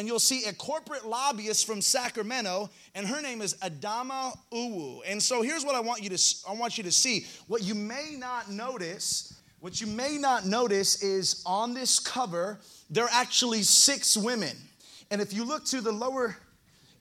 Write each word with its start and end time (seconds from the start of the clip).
and 0.00 0.08
you'll 0.08 0.18
see 0.18 0.46
a 0.46 0.52
corporate 0.54 1.06
lobbyist 1.06 1.66
from 1.66 1.82
Sacramento, 1.82 2.70
and 2.94 3.06
her 3.06 3.20
name 3.20 3.42
is 3.42 3.52
Adama 3.56 4.34
Iwu. 4.50 5.02
And 5.06 5.22
so 5.22 5.42
here's 5.42 5.62
what 5.62 5.74
I 5.74 5.80
want 5.80 6.02
you 6.02 6.08
to 6.08 6.34
I 6.48 6.54
want 6.54 6.78
you 6.78 6.84
to 6.84 6.90
see. 6.90 7.26
What 7.48 7.62
you 7.62 7.74
may 7.74 8.16
not 8.16 8.50
notice, 8.50 9.38
what 9.60 9.78
you 9.78 9.86
may 9.86 10.16
not 10.16 10.46
notice 10.46 11.02
is 11.02 11.42
on 11.44 11.74
this 11.74 11.98
cover, 11.98 12.60
there 12.88 13.04
are 13.04 13.10
actually 13.12 13.62
six 13.62 14.16
women. 14.16 14.56
And 15.10 15.20
if 15.20 15.34
you 15.34 15.44
look 15.44 15.66
to 15.66 15.82
the 15.82 15.92
lower 15.92 16.34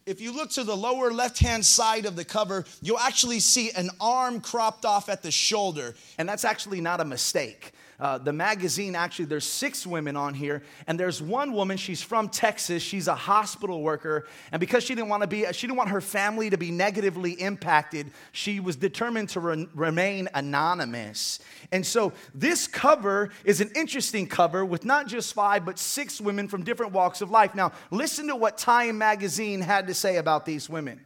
if 0.06 0.20
you 0.20 0.34
look 0.34 0.50
to 0.52 0.66
the 0.66 0.76
lower 0.76 1.14
left 1.14 1.40
hand 1.40 1.66
side 1.66 2.06
of 2.06 2.18
the 2.18 2.26
cover, 2.26 2.66
you'll 2.82 3.00
actually 3.00 3.40
see 3.40 3.72
an 3.72 3.92
arm 4.02 4.42
cropped 4.42 4.84
off 4.84 5.08
at 5.08 5.24
the 5.24 5.32
shoulder. 5.32 5.96
And 6.18 6.28
that's 6.28 6.44
actually 6.44 6.82
not 6.82 7.00
a 7.00 7.06
mistake. 7.06 7.72
Uh, 8.00 8.18
the 8.18 8.34
magazine 8.34 8.96
actually 8.96 9.26
there's 9.26 9.46
six 9.46 9.86
women 9.86 10.16
on 10.16 10.34
here 10.34 10.64
and 10.88 11.00
there's 11.00 11.22
one 11.22 11.52
woman 11.52 11.76
she's 11.76 12.02
from 12.02 12.30
texas 12.30 12.82
she's 12.82 13.08
a 13.08 13.16
hospital 13.16 13.82
worker 13.82 14.26
and 14.52 14.60
because 14.60 14.84
she 14.84 14.96
didn't 14.96 15.10
want 15.10 15.22
to 15.22 15.28
be 15.28 15.46
she 15.52 15.68
didn't 15.68 15.78
want 15.78 15.90
her 15.90 16.02
family 16.02 16.50
to 16.50 16.58
be 16.58 16.72
negatively 16.72 17.34
impacted 17.34 18.10
she 18.32 18.60
was 18.60 18.76
determined 18.76 19.30
to 19.30 19.40
re- 19.40 19.68
remain 19.74 20.30
anonymous. 20.34 21.40
And 21.72 21.86
so 21.86 22.14
this 22.34 22.68
cover 22.68 23.30
is 23.44 23.62
an 23.62 23.72
interesting 23.76 24.28
cover 24.28 24.66
with 24.66 24.86
not 24.86 25.08
just 25.08 25.34
five 25.34 25.66
but 25.66 25.80
six 25.80 26.20
women 26.22 26.48
from 26.48 26.64
different 26.64 26.94
walks 26.94 27.22
of 27.22 27.32
life. 27.32 27.56
Now 27.56 27.72
listen 27.92 28.28
to 28.28 28.36
what 28.36 28.58
time 28.58 28.98
magazine 28.98 29.62
had 29.62 29.88
to 29.88 29.94
say 29.94 30.18
about 30.18 30.46
these 30.46 30.70
women. 30.70 31.06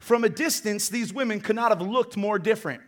From 0.00 0.24
a 0.24 0.28
distance 0.28 0.88
these 0.88 1.12
women 1.12 1.40
could 1.40 1.56
not 1.56 1.70
have 1.70 1.82
looked 1.82 2.16
more 2.16 2.38
different 2.38 2.82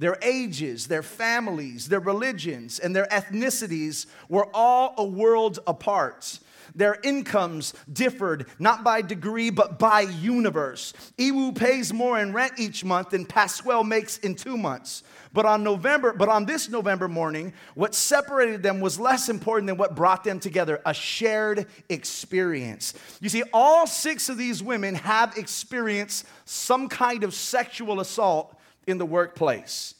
their 0.00 0.16
ages, 0.22 0.86
their 0.86 1.02
families, 1.02 1.88
their 1.88 2.00
religions, 2.00 2.78
and 2.78 2.96
their 2.96 3.06
ethnicities 3.12 4.06
were 4.30 4.48
all 4.54 4.94
a 4.96 5.04
world 5.04 5.60
apart. 5.66 6.40
Their 6.74 6.96
incomes 7.02 7.74
differed 7.92 8.46
not 8.58 8.82
by 8.82 9.02
degree 9.02 9.50
but 9.50 9.78
by 9.78 10.02
universe. 10.02 10.94
Iwu 11.18 11.54
pays 11.54 11.92
more 11.92 12.18
in 12.18 12.32
rent 12.32 12.54
each 12.58 12.82
month 12.82 13.10
than 13.10 13.26
Pasquale 13.26 13.84
makes 13.84 14.16
in 14.18 14.36
two 14.36 14.56
months. 14.56 15.02
But 15.34 15.44
on 15.44 15.62
November, 15.62 16.14
but 16.14 16.30
on 16.30 16.46
this 16.46 16.70
November 16.70 17.06
morning, 17.06 17.52
what 17.74 17.94
separated 17.94 18.62
them 18.62 18.80
was 18.80 18.98
less 18.98 19.28
important 19.28 19.66
than 19.66 19.76
what 19.76 19.94
brought 19.94 20.24
them 20.24 20.40
together, 20.40 20.80
a 20.86 20.94
shared 20.94 21.66
experience. 21.90 22.94
You 23.20 23.28
see, 23.28 23.42
all 23.52 23.86
six 23.86 24.30
of 24.30 24.38
these 24.38 24.62
women 24.62 24.94
have 24.94 25.36
experienced 25.36 26.26
some 26.46 26.88
kind 26.88 27.22
of 27.22 27.34
sexual 27.34 28.00
assault 28.00 28.56
in 28.90 28.98
the 28.98 29.06
workplace. 29.06 29.94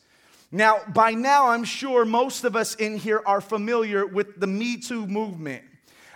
Now, 0.52 0.80
by 0.88 1.12
now, 1.12 1.48
I'm 1.48 1.64
sure 1.64 2.04
most 2.04 2.44
of 2.44 2.56
us 2.56 2.74
in 2.74 2.96
here 2.96 3.22
are 3.24 3.40
familiar 3.40 4.04
with 4.04 4.40
the 4.40 4.46
Me 4.46 4.76
Too 4.78 5.06
movement. 5.06 5.64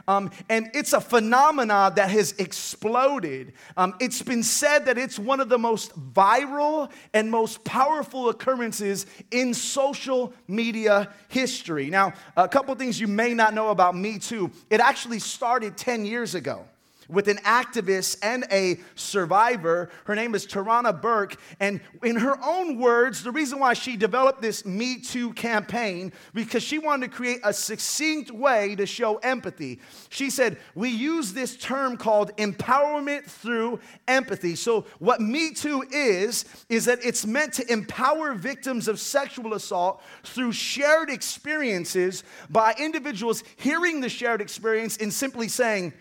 Um, 0.06 0.30
and 0.50 0.70
it's 0.74 0.92
a 0.92 1.00
phenomenon 1.00 1.94
that 1.94 2.10
has 2.10 2.32
exploded. 2.32 3.54
Um, 3.76 3.94
it's 4.00 4.20
been 4.20 4.42
said 4.42 4.86
that 4.86 4.98
it's 4.98 5.18
one 5.18 5.40
of 5.40 5.48
the 5.48 5.58
most 5.58 5.92
viral 6.12 6.90
and 7.14 7.30
most 7.30 7.64
powerful 7.64 8.28
occurrences 8.28 9.06
in 9.30 9.54
social 9.54 10.34
media 10.46 11.10
history. 11.28 11.88
Now, 11.88 12.12
a 12.36 12.48
couple 12.48 12.74
things 12.74 13.00
you 13.00 13.08
may 13.08 13.32
not 13.32 13.54
know 13.54 13.70
about 13.70 13.96
Me 13.96 14.18
Too. 14.18 14.50
It 14.68 14.80
actually 14.80 15.20
started 15.20 15.76
10 15.78 16.04
years 16.04 16.34
ago 16.34 16.66
with 17.08 17.28
an 17.28 17.38
activist 17.38 18.18
and 18.22 18.44
a 18.50 18.78
survivor. 18.94 19.90
Her 20.04 20.14
name 20.14 20.34
is 20.34 20.46
Tarana 20.46 21.00
Burke. 21.00 21.36
And 21.60 21.80
in 22.02 22.16
her 22.16 22.36
own 22.42 22.78
words, 22.78 23.22
the 23.22 23.30
reason 23.30 23.58
why 23.58 23.74
she 23.74 23.96
developed 23.96 24.42
this 24.42 24.64
Me 24.64 25.00
Too 25.00 25.32
campaign, 25.32 26.12
because 26.32 26.62
she 26.62 26.78
wanted 26.78 27.10
to 27.10 27.16
create 27.16 27.40
a 27.44 27.52
succinct 27.52 28.30
way 28.30 28.74
to 28.76 28.86
show 28.86 29.16
empathy. 29.16 29.80
She 30.08 30.30
said, 30.30 30.58
We 30.74 30.90
use 30.90 31.32
this 31.32 31.56
term 31.56 31.96
called 31.96 32.36
empowerment 32.36 33.24
through 33.24 33.80
empathy. 34.08 34.56
So, 34.56 34.86
what 34.98 35.20
Me 35.20 35.52
Too 35.52 35.84
is, 35.90 36.44
is 36.68 36.84
that 36.86 37.04
it's 37.04 37.26
meant 37.26 37.52
to 37.54 37.72
empower 37.72 38.34
victims 38.34 38.88
of 38.88 39.00
sexual 39.00 39.54
assault 39.54 40.02
through 40.22 40.52
shared 40.52 41.10
experiences 41.10 42.24
by 42.50 42.74
individuals 42.78 43.42
hearing 43.56 44.00
the 44.00 44.08
shared 44.08 44.40
experience 44.40 44.96
and 44.98 45.12
simply 45.12 45.48
saying, 45.48 45.92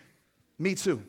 me 0.59 0.75
too. 0.75 1.01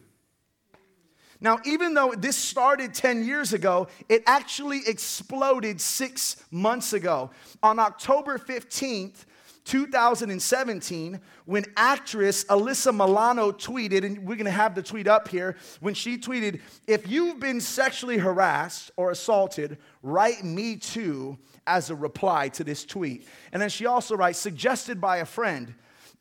Now, 1.41 1.59
even 1.65 1.95
though 1.95 2.15
this 2.17 2.37
started 2.37 2.95
10 2.95 3.25
years 3.25 3.53
ago, 3.53 3.89
it 4.09 4.23
actually 4.27 4.81
exploded 4.87 5.81
six 5.81 6.43
months 6.51 6.93
ago. 6.93 7.31
On 7.63 7.79
October 7.79 8.39
15th, 8.39 9.27
2017, 9.65 11.21
when 11.47 11.65
actress 11.77 12.45
Alyssa 12.45 12.95
Milano 12.95 13.51
tweeted, 13.51 14.05
and 14.05 14.27
we're 14.27 14.37
gonna 14.37 14.51
have 14.51 14.75
the 14.75 14.83
tweet 14.83 15.07
up 15.07 15.29
here, 15.29 15.57
when 15.81 15.95
she 15.95 16.19
tweeted, 16.19 16.61
If 16.87 17.09
you've 17.09 17.41
been 17.41 17.61
sexually 17.61 18.19
harassed 18.19 18.91
or 18.97 19.11
assaulted, 19.11 19.79
write 20.03 20.45
me 20.45 20.77
too 20.77 21.39
as 21.67 21.91
a 21.91 21.95
reply 21.95 22.49
to 22.51 22.65
this 22.65 22.85
tweet. 22.85 23.27
And 23.53 23.61
then 23.61 23.71
she 23.71 23.87
also 23.87 24.17
writes, 24.17 24.39
suggested 24.39 25.01
by 25.01 25.19
a 25.19 25.25
friend 25.25 25.75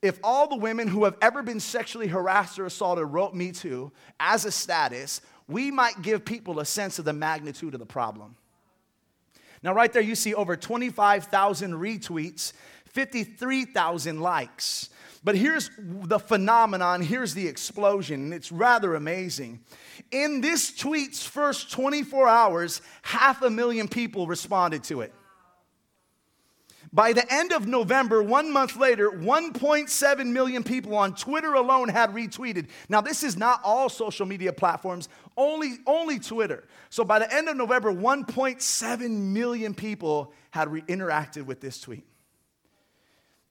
if 0.04 0.20
all 0.22 0.48
the 0.48 0.58
women 0.58 0.90
who 0.90 1.06
have 1.06 1.16
ever 1.22 1.42
been 1.42 1.62
sexually 1.62 2.08
harassed 2.08 2.60
or 2.60 2.66
assaulted 2.66 3.06
wrote 3.08 3.34
Me 3.34 3.54
Too 3.54 3.90
as 4.20 4.44
a 4.44 4.52
status, 4.52 5.22
we 5.48 5.72
might 5.72 6.02
give 6.02 6.26
people 6.26 6.60
a 6.60 6.66
sense 6.66 7.00
of 7.00 7.06
the 7.06 7.14
magnitude 7.14 7.74
of 7.74 7.80
the 7.80 7.86
problem. 7.86 8.36
Now, 9.64 9.74
right 9.74 9.92
there, 9.92 10.02
you 10.02 10.16
see 10.16 10.34
over 10.34 10.58
25,000 10.58 11.74
retweets, 11.74 12.52
53,000 12.88 14.20
likes. 14.20 14.90
But 15.24 15.36
here's 15.36 15.70
the 15.80 16.20
phenomenon, 16.20 17.02
here's 17.02 17.34
the 17.34 17.48
explosion, 17.48 18.26
and 18.26 18.34
it's 18.34 18.52
rather 18.52 18.96
amazing. 18.96 19.62
In 20.12 20.42
this 20.42 20.76
tweet's 20.76 21.26
first 21.26 21.72
24 21.72 22.28
hours, 22.28 22.82
half 23.04 23.42
a 23.42 23.50
million 23.50 23.88
people 23.88 24.28
responded 24.28 24.84
to 24.86 25.00
it. 25.00 25.14
By 26.94 27.12
the 27.12 27.26
end 27.34 27.52
of 27.52 27.66
November, 27.66 28.22
one 28.22 28.54
month 28.54 28.76
later, 28.76 29.10
1.7 29.10 30.26
million 30.28 30.64
people 30.64 30.96
on 30.96 31.16
Twitter 31.16 31.54
alone 31.56 31.90
had 31.90 32.12
retweeted. 32.12 32.68
Now, 32.88 33.02
this 33.02 33.24
is 33.24 33.36
not 33.36 33.62
all 33.64 33.90
social 33.90 34.28
media 34.28 34.54
platforms, 34.54 35.10
only, 35.36 35.78
only 35.88 36.20
Twitter. 36.20 36.66
So 36.92 37.04
by 37.04 37.18
the 37.18 37.34
end 37.34 37.50
of 37.50 37.58
November, 37.58 37.92
1.7 37.92 39.10
million 39.10 39.74
people 39.74 40.34
had 40.52 40.72
re- 40.72 40.82
interacted 40.84 41.48
with 41.48 41.62
this 41.62 41.82
tweet. 41.82 42.06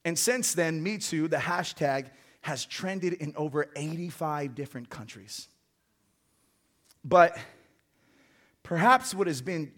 And 0.05 0.17
since 0.17 0.55
then, 0.55 0.81
Me 0.81 0.99
Too, 0.99 1.27
the 1.27 1.37
hashtag, 1.37 2.11
has 2.43 2.65
trended 2.65 3.15
in 3.15 3.35
over 3.37 3.71
85 3.75 4.55
different 4.55 4.89
countries. 4.89 5.49
But 7.05 7.37
perhaps 8.63 9.15
what 9.15 9.27
has 9.27 9.43
been 9.43 9.73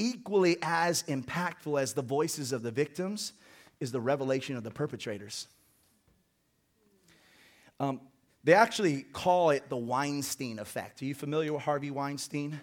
equally 0.00 0.56
as 0.62 1.02
impactful 1.04 1.80
as 1.80 1.92
the 1.92 2.02
voices 2.02 2.52
of 2.52 2.62
the 2.62 2.70
victims 2.70 3.34
is 3.80 3.92
the 3.92 4.00
revelation 4.00 4.56
of 4.56 4.64
the 4.64 4.70
perpetrators. 4.70 5.46
Um, 7.78 8.00
they 8.42 8.54
actually 8.54 9.02
call 9.02 9.50
it 9.50 9.68
the 9.68 9.76
Weinstein 9.76 10.58
effect. 10.58 11.02
Are 11.02 11.04
you 11.04 11.14
familiar 11.14 11.52
with 11.52 11.62
Harvey 11.62 11.90
Weinstein? 11.90 12.58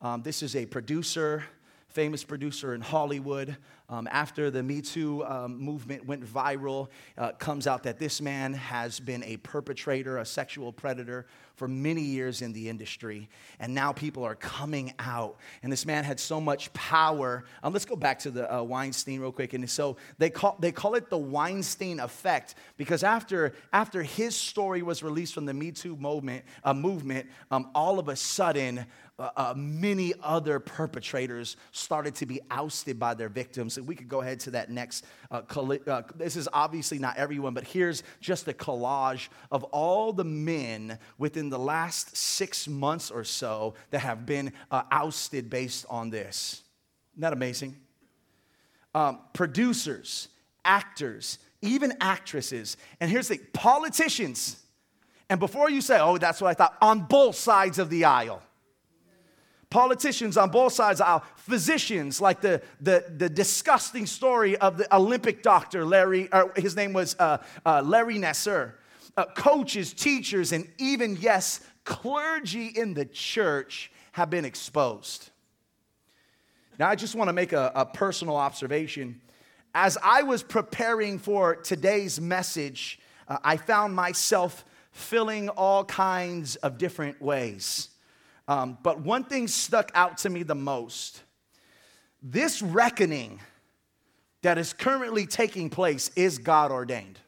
Um, 0.00 0.22
this 0.22 0.42
is 0.42 0.56
a 0.56 0.66
producer, 0.66 1.44
famous 1.88 2.24
producer 2.24 2.74
in 2.74 2.80
Hollywood. 2.80 3.56
Um, 3.88 4.08
after 4.10 4.50
the 4.50 4.62
Me 4.62 4.80
Too 4.80 5.24
um, 5.24 5.58
movement 5.58 6.06
went 6.06 6.24
viral, 6.24 6.88
uh, 7.18 7.32
comes 7.32 7.66
out 7.66 7.82
that 7.82 7.98
this 7.98 8.20
man 8.20 8.54
has 8.54 9.00
been 9.00 9.22
a 9.24 9.36
perpetrator, 9.38 10.18
a 10.18 10.24
sexual 10.24 10.72
predator 10.72 11.26
for 11.56 11.68
many 11.68 12.00
years 12.00 12.42
in 12.42 12.52
the 12.52 12.68
industry. 12.68 13.28
And 13.60 13.74
now 13.74 13.92
people 13.92 14.24
are 14.24 14.34
coming 14.34 14.94
out. 14.98 15.36
And 15.62 15.70
this 15.70 15.86
man 15.86 16.04
had 16.04 16.18
so 16.18 16.40
much 16.40 16.72
power. 16.72 17.44
Um, 17.62 17.72
let's 17.72 17.84
go 17.84 17.96
back 17.96 18.18
to 18.20 18.30
the 18.30 18.52
uh, 18.52 18.62
Weinstein 18.62 19.20
real 19.20 19.32
quick. 19.32 19.52
And 19.52 19.68
so 19.68 19.96
they 20.18 20.30
call, 20.30 20.56
they 20.58 20.72
call 20.72 20.94
it 20.94 21.10
the 21.10 21.18
Weinstein 21.18 22.00
effect 22.00 22.54
because 22.76 23.04
after, 23.04 23.52
after 23.72 24.02
his 24.02 24.34
story 24.34 24.82
was 24.82 25.02
released 25.02 25.34
from 25.34 25.44
the 25.44 25.54
Me 25.54 25.70
Too 25.70 25.96
movement, 25.96 26.44
uh, 26.64 26.74
movement 26.74 27.28
um, 27.50 27.70
all 27.74 27.98
of 27.98 28.08
a 28.08 28.16
sudden, 28.16 28.86
uh, 29.18 29.30
uh, 29.36 29.54
many 29.56 30.14
other 30.22 30.58
perpetrators 30.58 31.56
started 31.70 32.14
to 32.16 32.26
be 32.26 32.40
ousted 32.50 32.98
by 32.98 33.14
their 33.14 33.28
victims. 33.28 33.71
And 33.76 33.86
we 33.86 33.94
could 33.94 34.08
go 34.08 34.20
ahead 34.20 34.40
to 34.40 34.52
that 34.52 34.70
next. 34.70 35.04
Uh, 35.30 35.42
uh, 35.86 36.02
this 36.16 36.36
is 36.36 36.48
obviously 36.52 36.98
not 36.98 37.16
everyone, 37.16 37.54
but 37.54 37.64
here's 37.64 38.02
just 38.20 38.48
a 38.48 38.52
collage 38.52 39.28
of 39.50 39.64
all 39.64 40.12
the 40.12 40.24
men 40.24 40.98
within 41.18 41.50
the 41.50 41.58
last 41.58 42.16
six 42.16 42.68
months 42.68 43.10
or 43.10 43.24
so 43.24 43.74
that 43.90 44.00
have 44.00 44.26
been 44.26 44.52
uh, 44.70 44.82
ousted 44.90 45.50
based 45.50 45.86
on 45.88 46.10
this. 46.10 46.62
Isn't 47.14 47.22
that 47.22 47.32
amazing? 47.32 47.76
Um, 48.94 49.20
producers, 49.32 50.28
actors, 50.64 51.38
even 51.62 51.94
actresses. 52.00 52.76
And 53.00 53.10
here's 53.10 53.28
the 53.28 53.38
politicians. 53.52 54.62
And 55.30 55.40
before 55.40 55.70
you 55.70 55.80
say, 55.80 55.98
oh, 55.98 56.18
that's 56.18 56.40
what 56.40 56.48
I 56.48 56.54
thought, 56.54 56.76
on 56.82 57.00
both 57.00 57.36
sides 57.36 57.78
of 57.78 57.88
the 57.90 58.04
aisle 58.04 58.42
politicians 59.72 60.36
on 60.36 60.50
both 60.50 60.74
sides 60.74 61.00
of 61.00 61.06
aisle, 61.06 61.24
physicians, 61.34 62.20
like 62.20 62.42
the, 62.42 62.60
the, 62.80 63.06
the 63.16 63.28
disgusting 63.28 64.04
story 64.04 64.54
of 64.58 64.76
the 64.76 64.94
Olympic 64.94 65.42
doctor, 65.42 65.84
Larry, 65.86 66.28
his 66.56 66.76
name 66.76 66.92
was 66.92 67.16
uh, 67.18 67.38
uh, 67.64 67.80
Larry 67.82 68.18
Nassar, 68.18 68.74
uh, 69.16 69.24
coaches, 69.34 69.94
teachers, 69.94 70.52
and 70.52 70.68
even, 70.76 71.16
yes, 71.16 71.60
clergy 71.84 72.66
in 72.66 72.92
the 72.92 73.06
church 73.06 73.90
have 74.12 74.28
been 74.28 74.44
exposed. 74.44 75.30
Now, 76.78 76.90
I 76.90 76.94
just 76.94 77.14
want 77.14 77.28
to 77.28 77.32
make 77.32 77.54
a, 77.54 77.72
a 77.74 77.86
personal 77.86 78.36
observation. 78.36 79.22
As 79.74 79.96
I 80.02 80.22
was 80.22 80.42
preparing 80.42 81.18
for 81.18 81.56
today's 81.56 82.20
message, 82.20 83.00
uh, 83.26 83.38
I 83.42 83.56
found 83.56 83.94
myself 83.94 84.66
filling 84.90 85.48
all 85.48 85.86
kinds 85.86 86.56
of 86.56 86.76
different 86.76 87.22
ways. 87.22 87.88
Um, 88.52 88.76
but 88.82 89.00
one 89.00 89.24
thing 89.24 89.48
stuck 89.48 89.90
out 89.94 90.18
to 90.18 90.28
me 90.28 90.42
the 90.42 90.54
most 90.54 91.22
this 92.22 92.60
reckoning 92.60 93.40
that 94.42 94.58
is 94.58 94.74
currently 94.74 95.26
taking 95.26 95.70
place 95.70 96.10
is 96.14 96.38
God 96.38 96.70
ordained. 96.70 97.18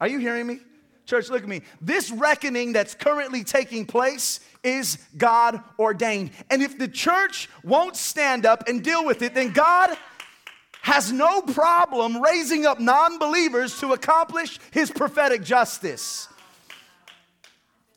Are 0.00 0.06
you 0.06 0.18
hearing 0.18 0.46
me? 0.46 0.60
Church, 1.06 1.28
look 1.28 1.42
at 1.42 1.48
me. 1.48 1.62
This 1.80 2.10
reckoning 2.12 2.72
that's 2.72 2.94
currently 2.94 3.42
taking 3.42 3.84
place 3.84 4.38
is 4.62 4.96
God 5.18 5.60
ordained. 5.78 6.30
And 6.50 6.62
if 6.62 6.78
the 6.78 6.88
church 6.88 7.50
won't 7.64 7.96
stand 7.96 8.46
up 8.46 8.68
and 8.68 8.84
deal 8.84 9.04
with 9.04 9.20
it, 9.22 9.34
then 9.34 9.50
God 9.50 9.94
has 10.82 11.10
no 11.10 11.42
problem 11.42 12.22
raising 12.22 12.64
up 12.64 12.78
non 12.78 13.18
believers 13.18 13.78
to 13.80 13.92
accomplish 13.92 14.60
his 14.70 14.90
prophetic 14.90 15.42
justice. 15.42 16.28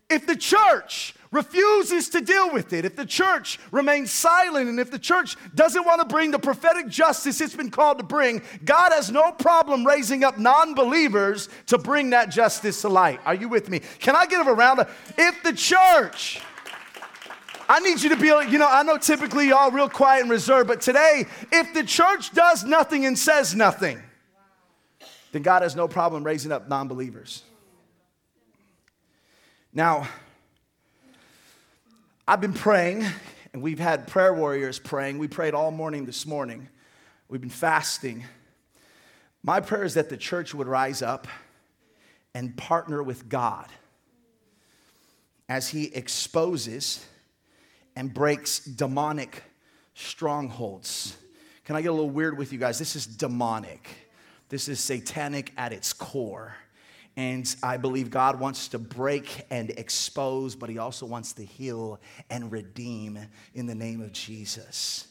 If 0.10 0.26
the 0.26 0.36
church 0.36 1.14
refuses 1.34 2.08
to 2.10 2.22
deal 2.22 2.54
with 2.54 2.72
it, 2.72 2.86
if 2.86 2.96
the 2.96 3.06
church 3.06 3.60
remains 3.72 4.12
silent, 4.12 4.70
and 4.70 4.80
if 4.80 4.92
the 4.92 5.00
church 5.00 5.36
doesn't 5.56 5.86
want 5.86 6.00
to 6.00 6.08
bring 6.08 6.32
the 6.32 6.40
prophetic 6.40 6.88
justice 6.88 7.42
it's 7.42 7.56
been 7.56 7.72
called 7.72 7.98
to 7.98 8.04
bring, 8.04 8.42
God 8.64 8.94
has 8.94 9.12
no 9.12 9.32
problem 9.32 9.86
raising 9.86 10.24
up 10.24 10.38
non 10.38 10.76
believers 10.76 11.50
to 11.68 11.78
bring 11.78 12.12
that 12.12 12.30
justice 12.30 12.82
to 12.82 12.90
light. 12.90 13.20
Are 13.26 13.36
you 13.36 13.50
with 13.50 13.70
me? 13.70 13.82
Can 14.00 14.16
I 14.16 14.26
give 14.26 14.48
a 14.48 14.54
round 14.54 14.80
of 14.80 15.14
if 15.18 15.44
the 15.44 15.54
church 15.54 16.42
I 17.68 17.80
need 17.80 18.02
you 18.02 18.10
to 18.10 18.18
be, 18.18 18.28
you 18.28 18.60
know, 18.60 18.68
I 18.70 18.84
know 18.84 18.98
typically 18.98 19.48
y'all 19.48 19.72
real 19.72 19.90
quiet 19.90 20.22
and 20.22 20.30
reserved, 20.30 20.68
but 20.68 20.82
today, 20.82 21.26
if 21.52 21.74
the 21.74 21.84
church 21.84 22.34
does 22.34 22.64
nothing 22.64 23.06
and 23.06 23.18
says 23.18 23.56
nothing, 23.56 24.02
then 25.32 25.42
God 25.42 25.64
has 25.64 25.76
no 25.76 25.88
problem 25.88 26.24
raising 26.24 26.52
up 26.52 26.68
non 26.70 26.88
believers. 26.88 27.44
Now, 29.74 30.08
I've 32.26 32.40
been 32.40 32.54
praying, 32.54 33.06
and 33.52 33.62
we've 33.62 33.80
had 33.80 34.08
prayer 34.08 34.34
warriors 34.34 34.80
praying. 34.80 35.18
We 35.18 35.28
prayed 35.28 35.54
all 35.54 35.72
morning 35.72 36.06
this 36.06 36.26
morning. 36.26 36.70
We've 37.28 37.42
been 37.42 37.50
fasting. 37.50 38.24
My 39.44 39.60
prayer 39.60 39.84
is 39.84 39.96
that 39.96 40.08
the 40.08 40.16
church 40.16 40.54
would 40.54 40.68
rise 40.68 41.02
up 41.02 41.28
and 42.34 42.56
partner 42.56 43.04
with 43.04 43.28
God 43.28 43.68
as 45.50 45.68
He 45.68 45.94
exposes 45.94 47.06
and 47.94 48.14
breaks 48.14 48.60
demonic 48.60 49.44
strongholds. 49.94 51.18
Can 51.66 51.76
I 51.76 51.82
get 51.82 51.90
a 51.90 51.94
little 51.94 52.10
weird 52.10 52.38
with 52.38 52.54
you 52.54 52.58
guys? 52.58 52.80
This 52.80 52.96
is 52.96 53.06
demonic, 53.06 53.86
this 54.48 54.70
is 54.70 54.80
satanic 54.80 55.52
at 55.58 55.74
its 55.74 55.92
core. 55.92 56.56
And 57.16 57.56
I 57.62 57.78
believe 57.78 58.10
God 58.10 58.40
wants 58.40 58.70
to 58.70 58.80
break 58.80 59.46
and 59.52 59.70
expose, 59.72 60.56
but 60.56 60.70
He 60.70 60.80
also 60.80 61.06
wants 61.06 61.34
to 61.34 61.46
heal 61.46 62.00
and 62.30 62.52
redeem 62.52 63.20
in 63.54 63.68
the 63.68 63.76
name 63.76 64.02
of 64.02 64.12
Jesus 64.12 65.08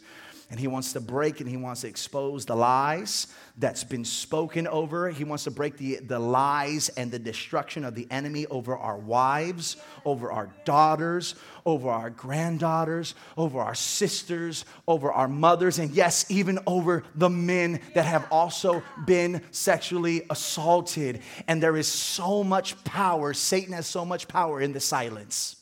and 0.52 0.60
he 0.60 0.66
wants 0.66 0.93
to 0.93 1.00
break 1.00 1.40
and 1.40 1.49
he 1.49 1.56
wants 1.56 1.81
to 1.81 1.88
expose 1.88 2.44
the 2.44 2.54
lies 2.54 3.26
that's 3.56 3.84
been 3.84 4.04
spoken 4.04 4.66
over. 4.66 5.08
He 5.08 5.25
wants 5.25 5.44
to 5.44 5.50
break 5.50 5.78
the, 5.78 5.96
the 5.96 6.19
lies 6.19 6.90
and 6.90 7.10
the 7.10 7.19
destruction 7.19 7.87
of 7.87 7.94
the 7.94 8.06
enemy 8.10 8.44
over 8.49 8.76
our 8.76 8.99
wives, 8.99 9.78
over 10.04 10.31
our 10.31 10.54
daughters, 10.66 11.37
over 11.64 11.88
our 11.88 12.10
granddaughters, 12.10 13.14
over 13.38 13.60
our 13.60 13.75
sisters, 13.75 14.66
over 14.87 15.10
our 15.10 15.26
mothers, 15.26 15.78
and 15.78 15.90
yes, 15.93 16.26
even 16.28 16.58
over 16.66 17.02
the 17.14 17.31
men 17.31 17.81
that 17.94 18.04
have 18.04 18.28
also 18.31 18.82
been 19.06 19.40
sexually 19.52 20.20
assaulted. 20.28 21.22
And 21.49 21.62
there 21.62 21.78
is 21.78 21.88
so 21.88 22.44
much 22.44 22.84
power, 22.84 23.32
Satan 23.32 23.72
has 23.72 23.87
so 23.87 24.04
much 24.04 24.28
power 24.28 24.60
in 24.60 24.75
the 24.75 24.81
silence. 24.81 25.56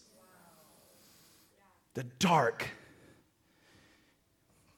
The 1.94 2.02
dark 2.02 2.66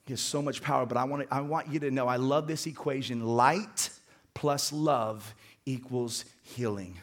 he 0.04 0.12
has 0.12 0.20
so 0.20 0.42
much 0.42 0.62
power, 0.62 0.84
but 0.84 0.96
I 0.96 1.04
want, 1.04 1.28
to, 1.28 1.34
I 1.34 1.40
want 1.40 1.68
you 1.68 1.78
to 1.80 1.90
know 1.90 2.08
I 2.08 2.16
love 2.16 2.46
this 2.46 2.66
equation 2.66 3.24
light 3.24 3.90
plus 4.34 4.72
love 4.72 5.34
equals 5.64 6.24
healing. 6.42 6.98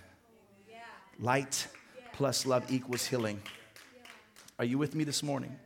Light 1.19 1.67
plus 2.13 2.45
love 2.45 2.69
equals 2.71 3.05
healing. 3.05 3.41
Are 4.57 4.65
you 4.65 4.77
with 4.77 4.95
me 4.95 5.03
this 5.05 5.23
morning? 5.23 5.57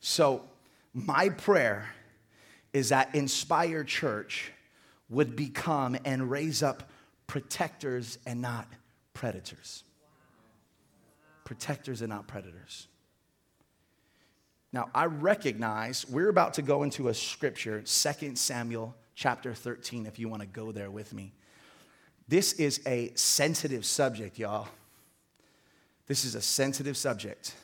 So, 0.00 0.42
my 0.92 1.30
prayer 1.30 1.88
is 2.72 2.90
that 2.90 3.14
Inspire 3.14 3.84
Church 3.84 4.52
would 5.08 5.36
become 5.36 5.96
and 6.04 6.30
raise 6.30 6.62
up 6.62 6.90
protectors 7.26 8.18
and 8.26 8.40
not 8.40 8.66
predators. 9.14 9.84
Protectors 11.44 12.02
and 12.02 12.10
not 12.10 12.26
predators. 12.26 12.88
Now, 14.76 14.90
I 14.94 15.06
recognize 15.06 16.06
we're 16.06 16.28
about 16.28 16.52
to 16.54 16.62
go 16.62 16.82
into 16.82 17.08
a 17.08 17.14
scripture, 17.14 17.80
2 17.80 18.36
Samuel 18.36 18.94
chapter 19.14 19.54
13, 19.54 20.04
if 20.04 20.18
you 20.18 20.28
want 20.28 20.42
to 20.42 20.46
go 20.46 20.70
there 20.70 20.90
with 20.90 21.14
me. 21.14 21.32
This 22.28 22.52
is 22.52 22.82
a 22.86 23.10
sensitive 23.14 23.86
subject, 23.86 24.38
y'all. 24.38 24.68
This 26.06 26.26
is 26.26 26.34
a 26.34 26.42
sensitive 26.42 26.98
subject. 26.98 27.54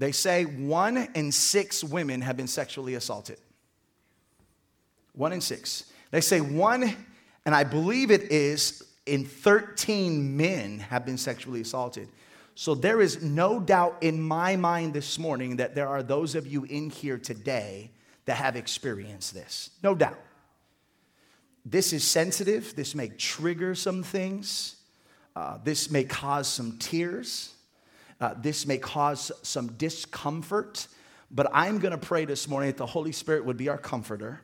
They 0.00 0.10
say 0.10 0.42
one 0.42 1.06
in 1.14 1.30
six 1.30 1.84
women 1.84 2.20
have 2.22 2.36
been 2.36 2.48
sexually 2.48 2.94
assaulted. 2.96 3.38
One 5.12 5.32
in 5.32 5.40
six. 5.40 5.84
They 6.10 6.20
say 6.20 6.40
one, 6.40 6.96
and 7.46 7.54
I 7.54 7.62
believe 7.62 8.10
it 8.10 8.32
is 8.32 8.82
in 9.06 9.24
13 9.24 10.36
men 10.36 10.80
have 10.80 11.06
been 11.06 11.16
sexually 11.16 11.60
assaulted. 11.60 12.08
So 12.54 12.74
there 12.74 13.00
is 13.00 13.22
no 13.22 13.58
doubt 13.58 13.98
in 14.00 14.20
my 14.20 14.56
mind 14.56 14.94
this 14.94 15.18
morning 15.18 15.56
that 15.56 15.74
there 15.74 15.88
are 15.88 16.02
those 16.02 16.34
of 16.34 16.46
you 16.46 16.64
in 16.64 16.90
here 16.90 17.18
today 17.18 17.90
that 18.26 18.36
have 18.36 18.54
experienced 18.56 19.34
this. 19.34 19.70
No 19.82 19.94
doubt. 19.94 20.20
This 21.64 21.92
is 21.92 22.04
sensitive. 22.04 22.76
This 22.76 22.94
may 22.94 23.08
trigger 23.08 23.74
some 23.74 24.02
things. 24.02 24.76
Uh, 25.34 25.58
this 25.64 25.90
may 25.90 26.04
cause 26.04 26.46
some 26.46 26.78
tears. 26.78 27.54
Uh, 28.20 28.34
this 28.36 28.66
may 28.66 28.78
cause 28.78 29.32
some 29.42 29.68
discomfort. 29.72 30.86
But 31.30 31.50
I'm 31.52 31.78
going 31.78 31.92
to 31.92 31.98
pray 31.98 32.24
this 32.24 32.46
morning 32.46 32.68
that 32.68 32.76
the 32.76 32.86
Holy 32.86 33.12
Spirit 33.12 33.44
would 33.44 33.56
be 33.56 33.68
our 33.68 33.78
comforter. 33.78 34.40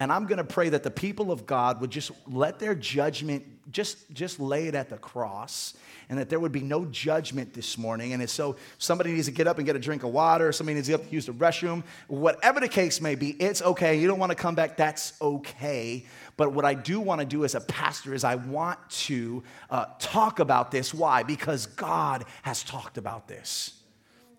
And 0.00 0.10
I'm 0.10 0.26
going 0.26 0.38
to 0.38 0.44
pray 0.44 0.70
that 0.70 0.82
the 0.82 0.90
people 0.90 1.30
of 1.30 1.46
God 1.46 1.80
would 1.80 1.90
just 1.90 2.10
let 2.26 2.58
their 2.58 2.74
judgment 2.74 3.44
just, 3.70 4.10
just 4.12 4.40
lay 4.40 4.66
it 4.66 4.74
at 4.74 4.88
the 4.88 4.96
cross 4.96 5.74
and 6.08 6.18
that 6.18 6.28
there 6.28 6.38
would 6.38 6.52
be 6.52 6.60
no 6.60 6.84
judgment 6.86 7.54
this 7.54 7.78
morning. 7.78 8.12
And 8.12 8.28
so 8.28 8.56
somebody 8.78 9.12
needs 9.12 9.26
to 9.26 9.32
get 9.32 9.46
up 9.46 9.58
and 9.58 9.66
get 9.66 9.76
a 9.76 9.78
drink 9.78 10.02
of 10.02 10.10
water, 10.10 10.52
somebody 10.52 10.74
needs 10.74 10.88
to 10.88 10.98
get 10.98 11.06
up 11.06 11.12
use 11.12 11.26
the 11.26 11.32
restroom, 11.32 11.82
whatever 12.08 12.60
the 12.60 12.68
case 12.68 13.00
may 13.00 13.14
be, 13.14 13.30
it's 13.30 13.62
okay. 13.62 13.98
You 13.98 14.06
don't 14.06 14.18
want 14.18 14.30
to 14.30 14.36
come 14.36 14.54
back, 14.54 14.76
that's 14.76 15.14
okay. 15.20 16.04
But 16.36 16.52
what 16.52 16.64
I 16.64 16.74
do 16.74 17.00
want 17.00 17.20
to 17.20 17.26
do 17.26 17.44
as 17.44 17.54
a 17.54 17.60
pastor 17.60 18.14
is 18.14 18.24
I 18.24 18.34
want 18.34 18.78
to 18.90 19.42
uh, 19.70 19.86
talk 19.98 20.40
about 20.40 20.70
this. 20.70 20.92
Why? 20.92 21.22
Because 21.22 21.66
God 21.66 22.24
has 22.42 22.62
talked 22.62 22.98
about 22.98 23.28
this. 23.28 23.80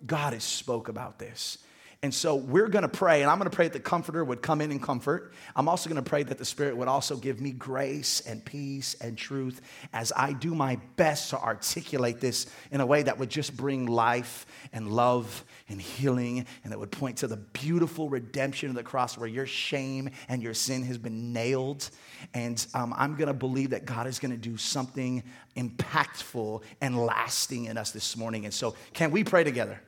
God 0.05 0.33
has 0.33 0.43
spoke 0.43 0.89
about 0.89 1.19
this. 1.19 1.57
And 2.01 2.13
so 2.13 2.35
we're 2.35 2.67
going 2.67 2.83
to 2.83 2.87
pray, 2.89 3.21
and 3.21 3.31
I'm 3.31 3.37
going 3.37 3.49
to 3.49 3.55
pray 3.55 3.65
that 3.65 3.73
the 3.73 3.79
Comforter 3.79 4.23
would 4.23 4.41
come 4.41 4.61
in 4.61 4.71
and 4.71 4.81
comfort. 4.81 5.33
I'm 5.55 5.67
also 5.67 5.89
going 5.89 6.03
to 6.03 6.07
pray 6.07 6.23
that 6.23 6.37
the 6.37 6.45
Spirit 6.45 6.77
would 6.77 6.87
also 6.87 7.15
give 7.15 7.41
me 7.41 7.51
grace 7.51 8.21
and 8.21 8.43
peace 8.43 8.95
and 9.01 9.17
truth 9.17 9.61
as 9.93 10.11
I 10.15 10.33
do 10.33 10.53
my 10.53 10.77
best 10.97 11.31
to 11.31 11.39
articulate 11.39 12.19
this 12.19 12.47
in 12.71 12.81
a 12.81 12.85
way 12.85 13.03
that 13.03 13.17
would 13.17 13.29
just 13.29 13.55
bring 13.57 13.87
life 13.87 14.45
and 14.71 14.91
love 14.91 15.43
and 15.67 15.81
healing, 15.81 16.45
and 16.63 16.71
that 16.71 16.79
would 16.79 16.91
point 16.91 17.17
to 17.17 17.27
the 17.27 17.37
beautiful 17.37 18.09
redemption 18.09 18.69
of 18.69 18.75
the 18.75 18.83
cross 18.83 19.17
where 19.17 19.27
your 19.27 19.47
shame 19.47 20.09
and 20.29 20.43
your 20.43 20.53
sin 20.53 20.83
has 20.83 20.97
been 20.97 21.33
nailed. 21.33 21.89
And 22.33 22.63
um, 22.73 22.93
I'm 22.95 23.15
going 23.15 23.27
to 23.27 23.33
believe 23.33 23.71
that 23.71 23.85
God 23.85 24.05
is 24.05 24.19
going 24.19 24.31
to 24.31 24.37
do 24.37 24.57
something 24.57 25.23
impactful 25.55 26.61
and 26.81 26.97
lasting 26.97 27.65
in 27.65 27.77
us 27.77 27.91
this 27.91 28.15
morning. 28.15 28.45
And 28.45 28.53
so, 28.53 28.75
can 28.93 29.11
we 29.11 29.23
pray 29.23 29.43
together? 29.43 29.81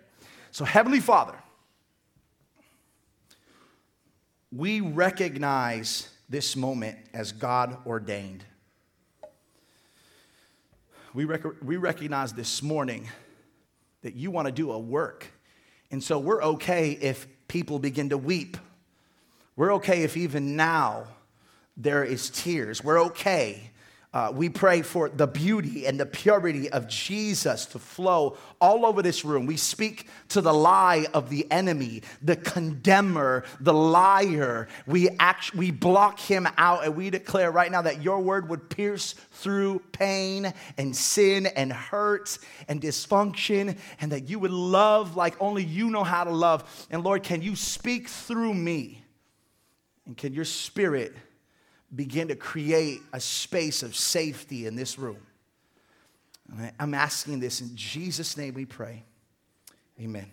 So, 0.52 0.66
Heavenly 0.66 1.00
Father, 1.00 1.36
we 4.52 4.82
recognize 4.82 6.10
this 6.30 6.56
moment 6.56 6.98
as 7.14 7.32
God 7.32 7.78
ordained. 7.86 8.44
We, 11.14 11.26
rec- 11.26 11.64
we 11.64 11.78
recognize 11.78 12.34
this 12.34 12.62
morning 12.62 13.10
that 14.04 14.16
you 14.16 14.32
want 14.32 14.48
to 14.48 14.52
do 14.52 14.72
a 14.72 14.80
work. 14.80 15.26
And 15.92 16.04
so 16.04 16.20
we're 16.20 16.44
okay 16.44 16.92
if 16.92 17.28
people 17.48 17.80
begin 17.80 18.10
to 18.10 18.18
weep. 18.18 18.58
We're 19.56 19.74
okay 19.76 20.04
if 20.04 20.16
even 20.16 20.56
now 20.56 21.08
there 21.76 22.04
is 22.04 22.30
tears. 22.30 22.84
We're 22.84 23.02
okay 23.06 23.72
Uh, 24.14 24.32
we 24.34 24.48
pray 24.48 24.82
for 24.82 25.10
the 25.10 25.28
beauty 25.28 25.86
and 25.86 26.00
the 26.00 26.06
purity 26.06 26.70
of 26.70 26.88
Jesus 26.88 27.66
to 27.66 27.78
flow 27.78 28.38
all 28.62 28.86
over 28.86 29.02
this 29.02 29.26
room. 29.26 29.46
We 29.46 29.58
speak 29.58 30.08
to 30.30 30.40
the 30.40 30.54
lie 30.54 31.08
of 31.14 31.30
the 31.30 31.46
enemy, 31.52 32.04
the 32.22 32.38
condemner, 32.38 33.44
the 33.60 33.74
liar. 33.74 34.70
We, 34.88 35.10
act, 35.20 35.54
we 35.54 35.72
block 35.72 36.20
him 36.20 36.48
out 36.58 36.86
and 36.86 36.96
we 36.96 37.10
declare 37.10 37.52
right 37.52 37.70
now 37.70 37.82
that 37.82 38.02
your 38.02 38.22
word 38.22 38.48
would 38.50 38.70
pierce 38.70 39.14
through 39.34 39.80
pain 39.92 40.54
and 40.78 40.96
sin 40.96 41.46
and 41.46 41.74
hurt 41.74 42.40
and 42.70 42.82
dysfunction 42.82 43.78
and 44.00 44.12
that 44.14 44.30
you 44.30 44.40
would 44.40 44.52
love 44.52 45.18
like 45.18 45.36
only 45.42 45.66
you 45.66 45.90
know 45.90 46.06
how 46.06 46.24
to 46.24 46.32
love. 46.32 46.88
And 46.90 47.04
Lord, 47.04 47.24
can 47.24 47.42
you 47.42 47.58
speak 47.58 48.08
through 48.08 48.54
me? 48.54 49.04
And 50.06 50.16
can 50.16 50.34
your 50.34 50.46
spirit 50.46 51.14
begin 51.96 52.28
to 52.28 52.36
create 52.36 53.02
a 53.14 53.20
space 53.20 53.84
of 53.84 53.96
safety 53.96 54.66
in 54.66 54.76
this 54.76 55.00
room. 55.00 55.18
I'm 56.80 56.94
asking 56.94 57.40
this 57.40 57.62
in 57.62 57.76
Jesus' 57.76 58.38
name 58.38 58.54
we 58.54 58.66
pray. 58.66 59.04
Amen. 60.00 60.28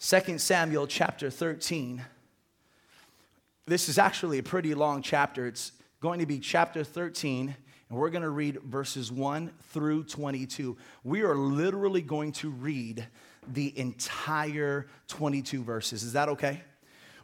2 0.00 0.38
Samuel 0.38 0.86
chapter 0.86 1.30
13. 1.30 2.02
This 3.66 3.88
is 3.88 3.98
actually 3.98 4.38
a 4.38 4.42
pretty 4.42 4.74
long 4.74 5.02
chapter. 5.02 5.46
It's 5.46 5.72
going 6.00 6.20
to 6.20 6.26
be 6.26 6.38
chapter 6.38 6.82
13, 6.82 7.54
and 7.88 7.98
we're 7.98 8.10
going 8.10 8.22
to 8.22 8.30
read 8.30 8.60
verses 8.62 9.12
1 9.12 9.50
through 9.72 10.04
22. 10.04 10.76
We 11.04 11.22
are 11.22 11.34
literally 11.34 12.02
going 12.02 12.32
to 12.32 12.50
read 12.50 13.06
the 13.52 13.76
entire 13.78 14.86
22 15.08 15.62
verses. 15.62 16.02
Is 16.02 16.14
that 16.14 16.28
okay? 16.30 16.62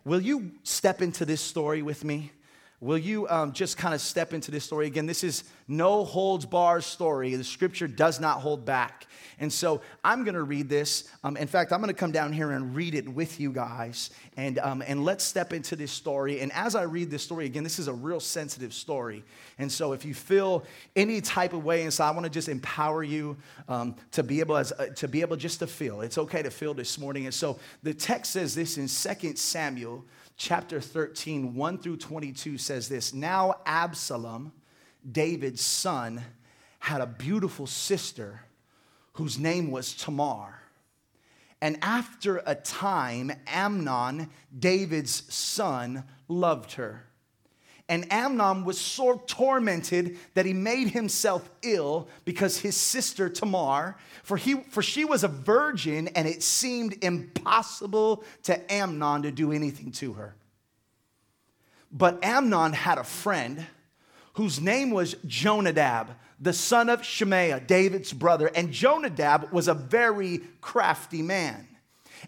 Will 0.06 0.20
you 0.20 0.52
step 0.62 1.02
into 1.02 1.24
this 1.24 1.40
story 1.40 1.82
with 1.82 2.04
me? 2.04 2.30
Will 2.80 2.98
you 2.98 3.26
um, 3.28 3.52
just 3.52 3.78
kind 3.78 3.94
of 3.94 4.02
step 4.02 4.34
into 4.34 4.50
this 4.50 4.64
story 4.64 4.86
again? 4.86 5.06
This 5.06 5.24
is 5.24 5.44
no 5.66 6.04
holds 6.04 6.44
bar 6.44 6.82
story. 6.82 7.34
The 7.34 7.44
scripture 7.44 7.88
does 7.88 8.20
not 8.20 8.40
hold 8.40 8.66
back. 8.66 9.06
And 9.38 9.52
so 9.52 9.80
I'm 10.04 10.24
going 10.24 10.34
to 10.34 10.42
read 10.42 10.68
this. 10.68 11.10
Um, 11.24 11.36
in 11.36 11.46
fact, 11.46 11.72
I'm 11.72 11.80
going 11.80 11.92
to 11.92 11.98
come 11.98 12.12
down 12.12 12.32
here 12.32 12.52
and 12.52 12.74
read 12.74 12.94
it 12.94 13.08
with 13.08 13.40
you 13.40 13.52
guys. 13.52 14.10
And, 14.36 14.58
um, 14.58 14.82
and 14.86 15.04
let's 15.04 15.24
step 15.24 15.52
into 15.52 15.76
this 15.76 15.90
story. 15.90 16.40
And 16.40 16.52
as 16.52 16.74
I 16.74 16.82
read 16.82 17.10
this 17.10 17.22
story, 17.22 17.46
again, 17.46 17.64
this 17.64 17.78
is 17.78 17.88
a 17.88 17.92
real 17.92 18.20
sensitive 18.20 18.72
story. 18.72 19.24
And 19.58 19.70
so 19.70 19.92
if 19.92 20.04
you 20.04 20.14
feel 20.14 20.64
any 20.94 21.20
type 21.20 21.52
of 21.52 21.64
way 21.64 21.82
and 21.82 21.92
so 21.92 22.04
I 22.04 22.10
want 22.10 22.24
to 22.24 22.30
just 22.30 22.48
empower 22.48 23.02
you 23.02 23.36
um, 23.68 23.96
to, 24.12 24.22
be 24.22 24.40
able 24.40 24.56
as, 24.56 24.72
uh, 24.72 24.86
to 24.96 25.08
be 25.08 25.22
able 25.22 25.36
just 25.36 25.60
to 25.60 25.66
feel. 25.66 26.02
It's 26.02 26.18
okay 26.18 26.42
to 26.42 26.50
feel 26.50 26.74
this 26.74 26.98
morning. 26.98 27.24
And 27.24 27.34
so 27.34 27.58
the 27.82 27.94
text 27.94 28.32
says 28.32 28.54
this 28.54 28.78
in 28.78 28.86
2 28.86 29.36
Samuel 29.36 30.04
chapter 30.36 30.80
13, 30.80 31.54
1 31.54 31.78
through 31.78 31.96
22 31.96 32.58
says 32.58 32.88
this 32.88 33.12
Now 33.12 33.56
Absalom, 33.64 34.52
David's 35.10 35.62
son, 35.62 36.22
had 36.78 37.00
a 37.00 37.06
beautiful 37.06 37.66
sister 37.66 38.42
whose 39.14 39.38
name 39.38 39.70
was 39.70 39.94
Tamar. 39.94 40.60
And 41.60 41.78
after 41.80 42.42
a 42.46 42.54
time, 42.54 43.32
Amnon, 43.46 44.30
David's 44.56 45.32
son, 45.34 46.04
loved 46.28 46.72
her. 46.72 47.05
And 47.88 48.12
Amnon 48.12 48.64
was 48.64 48.80
so 48.80 49.22
tormented 49.26 50.18
that 50.34 50.44
he 50.44 50.52
made 50.52 50.88
himself 50.88 51.48
ill 51.62 52.08
because 52.24 52.58
his 52.58 52.76
sister 52.76 53.28
Tamar, 53.28 53.96
for, 54.24 54.36
he, 54.36 54.54
for 54.70 54.82
she 54.82 55.04
was 55.04 55.22
a 55.22 55.28
virgin 55.28 56.08
and 56.08 56.26
it 56.26 56.42
seemed 56.42 56.96
impossible 57.02 58.24
to 58.42 58.72
Amnon 58.72 59.22
to 59.22 59.30
do 59.30 59.52
anything 59.52 59.92
to 59.92 60.14
her. 60.14 60.34
But 61.92 62.24
Amnon 62.24 62.72
had 62.72 62.98
a 62.98 63.04
friend 63.04 63.64
whose 64.34 64.60
name 64.60 64.90
was 64.90 65.14
Jonadab, 65.24 66.08
the 66.40 66.52
son 66.52 66.90
of 66.90 67.04
Shemaiah, 67.04 67.60
David's 67.60 68.12
brother. 68.12 68.50
And 68.54 68.72
Jonadab 68.72 69.52
was 69.52 69.68
a 69.68 69.74
very 69.74 70.42
crafty 70.60 71.22
man. 71.22 71.66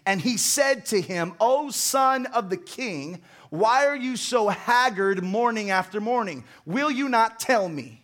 And 0.05 0.21
he 0.21 0.37
said 0.37 0.85
to 0.87 1.01
him, 1.01 1.33
O 1.39 1.69
son 1.69 2.25
of 2.27 2.49
the 2.49 2.57
king, 2.57 3.21
why 3.49 3.87
are 3.87 3.95
you 3.95 4.15
so 4.15 4.49
haggard 4.49 5.23
morning 5.23 5.71
after 5.71 5.99
morning? 5.99 6.43
Will 6.65 6.91
you 6.91 7.09
not 7.09 7.39
tell 7.39 7.67
me? 7.67 8.03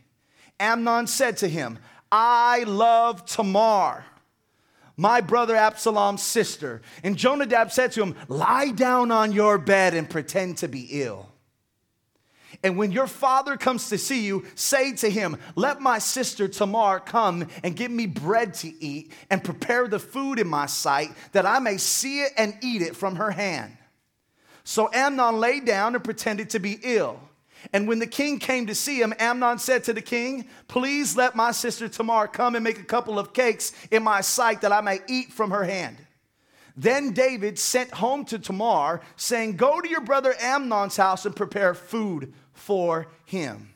Amnon 0.60 1.08
said 1.08 1.38
to 1.38 1.48
him, 1.48 1.80
I 2.12 2.64
love 2.64 3.26
Tamar, 3.26 4.06
my 4.98 5.22
brother 5.22 5.56
Absalom's 5.56 6.24
sister. 6.24 6.82
And 7.04 7.18
Jonadab 7.18 7.72
said 7.72 7.92
to 7.94 8.04
him, 8.04 8.16
Lie 8.28 8.72
down 8.72 9.12
on 9.12 9.32
your 9.32 9.58
bed 9.58 9.94
and 9.94 10.10
pretend 10.10 10.58
to 10.60 10.68
be 10.68 10.88
ill. 11.02 11.30
And 12.64 12.78
when 12.78 12.92
your 12.92 13.08
father 13.08 13.58
comes 13.58 13.90
to 13.90 13.98
see 13.98 14.26
you, 14.26 14.46
say 14.56 14.94
to 14.94 15.10
him, 15.10 15.38
Let 15.56 15.82
my 15.82 16.00
sister 16.00 16.48
Tamar 16.48 17.02
come 17.02 17.48
and 17.64 17.76
give 17.76 17.92
me 17.92 18.08
bread 18.08 18.54
to 18.56 18.74
eat 18.84 19.12
and 19.30 19.44
prepare 19.44 19.88
the 19.88 20.00
food 20.00 20.40
in 20.40 20.48
my 20.48 20.66
sight 20.66 21.10
that 21.34 21.46
I 21.46 21.60
may 21.60 21.78
see 21.78 22.22
it 22.22 22.32
and 22.38 22.58
eat 22.62 22.82
it 22.82 22.96
from 22.96 23.18
her 23.18 23.32
hand. 23.32 23.76
So 24.66 24.90
Amnon 24.92 25.40
lay 25.40 25.60
down 25.62 25.94
and 25.94 26.04
pretended 26.04 26.50
to 26.50 26.60
be 26.60 26.80
ill. 26.84 27.20
And 27.72 27.88
when 27.88 28.00
the 28.00 28.08
king 28.08 28.40
came 28.40 28.66
to 28.68 28.76
see 28.76 29.00
him, 29.00 29.14
Amnon 29.20 29.60
said 29.60 29.84
to 29.86 29.94
the 29.94 30.02
king, 30.02 30.48
Please 30.68 31.16
let 31.16 31.36
my 31.36 31.52
sister 31.52 31.88
Tamar 31.88 32.28
come 32.28 32.56
and 32.56 32.64
make 32.64 32.80
a 32.80 32.84
couple 32.84 33.18
of 33.18 33.32
cakes 33.32 33.74
in 33.92 34.04
my 34.04 34.22
sight 34.22 34.62
that 34.62 34.72
I 34.72 34.82
may 34.82 35.00
eat 35.08 35.32
from 35.32 35.52
her 35.52 35.64
hand. 35.64 35.98
Then 36.76 37.14
David 37.14 37.58
sent 37.58 37.92
home 37.92 38.26
to 38.26 38.40
Tamar, 38.40 39.02
saying, 39.16 39.56
Go 39.56 39.80
to 39.80 39.88
your 39.88 40.02
brother 40.02 40.36
Amnon's 40.42 40.98
house 40.98 41.26
and 41.26 41.36
prepare 41.36 41.74
food 41.74 42.34
for 42.52 43.08
him. 43.24 43.74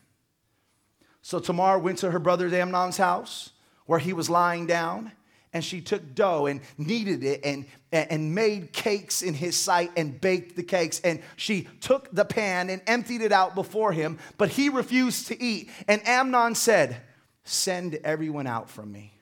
So 1.22 1.40
Tamar 1.40 1.78
went 1.78 2.00
to 2.00 2.12
her 2.12 2.20
brother 2.20 2.48
Amnon's 2.48 2.98
house 2.98 3.52
where 3.86 4.00
he 4.00 4.12
was 4.14 4.30
lying 4.30 4.66
down, 4.66 5.12
and 5.54 5.64
she 5.64 5.82
took 5.82 6.14
dough 6.14 6.46
and 6.46 6.62
kneaded 6.78 7.24
it 7.24 7.42
and, 7.44 7.66
and 7.92 8.36
made 8.36 8.72
cakes 8.72 9.22
in 9.22 9.34
his 9.34 9.56
sight 9.56 9.92
and 9.98 10.20
baked 10.22 10.56
the 10.56 10.64
cakes. 10.64 11.00
And 11.02 11.22
she 11.38 11.68
took 11.82 12.12
the 12.12 12.26
pan 12.26 12.70
and 12.70 12.82
emptied 12.86 13.22
it 13.22 13.32
out 13.32 13.56
before 13.56 13.92
him, 13.92 14.20
but 14.38 14.50
he 14.50 14.70
refused 14.70 15.28
to 15.28 15.42
eat. 15.42 15.70
And 15.88 16.06
Amnon 16.08 16.56
said, 16.56 17.02
Send 17.44 17.96
everyone 18.04 18.46
out 18.46 18.70
from 18.70 18.92
me. 18.92 19.14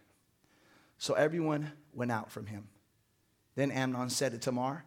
So 0.97 1.13
everyone 1.13 1.71
went 1.93 2.11
out 2.11 2.29
from 2.29 2.47
him. 2.47 2.67
Then 3.55 3.71
Amnon 3.71 4.09
said 4.09 4.33
to 4.33 4.37
Tamar, 4.37 4.83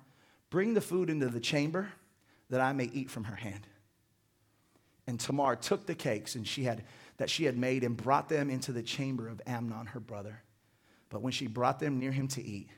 Bring 0.51 0.75
the 0.75 0.81
food 0.81 1.09
into 1.09 1.29
the 1.29 1.41
chamber 1.41 1.91
that 2.51 2.61
I 2.61 2.73
may 2.73 2.91
eat 2.93 3.09
from 3.09 3.25
her 3.25 3.37
hand. 3.37 3.67
And 5.07 5.19
Tamar 5.19 5.57
took 5.57 5.87
the 5.87 5.95
cakes 5.95 6.35
and 6.35 6.47
she 6.47 6.65
had, 6.65 6.85
that 7.17 7.31
she 7.31 7.45
had 7.45 7.57
made 7.57 7.83
and 7.83 7.97
brought 7.97 8.29
them 8.29 8.51
into 8.51 8.73
the 8.73 8.83
chamber 8.83 9.29
of 9.29 9.41
Amnon, 9.47 9.87
her 9.87 10.01
brother. 10.01 10.43
But 11.11 11.21
when 11.21 11.33
she 11.33 11.47
brought 11.47 11.79
them 11.81 11.99
near 11.99 12.13
him 12.13 12.29
to 12.29 12.43
eat, 12.43 12.71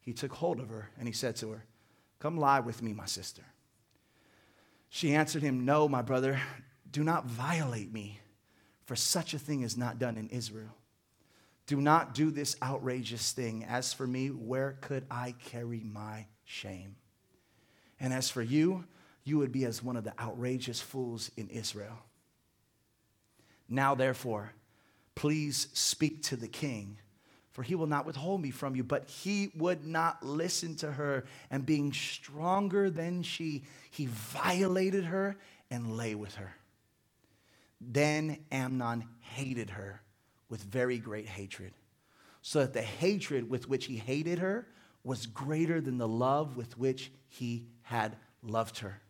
he 0.00 0.12
took 0.12 0.32
hold 0.32 0.60
of 0.60 0.68
her 0.68 0.90
and 0.98 1.08
he 1.08 1.12
said 1.12 1.34
to 1.36 1.50
her, 1.50 1.64
Come 2.20 2.38
lie 2.38 2.60
with 2.60 2.82
me, 2.82 2.92
my 2.92 3.06
sister. 3.06 3.42
She 4.88 5.14
answered 5.14 5.42
him, 5.42 5.64
No, 5.64 5.88
my 5.88 6.02
brother, 6.02 6.40
do 6.90 7.02
not 7.02 7.26
violate 7.26 7.92
me, 7.92 8.20
for 8.86 8.96
such 8.96 9.34
a 9.34 9.38
thing 9.38 9.62
is 9.62 9.76
not 9.76 9.98
done 9.98 10.16
in 10.16 10.28
Israel. 10.28 10.74
Do 11.66 11.80
not 11.80 12.14
do 12.14 12.30
this 12.30 12.56
outrageous 12.62 13.32
thing. 13.32 13.64
As 13.64 13.92
for 13.92 14.06
me, 14.06 14.28
where 14.28 14.78
could 14.80 15.04
I 15.10 15.34
carry 15.44 15.82
my 15.84 16.26
shame? 16.44 16.96
And 18.00 18.12
as 18.12 18.30
for 18.30 18.40
you, 18.40 18.84
you 19.24 19.36
would 19.38 19.52
be 19.52 19.66
as 19.66 19.82
one 19.82 19.96
of 19.96 20.04
the 20.04 20.18
outrageous 20.18 20.80
fools 20.80 21.30
in 21.36 21.48
Israel. 21.50 21.98
Now, 23.68 23.94
therefore, 23.94 24.52
please 25.14 25.68
speak 25.74 26.22
to 26.24 26.36
the 26.36 26.48
king, 26.48 26.96
for 27.58 27.64
he 27.64 27.74
will 27.74 27.88
not 27.88 28.06
withhold 28.06 28.40
me 28.40 28.52
from 28.52 28.76
you. 28.76 28.84
But 28.84 29.08
he 29.08 29.50
would 29.56 29.84
not 29.84 30.24
listen 30.24 30.76
to 30.76 30.92
her, 30.92 31.24
and 31.50 31.66
being 31.66 31.92
stronger 31.92 32.88
than 32.88 33.24
she, 33.24 33.64
he 33.90 34.06
violated 34.06 35.06
her 35.06 35.36
and 35.68 35.96
lay 35.96 36.14
with 36.14 36.36
her. 36.36 36.54
Then 37.80 38.38
Amnon 38.52 39.08
hated 39.18 39.70
her 39.70 40.00
with 40.48 40.62
very 40.62 40.98
great 40.98 41.26
hatred, 41.26 41.72
so 42.42 42.60
that 42.60 42.74
the 42.74 42.80
hatred 42.80 43.50
with 43.50 43.68
which 43.68 43.86
he 43.86 43.96
hated 43.96 44.38
her 44.38 44.68
was 45.02 45.26
greater 45.26 45.80
than 45.80 45.98
the 45.98 46.06
love 46.06 46.56
with 46.56 46.78
which 46.78 47.10
he 47.26 47.66
had 47.82 48.14
loved 48.40 48.78
her. 48.78 49.00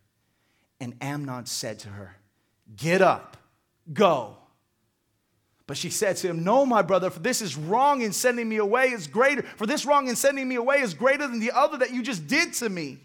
And 0.81 0.95
Amnon 1.03 1.45
said 1.45 1.81
to 1.81 1.91
her, 1.91 2.17
Get 2.75 3.03
up, 3.03 3.37
go. 3.93 4.39
But 5.69 5.77
she 5.77 5.91
said 5.91 6.17
to 6.17 6.29
him, 6.29 6.43
No, 6.43 6.65
my 6.65 6.81
brother, 6.81 7.11
for 7.11 7.21
this 7.21 7.43
is 7.43 7.55
wrong 7.55 8.01
in 8.01 8.15
sending 8.15 8.49
me 8.49 8.57
away 8.57 8.87
is 8.87 9.07
greater. 9.07 9.43
For 9.43 9.67
this 9.67 9.85
wrong 9.85 10.09
in 10.09 10.17
sending 10.17 10.49
me 10.49 10.55
away 10.55 10.81
is 10.81 10.95
greater 10.95 11.29
than 11.29 11.41
the 11.41 11.53
other 11.53 11.77
that 11.77 11.93
you 11.93 12.03
just 12.03 12.27
did 12.27 12.55
to 12.55 12.71
me. 12.71 12.99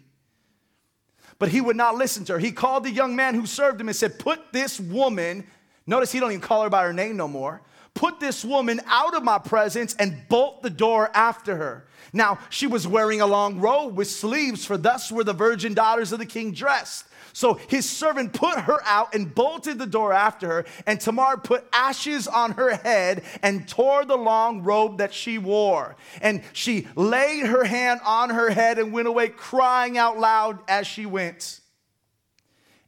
But 1.38 1.50
he 1.50 1.60
would 1.60 1.76
not 1.76 1.96
listen 1.96 2.24
to 2.24 2.32
her. 2.32 2.38
He 2.38 2.52
called 2.52 2.84
the 2.84 2.90
young 2.90 3.14
man 3.14 3.34
who 3.34 3.44
served 3.44 3.78
him 3.78 3.88
and 3.88 3.96
said, 3.96 4.18
Put 4.18 4.50
this 4.50 4.80
woman, 4.80 5.46
notice 5.86 6.10
he 6.10 6.20
don't 6.20 6.30
even 6.30 6.40
call 6.40 6.62
her 6.62 6.70
by 6.70 6.84
her 6.84 6.94
name 6.94 7.18
no 7.18 7.28
more. 7.28 7.60
Put 7.92 8.18
this 8.18 8.42
woman 8.42 8.80
out 8.86 9.14
of 9.14 9.22
my 9.22 9.38
presence 9.38 9.94
and 9.98 10.26
bolt 10.30 10.62
the 10.62 10.70
door 10.70 11.10
after 11.14 11.56
her. 11.56 11.86
Now, 12.14 12.38
she 12.48 12.66
was 12.66 12.88
wearing 12.88 13.20
a 13.20 13.26
long 13.26 13.60
robe 13.60 13.94
with 13.94 14.08
sleeves, 14.08 14.64
for 14.64 14.78
thus 14.78 15.12
were 15.12 15.22
the 15.22 15.34
virgin 15.34 15.74
daughters 15.74 16.12
of 16.12 16.18
the 16.18 16.26
king 16.26 16.52
dressed. 16.52 17.04
So 17.34 17.54
his 17.66 17.90
servant 17.90 18.32
put 18.32 18.60
her 18.60 18.78
out 18.84 19.12
and 19.12 19.34
bolted 19.34 19.76
the 19.76 19.86
door 19.86 20.12
after 20.12 20.46
her. 20.46 20.66
And 20.86 21.00
Tamar 21.00 21.36
put 21.36 21.66
ashes 21.72 22.28
on 22.28 22.52
her 22.52 22.76
head 22.76 23.24
and 23.42 23.66
tore 23.66 24.04
the 24.04 24.16
long 24.16 24.62
robe 24.62 24.98
that 24.98 25.12
she 25.12 25.38
wore. 25.38 25.96
And 26.22 26.44
she 26.52 26.86
laid 26.94 27.46
her 27.46 27.64
hand 27.64 28.00
on 28.04 28.30
her 28.30 28.50
head 28.50 28.78
and 28.78 28.92
went 28.92 29.08
away 29.08 29.30
crying 29.30 29.98
out 29.98 30.16
loud 30.16 30.60
as 30.68 30.86
she 30.86 31.06
went. 31.06 31.60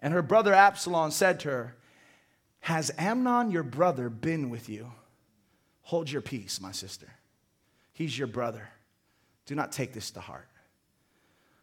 And 0.00 0.15
her 0.15 0.23
brother 0.23 0.55
Absalom 0.55 1.11
said 1.11 1.41
to 1.41 1.49
her, 1.49 1.76
Has 2.61 2.93
Amnon 2.97 3.50
your 3.50 3.65
brother 3.65 4.09
been 4.09 4.49
with 4.49 4.69
you? 4.69 4.93
Hold 5.83 6.09
your 6.09 6.23
peace, 6.23 6.61
my 6.61 6.71
sister. 6.71 7.09
He's 7.93 8.17
your 8.17 8.29
brother. 8.29 8.69
Do 9.45 9.57
not 9.57 9.73
take 9.73 9.93
this 9.93 10.12
to 10.12 10.21
heart. 10.21 10.49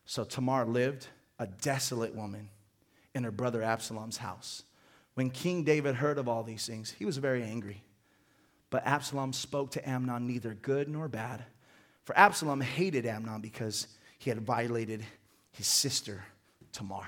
So 0.05 0.25
Tamar 0.25 0.65
lived 0.65 1.07
a 1.39 1.47
desolate 1.47 2.13
woman 2.13 2.49
in 3.15 3.23
her 3.23 3.31
brother 3.31 3.61
Absalom's 3.61 4.17
house. 4.17 4.63
When 5.13 5.29
King 5.29 5.63
David 5.63 5.95
heard 5.95 6.17
of 6.17 6.27
all 6.27 6.43
these 6.43 6.65
things, 6.65 6.91
he 6.91 7.05
was 7.05 7.17
very 7.17 7.43
angry. 7.43 7.83
But 8.69 8.85
Absalom 8.85 9.33
spoke 9.33 9.71
to 9.71 9.87
Amnon 9.89 10.25
neither 10.25 10.55
good 10.55 10.89
nor 10.89 11.07
bad. 11.07 11.43
For 12.05 12.17
Absalom 12.17 12.61
hated 12.61 13.05
Amnon 13.05 13.41
because 13.41 13.87
he 14.17 14.29
had 14.29 14.41
violated 14.41 15.05
his 15.51 15.67
sister 15.67 16.23
Tamar. 16.71 17.07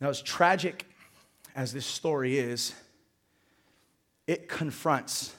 Now, 0.00 0.08
as 0.08 0.20
tragic 0.22 0.86
as 1.54 1.72
this 1.72 1.86
story 1.86 2.38
is, 2.38 2.74
it 4.26 4.48
confronts 4.48 5.34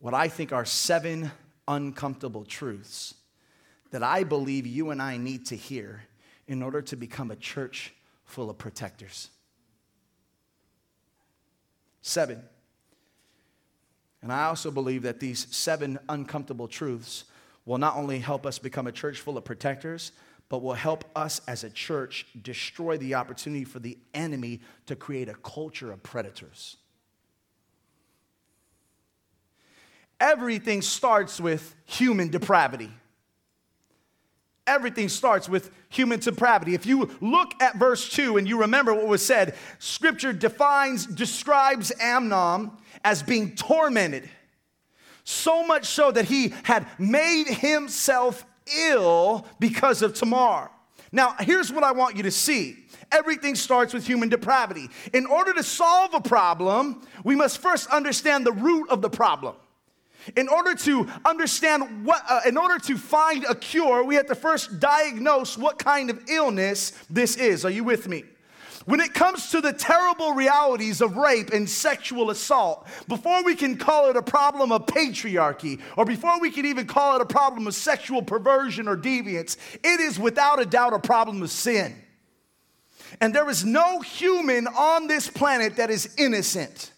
what 0.00 0.14
I 0.14 0.28
think 0.28 0.52
are 0.52 0.64
seven 0.64 1.30
uncomfortable 1.66 2.44
truths 2.44 3.14
that 3.90 4.02
I 4.02 4.24
believe 4.24 4.66
you 4.66 4.90
and 4.90 5.00
I 5.00 5.16
need 5.16 5.46
to 5.46 5.56
hear 5.56 6.02
in 6.46 6.62
order 6.62 6.82
to 6.82 6.96
become 6.96 7.30
a 7.30 7.36
church 7.36 7.94
full 8.24 8.50
of 8.50 8.58
protectors. 8.58 9.30
Seven. 12.02 12.42
And 14.22 14.32
I 14.32 14.44
also 14.44 14.70
believe 14.70 15.02
that 15.02 15.20
these 15.20 15.46
seven 15.54 15.98
uncomfortable 16.08 16.68
truths 16.68 17.24
will 17.64 17.78
not 17.78 17.96
only 17.96 18.18
help 18.18 18.46
us 18.46 18.58
become 18.58 18.86
a 18.86 18.92
church 18.92 19.20
full 19.20 19.36
of 19.36 19.44
protectors, 19.44 20.12
but 20.48 20.62
will 20.62 20.74
help 20.74 21.04
us 21.14 21.40
as 21.46 21.64
a 21.64 21.70
church 21.70 22.26
destroy 22.42 22.96
the 22.96 23.14
opportunity 23.14 23.64
for 23.64 23.78
the 23.78 23.98
enemy 24.14 24.60
to 24.86 24.96
create 24.96 25.28
a 25.28 25.34
culture 25.34 25.92
of 25.92 26.02
predators. 26.02 26.76
Everything 30.20 30.82
starts 30.82 31.40
with 31.40 31.76
human 31.84 32.28
depravity 32.28 32.90
everything 34.68 35.08
starts 35.08 35.48
with 35.48 35.70
human 35.88 36.20
depravity. 36.20 36.74
If 36.74 36.86
you 36.86 37.10
look 37.20 37.60
at 37.60 37.76
verse 37.76 38.08
2 38.10 38.36
and 38.36 38.48
you 38.48 38.60
remember 38.60 38.94
what 38.94 39.06
was 39.06 39.24
said, 39.24 39.56
scripture 39.78 40.32
defines, 40.32 41.06
describes 41.06 41.90
Amnon 41.98 42.70
as 43.04 43.22
being 43.22 43.56
tormented. 43.56 44.28
So 45.24 45.66
much 45.66 45.86
so 45.86 46.10
that 46.12 46.26
he 46.26 46.54
had 46.62 46.86
made 46.98 47.48
himself 47.48 48.44
ill 48.76 49.46
because 49.58 50.02
of 50.02 50.14
Tamar. 50.14 50.70
Now, 51.10 51.34
here's 51.40 51.72
what 51.72 51.84
I 51.84 51.92
want 51.92 52.16
you 52.16 52.22
to 52.24 52.30
see. 52.30 52.76
Everything 53.10 53.54
starts 53.54 53.94
with 53.94 54.06
human 54.06 54.28
depravity. 54.28 54.88
In 55.14 55.26
order 55.26 55.54
to 55.54 55.62
solve 55.62 56.12
a 56.12 56.20
problem, 56.20 57.02
we 57.24 57.34
must 57.34 57.58
first 57.58 57.88
understand 57.88 58.44
the 58.44 58.52
root 58.52 58.90
of 58.90 59.00
the 59.00 59.08
problem. 59.08 59.54
In 60.36 60.48
order 60.48 60.74
to 60.74 61.08
understand 61.24 62.04
what, 62.04 62.22
uh, 62.28 62.40
in 62.46 62.56
order 62.56 62.78
to 62.86 62.96
find 62.96 63.44
a 63.44 63.54
cure, 63.54 64.04
we 64.04 64.14
have 64.16 64.26
to 64.26 64.34
first 64.34 64.80
diagnose 64.80 65.56
what 65.56 65.78
kind 65.78 66.10
of 66.10 66.28
illness 66.28 66.92
this 67.10 67.36
is. 67.36 67.64
Are 67.64 67.70
you 67.70 67.84
with 67.84 68.08
me? 68.08 68.24
When 68.88 69.00
it 69.00 69.12
comes 69.12 69.50
to 69.50 69.60
the 69.60 69.74
terrible 69.74 70.32
realities 70.32 71.02
of 71.02 71.18
rape 71.18 71.50
and 71.50 71.68
sexual 71.68 72.30
assault, 72.30 72.86
before 73.06 73.44
we 73.44 73.54
can 73.54 73.76
call 73.76 74.08
it 74.08 74.16
a 74.16 74.22
problem 74.22 74.72
of 74.72 74.86
patriarchy, 74.86 75.78
or 75.98 76.06
before 76.06 76.40
we 76.40 76.50
can 76.50 76.64
even 76.64 76.86
call 76.86 77.16
it 77.16 77.20
a 77.20 77.26
problem 77.26 77.66
of 77.66 77.74
sexual 77.74 78.22
perversion 78.22 78.88
or 78.88 78.96
deviance, 78.96 79.58
it 79.84 80.00
is 80.00 80.18
without 80.18 80.58
a 80.58 80.64
doubt 80.64 80.94
a 80.94 80.98
problem 80.98 81.42
of 81.42 81.50
sin. 81.50 82.02
And 83.20 83.34
there 83.34 83.50
is 83.50 83.62
no 83.62 84.00
human 84.00 84.66
on 84.66 85.06
this 85.06 85.28
planet 85.28 85.76
that 85.76 85.90
is 85.90 86.14
innocent. 86.16 86.92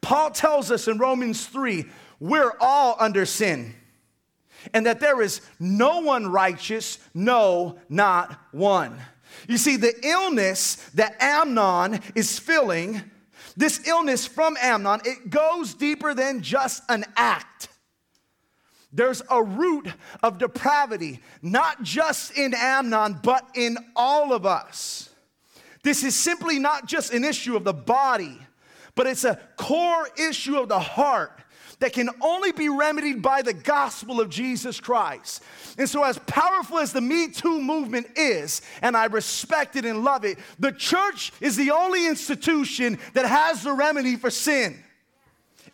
Paul 0.00 0.30
tells 0.30 0.70
us 0.70 0.88
in 0.88 0.96
Romans 0.96 1.44
3 1.46 1.84
we're 2.20 2.52
all 2.60 2.96
under 2.98 3.26
sin. 3.26 3.74
And 4.72 4.86
that 4.86 5.00
there 5.00 5.22
is 5.22 5.40
no 5.60 6.00
one 6.00 6.26
righteous, 6.26 6.98
no, 7.14 7.78
not 7.88 8.38
one. 8.52 8.98
You 9.48 9.58
see, 9.58 9.76
the 9.76 9.94
illness 10.04 10.76
that 10.94 11.16
Amnon 11.20 12.00
is 12.14 12.38
feeling, 12.38 13.02
this 13.56 13.86
illness 13.86 14.26
from 14.26 14.56
Amnon, 14.60 15.00
it 15.04 15.30
goes 15.30 15.74
deeper 15.74 16.14
than 16.14 16.42
just 16.42 16.82
an 16.88 17.04
act. 17.16 17.68
There's 18.92 19.22
a 19.30 19.42
root 19.42 19.88
of 20.22 20.38
depravity, 20.38 21.20
not 21.42 21.82
just 21.82 22.36
in 22.36 22.54
Amnon, 22.54 23.20
but 23.22 23.46
in 23.54 23.76
all 23.94 24.32
of 24.32 24.46
us. 24.46 25.10
This 25.82 26.02
is 26.02 26.16
simply 26.16 26.58
not 26.58 26.86
just 26.86 27.12
an 27.12 27.22
issue 27.22 27.56
of 27.56 27.64
the 27.64 27.74
body, 27.74 28.38
but 28.94 29.06
it's 29.06 29.24
a 29.24 29.38
core 29.56 30.08
issue 30.18 30.58
of 30.58 30.68
the 30.68 30.80
heart 30.80 31.40
that 31.78 31.92
can 31.92 32.08
only 32.22 32.52
be 32.52 32.68
remedied 32.68 33.20
by 33.22 33.42
the 33.42 33.52
gospel 33.52 34.20
of 34.20 34.30
Jesus 34.30 34.80
Christ. 34.80 35.42
And 35.76 35.88
so, 35.88 36.02
as 36.02 36.18
powerful 36.26 36.78
as 36.78 36.92
the 36.92 37.00
Me 37.00 37.28
Too 37.28 37.60
movement 37.60 38.06
is, 38.16 38.62
and 38.82 38.96
I 38.96 39.06
respect 39.06 39.76
it 39.76 39.84
and 39.84 40.02
love 40.02 40.24
it, 40.24 40.38
the 40.58 40.72
church 40.72 41.32
is 41.40 41.56
the 41.56 41.70
only 41.70 42.06
institution 42.06 42.98
that 43.12 43.26
has 43.26 43.62
the 43.62 43.72
remedy 43.72 44.16
for 44.16 44.30
sin 44.30 44.82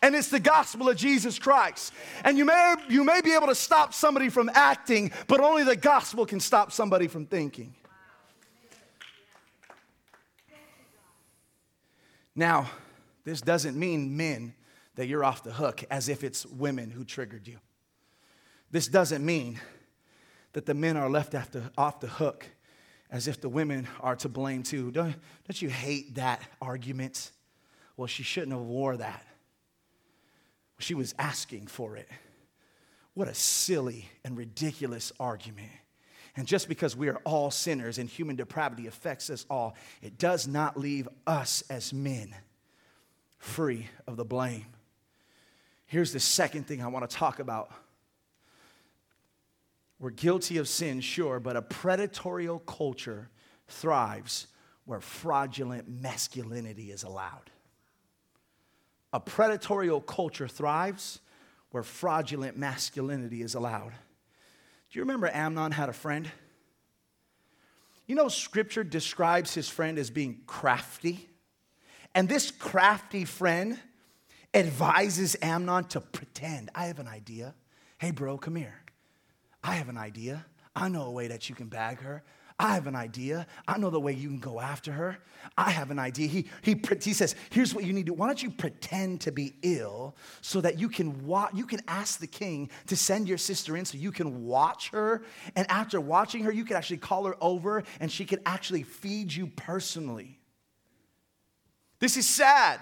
and 0.03 0.15
it's 0.15 0.27
the 0.27 0.39
gospel 0.39 0.89
of 0.89 0.97
Jesus 0.97 1.39
Christ. 1.39 1.93
And 2.25 2.37
you 2.37 2.43
may, 2.43 2.75
you 2.89 3.05
may 3.05 3.21
be 3.21 3.33
able 3.33 3.47
to 3.47 3.55
stop 3.55 3.93
somebody 3.93 4.27
from 4.27 4.51
acting, 4.53 5.13
but 5.27 5.39
only 5.39 5.63
the 5.63 5.77
gospel 5.77 6.25
can 6.25 6.41
stop 6.41 6.73
somebody 6.73 7.07
from 7.07 7.25
thinking. 7.25 7.73
Now, 12.35 12.69
this 13.23 13.39
doesn't 13.39 13.79
mean 13.79 14.17
men 14.17 14.53
that 14.95 15.07
you're 15.07 15.23
off 15.23 15.43
the 15.43 15.53
hook 15.53 15.83
as 15.89 16.09
if 16.09 16.23
it's 16.23 16.45
women 16.45 16.89
who 16.89 17.03
triggered 17.03 17.47
you. 17.47 17.57
This 18.71 18.87
doesn't 18.87 19.25
mean 19.25 19.59
that 20.53 20.65
the 20.65 20.73
men 20.73 20.97
are 20.97 21.09
left 21.09 21.35
after, 21.35 21.71
off 21.77 21.99
the 21.99 22.07
hook 22.07 22.45
as 23.09 23.27
if 23.27 23.39
the 23.41 23.49
women 23.49 23.87
are 23.99 24.15
to 24.17 24.29
blame 24.29 24.63
too. 24.63 24.91
Don't, 24.91 25.15
don't 25.47 25.61
you 25.61 25.69
hate 25.69 26.15
that 26.15 26.41
argument? 26.61 27.31
Well, 27.97 28.07
she 28.07 28.23
shouldn't 28.23 28.51
have 28.51 28.61
wore 28.61 28.97
that. 28.97 29.25
She 30.79 30.95
was 30.95 31.13
asking 31.19 31.67
for 31.67 31.95
it. 31.95 32.09
What 33.13 33.27
a 33.27 33.33
silly 33.35 34.09
and 34.25 34.35
ridiculous 34.37 35.11
argument. 35.19 35.69
And 36.35 36.47
just 36.47 36.67
because 36.67 36.95
we 36.95 37.09
are 37.09 37.21
all 37.25 37.51
sinners 37.51 37.99
and 37.99 38.09
human 38.09 38.35
depravity 38.35 38.87
affects 38.87 39.29
us 39.29 39.45
all, 39.49 39.75
it 40.01 40.17
does 40.17 40.47
not 40.47 40.79
leave 40.79 41.07
us 41.27 41.63
as 41.69 41.93
men 41.93 42.33
free 43.37 43.87
of 44.07 44.17
the 44.17 44.25
blame. 44.25 44.65
Here's 45.93 46.11
the 46.11 46.19
second 46.19 46.65
thing 46.65 46.81
I 46.81 46.87
want 46.87 47.07
to 47.07 47.15
talk 47.15 47.37
about. 47.37 47.71
We're 49.99 50.09
guilty 50.09 50.57
of 50.57 50.67
sin, 50.67 51.01
sure, 51.01 51.39
but 51.39 51.55
a 51.55 51.61
predatory 51.61 52.49
culture 52.65 53.29
thrives 53.67 54.47
where 54.85 54.99
fraudulent 54.99 55.87
masculinity 55.87 56.89
is 56.89 57.03
allowed. 57.03 57.51
A 59.13 59.19
predatory 59.19 59.91
culture 60.07 60.47
thrives 60.47 61.19
where 61.69 61.83
fraudulent 61.83 62.57
masculinity 62.57 63.43
is 63.43 63.53
allowed. 63.53 63.91
Do 63.91 64.97
you 64.97 65.03
remember 65.03 65.29
Amnon 65.31 65.73
had 65.73 65.89
a 65.89 65.93
friend? 65.93 66.27
You 68.07 68.15
know, 68.15 68.29
scripture 68.29 68.83
describes 68.83 69.53
his 69.53 69.69
friend 69.69 69.99
as 69.99 70.09
being 70.09 70.41
crafty. 70.47 71.29
And 72.15 72.27
this 72.27 72.49
crafty 72.49 73.25
friend 73.25 73.77
advises 74.53 75.35
Amnon 75.41 75.85
to 75.85 76.01
pretend. 76.01 76.69
I 76.75 76.85
have 76.85 76.99
an 76.99 77.07
idea. 77.07 77.55
Hey, 77.97 78.11
bro, 78.11 78.37
come 78.37 78.55
here. 78.55 78.75
I 79.63 79.75
have 79.75 79.89
an 79.89 79.97
idea. 79.97 80.45
I 80.75 80.89
know 80.89 81.03
a 81.03 81.11
way 81.11 81.27
that 81.27 81.49
you 81.49 81.55
can 81.55 81.67
bag 81.67 81.99
her. 82.01 82.23
I 82.59 82.75
have 82.75 82.87
an 82.87 82.95
idea. 82.95 83.47
I 83.67 83.77
know 83.77 83.89
the 83.89 83.99
way 83.99 84.13
you 84.13 84.27
can 84.27 84.39
go 84.39 84.59
after 84.59 84.91
her. 84.91 85.17
I 85.57 85.71
have 85.71 85.89
an 85.91 85.99
idea. 85.99 86.27
He, 86.27 86.47
he, 86.61 86.79
he 87.01 87.13
says, 87.13 87.35
here's 87.49 87.73
what 87.73 87.83
you 87.83 87.93
need 87.93 88.05
to 88.05 88.11
do. 88.11 88.13
Why 88.13 88.27
don't 88.27 88.41
you 88.41 88.51
pretend 88.51 89.21
to 89.21 89.31
be 89.31 89.53
ill 89.63 90.15
so 90.41 90.61
that 90.61 90.79
you 90.79 90.87
can, 90.87 91.25
wa- 91.25 91.49
you 91.53 91.65
can 91.65 91.81
ask 91.87 92.19
the 92.19 92.27
king 92.27 92.69
to 92.87 92.95
send 92.95 93.27
your 93.27 93.39
sister 93.39 93.75
in 93.75 93.85
so 93.85 93.97
you 93.97 94.11
can 94.11 94.45
watch 94.45 94.89
her. 94.91 95.23
And 95.55 95.69
after 95.69 95.99
watching 95.99 96.43
her, 96.43 96.51
you 96.51 96.63
can 96.63 96.77
actually 96.77 96.97
call 96.97 97.25
her 97.25 97.35
over 97.41 97.83
and 97.99 98.11
she 98.11 98.23
can 98.23 98.39
actually 98.45 98.83
feed 98.83 99.33
you 99.33 99.47
personally. 99.47 100.39
This 101.99 102.17
is 102.17 102.27
sad. 102.27 102.79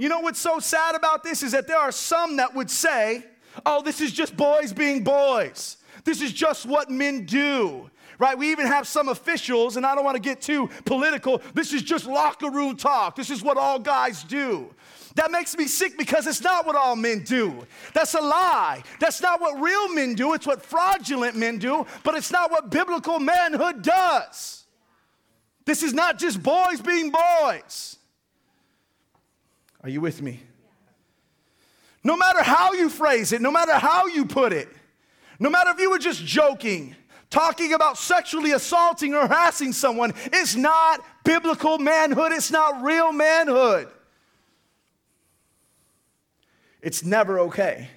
You 0.00 0.08
know 0.08 0.20
what's 0.20 0.40
so 0.40 0.58
sad 0.60 0.94
about 0.94 1.22
this 1.22 1.42
is 1.42 1.52
that 1.52 1.66
there 1.66 1.76
are 1.76 1.92
some 1.92 2.38
that 2.38 2.54
would 2.54 2.70
say, 2.70 3.22
oh, 3.66 3.82
this 3.82 4.00
is 4.00 4.12
just 4.12 4.34
boys 4.34 4.72
being 4.72 5.04
boys. 5.04 5.76
This 6.04 6.22
is 6.22 6.32
just 6.32 6.64
what 6.64 6.88
men 6.88 7.26
do. 7.26 7.90
Right? 8.18 8.36
We 8.36 8.50
even 8.50 8.66
have 8.66 8.88
some 8.88 9.10
officials, 9.10 9.76
and 9.76 9.84
I 9.84 9.94
don't 9.94 10.04
want 10.04 10.14
to 10.14 10.22
get 10.22 10.40
too 10.40 10.70
political. 10.86 11.42
This 11.52 11.74
is 11.74 11.82
just 11.82 12.06
locker 12.06 12.50
room 12.50 12.78
talk. 12.78 13.14
This 13.14 13.28
is 13.28 13.42
what 13.42 13.58
all 13.58 13.78
guys 13.78 14.24
do. 14.24 14.74
That 15.16 15.30
makes 15.30 15.54
me 15.54 15.66
sick 15.66 15.98
because 15.98 16.26
it's 16.26 16.40
not 16.40 16.64
what 16.64 16.76
all 16.76 16.96
men 16.96 17.22
do. 17.22 17.66
That's 17.92 18.14
a 18.14 18.22
lie. 18.22 18.82
That's 19.00 19.20
not 19.20 19.38
what 19.38 19.60
real 19.60 19.92
men 19.92 20.14
do. 20.14 20.32
It's 20.32 20.46
what 20.46 20.62
fraudulent 20.62 21.36
men 21.36 21.58
do, 21.58 21.86
but 22.04 22.14
it's 22.14 22.30
not 22.30 22.50
what 22.50 22.70
biblical 22.70 23.20
manhood 23.20 23.82
does. 23.82 24.64
This 25.66 25.82
is 25.82 25.92
not 25.92 26.18
just 26.18 26.42
boys 26.42 26.80
being 26.80 27.12
boys. 27.12 27.98
Are 29.82 29.88
you 29.88 30.00
with 30.00 30.20
me? 30.22 30.40
No 32.02 32.16
matter 32.16 32.42
how 32.42 32.72
you 32.72 32.88
phrase 32.88 33.32
it, 33.32 33.40
no 33.40 33.50
matter 33.50 33.74
how 33.74 34.06
you 34.06 34.24
put 34.24 34.52
it, 34.52 34.68
no 35.38 35.50
matter 35.50 35.70
if 35.70 35.78
you 35.78 35.90
were 35.90 35.98
just 35.98 36.24
joking, 36.24 36.94
talking 37.28 37.72
about 37.72 37.96
sexually 37.98 38.52
assaulting 38.52 39.14
or 39.14 39.26
harassing 39.26 39.72
someone, 39.72 40.12
it's 40.26 40.54
not 40.54 41.04
biblical 41.24 41.78
manhood, 41.78 42.32
it's 42.32 42.50
not 42.50 42.82
real 42.82 43.12
manhood. 43.12 43.88
It's 46.82 47.04
never 47.04 47.40
okay. 47.40 47.88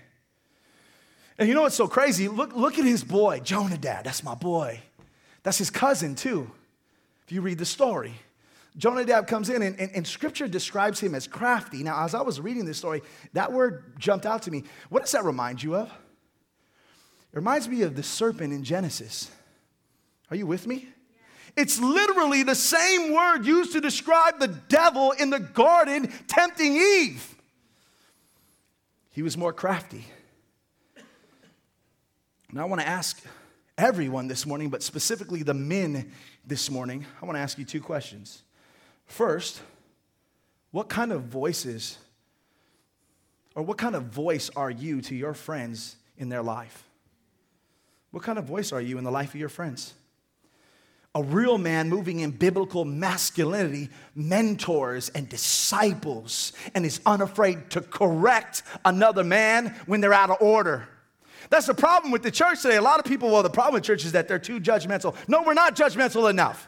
And 1.37 1.47
you 1.47 1.55
know 1.55 1.63
what's 1.63 1.75
so 1.75 1.87
crazy? 1.87 2.27
Look, 2.27 2.55
look 2.55 2.77
at 2.77 2.85
his 2.85 3.03
boy, 3.03 3.39
Jonadab. 3.39 4.03
That's 4.03 4.23
my 4.23 4.35
boy. 4.35 4.81
That's 5.41 5.57
his 5.57 5.69
cousin, 5.69 6.15
too, 6.15 6.49
if 7.25 7.31
you 7.31 7.41
read 7.41 7.57
the 7.57 7.65
story. 7.65 8.13
Jonadab 8.77 9.27
comes 9.27 9.49
in, 9.49 9.61
and, 9.61 9.79
and, 9.79 9.91
and, 9.93 10.07
scripture 10.07 10.47
describes 10.47 10.99
him 10.99 11.13
as 11.13 11.27
crafty. 11.27 11.83
Now, 11.83 12.03
as 12.03 12.15
I 12.15 12.21
was 12.21 12.41
reading 12.41 12.65
this 12.65 12.77
story, 12.77 13.01
that 13.33 13.51
word 13.51 13.99
jumped 13.99 14.25
out 14.25 14.41
to 14.43 14.51
me. 14.51 14.63
What 14.89 15.01
does 15.01 15.11
that 15.11 15.23
remind 15.23 15.61
you 15.61 15.75
of? 15.75 15.87
It 15.89 17.35
reminds 17.35 17.67
me 17.67 17.83
of 17.83 17.95
the 17.95 18.03
serpent 18.03 18.51
in 18.51 18.63
Genesis. 18.63 19.29
Are 20.31 20.35
you 20.35 20.47
with 20.47 20.65
me? 20.65 20.87
It's 21.55 21.79
literally 21.79 22.41
the 22.41 22.55
same 22.55 23.13
word 23.13 23.45
used 23.45 23.73
to 23.73 23.81
describe 23.81 24.39
the 24.39 24.47
devil 24.47 25.11
in 25.11 25.29
the 25.29 25.39
garden 25.39 26.11
tempting 26.27 26.75
Eve. 26.75 27.35
He 29.11 29.21
was 29.21 29.37
more 29.37 29.53
crafty. 29.53 30.05
Now, 32.51 32.63
I 32.63 32.65
want 32.65 32.81
to 32.81 32.87
ask 32.87 33.23
everyone 33.77 34.27
this 34.27 34.45
morning, 34.45 34.69
but 34.69 34.81
specifically 34.81 35.43
the 35.43 35.53
men 35.53 36.11
this 36.45 36.71
morning, 36.71 37.05
I 37.21 37.25
want 37.25 37.35
to 37.35 37.41
ask 37.41 37.57
you 37.57 37.65
two 37.65 37.81
questions. 37.81 38.41
First, 39.05 39.61
what 40.71 40.89
kind 40.89 41.11
of 41.11 41.23
voices 41.23 41.97
or 43.55 43.63
what 43.63 43.77
kind 43.77 43.95
of 43.95 44.03
voice 44.05 44.49
are 44.55 44.71
you 44.71 45.01
to 45.01 45.15
your 45.15 45.33
friends 45.33 45.95
in 46.17 46.29
their 46.29 46.41
life? 46.41 46.83
What 48.11 48.23
kind 48.23 48.39
of 48.39 48.45
voice 48.45 48.71
are 48.71 48.81
you 48.81 48.97
in 48.97 49.03
the 49.03 49.11
life 49.11 49.29
of 49.29 49.39
your 49.39 49.49
friends? 49.49 49.93
a 51.15 51.21
real 51.21 51.57
man 51.57 51.89
moving 51.89 52.21
in 52.21 52.31
biblical 52.31 52.85
masculinity 52.85 53.89
mentors 54.15 55.09
and 55.09 55.29
disciples 55.29 56.53
and 56.73 56.85
is 56.85 57.01
unafraid 57.05 57.69
to 57.69 57.81
correct 57.81 58.63
another 58.83 59.23
man 59.23 59.75
when 59.85 60.01
they're 60.01 60.13
out 60.13 60.31
of 60.31 60.41
order. 60.41 60.87
That's 61.49 61.67
the 61.67 61.75
problem 61.75 62.11
with 62.11 62.23
the 62.23 62.31
church 62.31 62.63
today. 62.63 62.77
A 62.77 62.81
lot 62.81 62.99
of 62.99 63.05
people, 63.05 63.29
well, 63.29 63.43
the 63.43 63.49
problem 63.49 63.75
with 63.75 63.83
church 63.83 64.05
is 64.05 64.13
that 64.13 64.27
they're 64.27 64.39
too 64.39 64.59
judgmental. 64.59 65.15
No, 65.27 65.43
we're 65.43 65.53
not 65.53 65.75
judgmental 65.75 66.29
enough. 66.29 66.67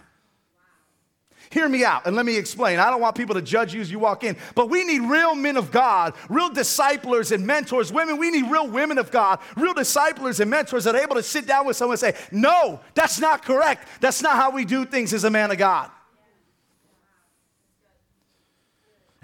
Hear 1.50 1.70
me 1.70 1.84
out 1.84 2.06
and 2.06 2.16
let 2.16 2.26
me 2.26 2.38
explain. 2.38 2.80
I 2.80 2.90
don't 2.90 3.02
want 3.02 3.16
people 3.16 3.36
to 3.36 3.42
judge 3.42 3.74
you 3.74 3.82
as 3.82 3.92
you 3.92 4.00
walk 4.00 4.24
in, 4.24 4.36
but 4.56 4.70
we 4.70 4.84
need 4.84 5.02
real 5.02 5.36
men 5.36 5.58
of 5.58 5.72
God, 5.72 6.14
real 6.30 6.50
disciplers 6.50 7.32
and 7.32 7.46
mentors. 7.46 7.92
Women, 7.92 8.18
we 8.18 8.32
need 8.32 8.50
real 8.50 8.68
women 8.68 8.98
of 8.98 9.12
God, 9.12 9.40
real 9.56 9.74
disciplers 9.74 10.40
and 10.40 10.50
mentors 10.50 10.84
that 10.86 10.96
are 10.96 11.02
able 11.02 11.16
to 11.16 11.24
sit 11.24 11.48
down 11.48 11.66
with 11.66 11.78
someone 11.78 11.94
and 11.94 12.00
say, 12.00 12.16
No, 12.32 12.80
that's 12.94 13.20
not 13.20 13.44
correct. 13.44 13.88
That's 14.02 14.22
not 14.22 14.36
how 14.36 14.52
we 14.52 14.66
do 14.66 14.86
things 14.86 15.14
as 15.14 15.24
a 15.24 15.30
man 15.30 15.52
of 15.52 15.58
God. 15.58 15.92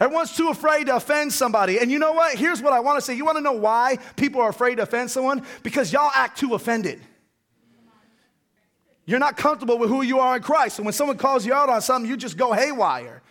Everyone's 0.02 0.36
too 0.36 0.50
afraid 0.50 0.88
to 0.88 0.96
offend 0.96 1.32
somebody. 1.32 1.78
And 1.78 1.92
you 1.92 2.00
know 2.00 2.14
what? 2.14 2.36
Here's 2.36 2.60
what 2.60 2.74
I 2.74 2.80
want 2.80 2.98
to 2.98 3.02
say. 3.02 3.14
You 3.14 3.24
want 3.24 3.38
to 3.38 3.44
know 3.44 3.52
why 3.52 3.98
people 4.16 4.42
are 4.42 4.50
afraid 4.50 4.76
to 4.76 4.84
offend 4.84 5.12
someone? 5.12 5.46
Because 5.62 5.94
y'all 5.94 6.10
act 6.16 6.40
too 6.40 6.56
offended. 6.56 7.00
You're 9.12 9.20
not 9.20 9.36
comfortable 9.36 9.78
with 9.78 9.90
who 9.90 10.04
you 10.04 10.20
are 10.20 10.38
in 10.38 10.42
Christ. 10.42 10.80
And 10.80 10.86
when 10.86 10.94
someone 10.94 11.18
calls 11.18 11.46
you 11.46 11.54
out 11.54 11.68
on 11.68 11.82
something, 11.82 12.10
you 12.10 12.16
just 12.16 12.38
go 12.38 12.54
haywire. 12.54 13.22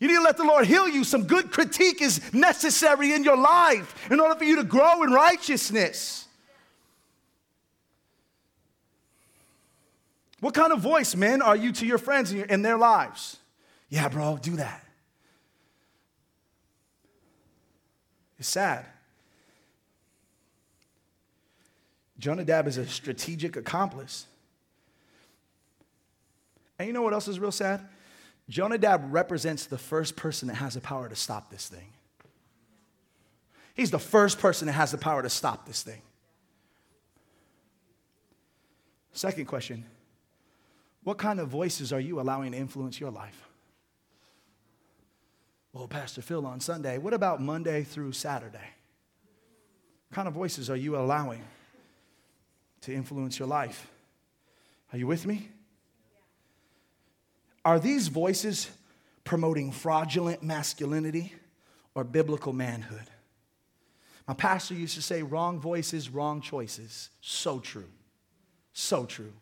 You 0.00 0.08
need 0.08 0.14
to 0.14 0.22
let 0.22 0.38
the 0.38 0.44
Lord 0.44 0.64
heal 0.64 0.88
you. 0.88 1.04
Some 1.04 1.24
good 1.24 1.50
critique 1.50 2.00
is 2.00 2.32
necessary 2.32 3.12
in 3.12 3.24
your 3.24 3.36
life 3.36 4.10
in 4.10 4.20
order 4.20 4.34
for 4.34 4.44
you 4.44 4.56
to 4.56 4.64
grow 4.64 5.02
in 5.02 5.10
righteousness. 5.10 6.26
What 10.40 10.54
kind 10.54 10.72
of 10.72 10.80
voice, 10.80 11.14
men, 11.14 11.42
are 11.42 11.54
you 11.54 11.70
to 11.72 11.86
your 11.86 11.98
friends 11.98 12.32
in, 12.32 12.44
in 12.44 12.62
their 12.62 12.78
lives? 12.78 13.36
Yeah, 13.90 14.08
bro, 14.08 14.38
do 14.40 14.56
that. 14.56 14.82
It's 18.38 18.48
sad. 18.48 18.86
Jonadab 22.22 22.68
is 22.68 22.76
a 22.76 22.86
strategic 22.86 23.56
accomplice. 23.56 24.26
And 26.78 26.86
you 26.86 26.92
know 26.92 27.02
what 27.02 27.12
else 27.12 27.26
is 27.26 27.40
real 27.40 27.50
sad? 27.50 27.80
Jonadab 28.48 29.12
represents 29.12 29.66
the 29.66 29.76
first 29.76 30.14
person 30.14 30.46
that 30.46 30.54
has 30.54 30.74
the 30.74 30.80
power 30.80 31.08
to 31.08 31.16
stop 31.16 31.50
this 31.50 31.66
thing. 31.66 31.88
He's 33.74 33.90
the 33.90 33.98
first 33.98 34.38
person 34.38 34.66
that 34.66 34.74
has 34.74 34.92
the 34.92 34.98
power 34.98 35.20
to 35.20 35.28
stop 35.28 35.66
this 35.66 35.82
thing. 35.82 36.00
Second 39.10 39.46
question 39.46 39.84
What 41.02 41.18
kind 41.18 41.40
of 41.40 41.48
voices 41.48 41.92
are 41.92 41.98
you 41.98 42.20
allowing 42.20 42.52
to 42.52 42.58
influence 42.58 43.00
your 43.00 43.10
life? 43.10 43.48
Well, 45.72 45.88
Pastor 45.88 46.22
Phil, 46.22 46.46
on 46.46 46.60
Sunday, 46.60 46.98
what 46.98 47.14
about 47.14 47.42
Monday 47.42 47.82
through 47.82 48.12
Saturday? 48.12 48.70
What 50.08 50.14
kind 50.14 50.28
of 50.28 50.34
voices 50.34 50.70
are 50.70 50.76
you 50.76 50.96
allowing? 50.96 51.42
To 52.82 52.94
influence 52.94 53.38
your 53.38 53.48
life. 53.48 53.88
Are 54.92 54.98
you 54.98 55.06
with 55.06 55.26
me? 55.26 55.48
Are 57.64 57.78
these 57.78 58.08
voices 58.08 58.70
promoting 59.24 59.72
fraudulent 59.72 60.42
masculinity 60.42 61.32
or 61.94 62.04
biblical 62.04 62.52
manhood? 62.52 63.08
My 64.26 64.34
pastor 64.34 64.74
used 64.74 64.94
to 64.94 65.02
say, 65.02 65.22
wrong 65.22 65.60
voices, 65.60 66.10
wrong 66.10 66.40
choices. 66.40 67.10
So 67.20 67.58
true. 67.58 67.88
So 68.72 69.04
true. 69.04 69.32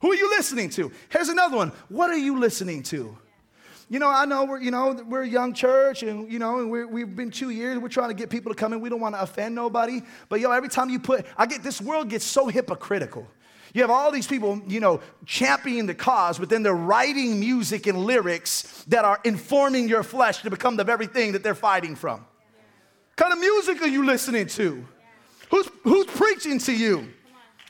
Who 0.00 0.12
are 0.12 0.16
you 0.16 0.30
listening 0.30 0.70
to? 0.70 0.92
Here's 1.08 1.28
another 1.28 1.56
one. 1.56 1.72
What 1.88 2.10
are 2.10 2.18
you 2.18 2.38
listening 2.38 2.82
to? 2.84 3.16
You 3.88 3.98
know, 3.98 4.08
I 4.08 4.26
know 4.26 4.44
we're, 4.44 4.60
you 4.60 4.70
know, 4.70 4.92
we're 5.06 5.22
a 5.22 5.28
young 5.28 5.54
church 5.54 6.02
and, 6.02 6.30
you 6.30 6.38
know, 6.38 6.58
and 6.58 6.70
we 6.70 7.00
have 7.00 7.16
been 7.16 7.30
two 7.30 7.50
years. 7.50 7.78
We're 7.78 7.88
trying 7.88 8.08
to 8.08 8.14
get 8.14 8.28
people 8.28 8.52
to 8.52 8.58
come 8.58 8.72
in. 8.72 8.80
We 8.80 8.90
don't 8.90 9.00
want 9.00 9.14
to 9.14 9.22
offend 9.22 9.54
nobody. 9.54 10.02
But, 10.28 10.40
yo, 10.40 10.50
every 10.50 10.68
time 10.68 10.90
you 10.90 10.98
put, 10.98 11.26
I 11.36 11.46
get, 11.46 11.62
this 11.62 11.80
world 11.80 12.10
gets 12.10 12.24
so 12.24 12.48
hypocritical. 12.48 13.26
You 13.72 13.82
have 13.82 13.90
all 13.90 14.10
these 14.10 14.26
people, 14.26 14.60
you 14.66 14.80
know, 14.80 15.00
championing 15.24 15.86
the 15.86 15.94
cause, 15.94 16.38
but 16.38 16.48
then 16.48 16.62
they're 16.62 16.74
writing 16.74 17.40
music 17.40 17.86
and 17.86 18.04
lyrics 18.04 18.84
that 18.88 19.04
are 19.04 19.20
informing 19.24 19.88
your 19.88 20.02
flesh 20.02 20.42
to 20.42 20.50
become 20.50 20.76
the 20.76 20.84
very 20.84 21.06
thing 21.06 21.32
that 21.32 21.42
they're 21.42 21.54
fighting 21.54 21.94
from. 21.94 22.20
What 22.20 23.16
kind 23.16 23.32
of 23.32 23.38
music 23.38 23.82
are 23.82 23.88
you 23.88 24.04
listening 24.04 24.46
to? 24.48 24.86
Who's, 25.50 25.68
who's 25.82 26.06
preaching 26.06 26.58
to 26.60 26.72
you? 26.72 27.08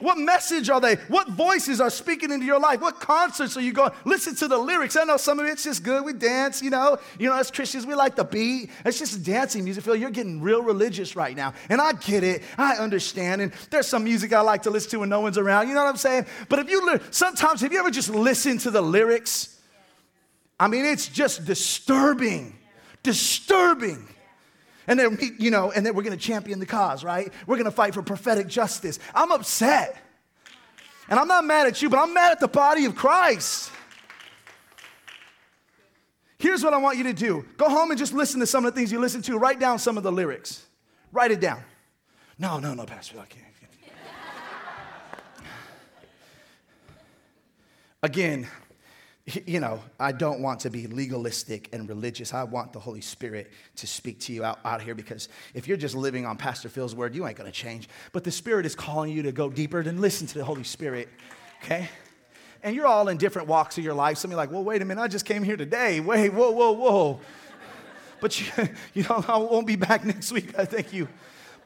What 0.01 0.17
message 0.17 0.71
are 0.71 0.81
they? 0.81 0.95
What 1.09 1.29
voices 1.29 1.81
are 1.81 1.91
speaking 1.91 2.31
into 2.31 2.47
your 2.47 2.61
life? 2.61 2.81
What 2.81 3.01
concerts 3.01 3.57
are 3.57 3.61
you 3.61 3.73
going? 3.73 3.91
Listen 4.05 4.35
to 4.37 4.47
the 4.47 4.57
lyrics. 4.57 4.97
I 4.97 5.03
know 5.03 5.17
some 5.17 5.41
of 5.41 5.47
it's 5.47 5.65
just 5.65 5.83
good. 5.83 6.05
We 6.05 6.13
dance, 6.13 6.63
you 6.63 6.71
know. 6.71 6.99
You 7.19 7.29
know, 7.29 7.37
as 7.37 7.51
Christians, 7.51 7.85
we 7.85 7.95
like 7.95 8.15
the 8.15 8.25
beat. 8.25 8.71
It's 8.85 8.99
just 8.99 9.25
dancing 9.25 9.65
music. 9.65 9.83
Phil, 9.83 9.97
you're 9.97 10.11
getting 10.11 10.41
real 10.41 10.63
religious 10.63 11.17
right 11.17 11.37
now. 11.37 11.53
And 11.69 11.81
I 11.81 11.93
get 11.93 12.23
it. 12.23 12.43
I 12.57 12.77
understand. 12.77 13.41
And 13.41 13.53
there's 13.71 13.89
some 13.89 14.05
music 14.05 14.33
I 14.33 14.41
like 14.41 14.63
to 14.63 14.71
listen 14.71 14.91
to 14.93 15.01
when 15.01 15.09
no 15.09 15.21
one's 15.21 15.39
around. 15.39 15.69
You 15.69 15.75
know 15.75 15.83
what 15.83 15.91
I'm 15.91 15.97
saying? 15.97 16.27
But 16.49 16.61
if 16.61 16.71
you 16.71 17.01
sometimes, 17.11 17.61
have 17.63 17.73
you 17.73 17.81
ever 17.81 17.91
just 17.91 18.11
listened 18.11 18.61
to 18.61 18.71
the 18.71 18.83
lyrics? 18.83 19.59
I 20.61 20.69
mean, 20.69 20.85
it's 20.85 21.09
just 21.09 21.45
disturbing. 21.45 22.57
Disturbing 23.03 24.07
and 24.89 24.99
then 24.99 25.19
you 25.39 25.53
know, 25.53 25.71
and 25.71 25.87
then 25.87 25.95
we're 25.95 26.03
gonna 26.03 26.17
champion 26.17 26.59
the 26.59 26.67
cause, 26.67 27.05
right? 27.05 27.33
We're 27.47 27.59
gonna 27.59 27.71
fight 27.71 27.95
for 27.95 28.03
prophetic 28.03 28.49
justice. 28.49 28.99
I'm 29.15 29.31
upset. 29.31 29.97
And 31.09 31.19
I'm 31.19 31.29
not 31.29 31.45
mad 31.45 31.67
at 31.67 31.81
you, 31.81 31.89
but 31.89 31.99
I'm 31.99 32.13
mad 32.13 32.33
at 32.33 32.41
the 32.41 32.49
body 32.49 32.85
of 32.85 32.95
Christ. 32.95 33.71
Here's 36.39 36.63
what 36.63 36.75
I 36.75 36.79
want 36.79 36.99
you 36.99 37.05
to 37.05 37.13
do 37.13 37.45
go 37.57 37.69
home 37.69 37.91
and 37.91 37.99
just 37.99 38.13
listen 38.13 38.41
to 38.41 38.47
some 38.47 38.65
of 38.65 38.75
the 38.75 38.81
things 38.81 38.91
you 38.91 38.99
listen 38.99 39.23
to. 39.23 39.39
Write 39.39 39.61
down 39.61 39.79
some 39.79 39.97
of 39.97 40.03
the 40.03 40.13
lyrics. 40.13 40.67
Write 41.13 41.31
it 41.31 41.41
down. 41.41 41.63
No, 42.39 42.59
no, 42.59 42.75
no, 42.75 42.85
Pastor, 42.85 43.19
I 43.21 43.27
can't. 43.27 43.45
Again, 48.01 48.47
you 49.47 49.61
know, 49.61 49.81
I 49.99 50.13
don't 50.13 50.41
want 50.41 50.61
to 50.61 50.71
be 50.71 50.87
legalistic 50.87 51.69
and 51.73 51.89
religious. 51.89 52.33
I 52.33 52.45
want 52.45 52.73
the 52.73 52.79
Holy 52.79 53.01
Spirit 53.01 53.51
to 53.77 53.87
speak 53.87 54.21
to 54.21 54.33
you 54.33 54.45
out, 54.45 54.59
out 54.65 54.81
here 54.81 54.95
because 54.95 55.29
if 55.55 55.69
you're 55.69 55.77
just 55.77 55.95
living 55.95 56.25
on 56.25 56.37
Pastor 56.37 56.69
Phil's 56.69 56.95
word, 56.95 57.15
you 57.15 57.27
ain't 57.27 57.37
gonna 57.37 57.51
change. 57.51 57.89
But 58.13 58.25
the 58.25 58.31
Spirit 58.31 58.65
is 58.65 58.75
calling 58.75 59.13
you 59.13 59.23
to 59.23 59.33
go 59.33 59.51
deeper 59.51 59.81
and 59.81 60.01
listen 60.01 60.27
to 60.29 60.39
the 60.39 60.45
Holy 60.45 60.65
Spirit, 60.65 61.09
okay? 61.63 61.89
And 62.63 62.75
you're 62.75 62.87
all 62.87 63.09
in 63.09 63.19
different 63.19 63.49
walks 63.49 63.79
of 63.79 63.85
your 63.85 63.95
life. 63.95 64.19
Some 64.19 64.31
of 64.31 64.33
you 64.33 64.37
like, 64.37 64.51
well, 64.51 64.65
wait 64.65 64.83
a 64.83 64.85
minute, 64.85 65.01
I 65.01 65.09
just 65.09 65.25
came 65.25 65.43
here 65.43 65.57
today. 65.57 66.01
Wait, 66.01 66.31
whoa, 66.31 66.51
whoa, 66.51 66.73
whoa. 66.73 67.21
But 68.21 68.41
you, 68.41 68.69
you 68.95 69.03
know, 69.05 69.25
I 69.29 69.37
won't 69.37 69.67
be 69.67 69.77
back 69.77 70.05
next 70.07 70.33
week. 70.33 70.59
I 70.59 70.65
thank 70.65 70.93
you. 70.93 71.09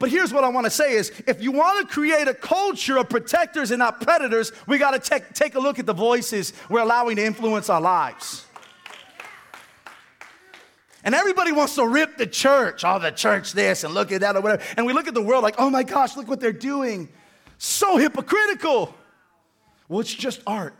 But 0.03 0.11
here's 0.11 0.33
what 0.33 0.43
I 0.43 0.49
want 0.49 0.65
to 0.65 0.69
say 0.69 0.95
is 0.95 1.13
if 1.27 1.41
you 1.41 1.53
want 1.53 1.79
to 1.79 1.93
create 1.93 2.27
a 2.27 2.33
culture 2.33 2.97
of 2.97 3.07
protectors 3.07 3.71
and 3.71 3.79
not 3.79 4.01
predators, 4.01 4.51
we 4.67 4.77
got 4.77 4.91
to 4.91 4.99
take, 4.99 5.31
take 5.31 5.55
a 5.55 5.61
look 5.61 5.79
at 5.79 5.85
the 5.85 5.93
voices 5.93 6.51
we're 6.67 6.81
allowing 6.81 7.15
to 7.15 7.23
influence 7.23 7.69
our 7.69 7.79
lives. 7.79 8.45
And 11.05 11.15
everybody 11.15 11.53
wants 11.53 11.75
to 11.75 11.87
rip 11.87 12.17
the 12.17 12.27
church, 12.27 12.83
oh, 12.83 12.99
the 12.99 13.11
church 13.11 13.53
this 13.53 13.85
and 13.85 13.93
look 13.93 14.11
at 14.11 14.19
that 14.19 14.35
or 14.35 14.41
whatever. 14.41 14.61
And 14.75 14.85
we 14.85 14.91
look 14.91 15.07
at 15.07 15.13
the 15.13 15.21
world 15.21 15.41
like, 15.41 15.55
oh 15.57 15.69
my 15.69 15.83
gosh, 15.83 16.17
look 16.17 16.27
what 16.27 16.41
they're 16.41 16.51
doing. 16.51 17.07
So 17.57 17.95
hypocritical. 17.95 18.93
Well, 19.87 20.01
it's 20.01 20.13
just 20.13 20.41
art. 20.45 20.75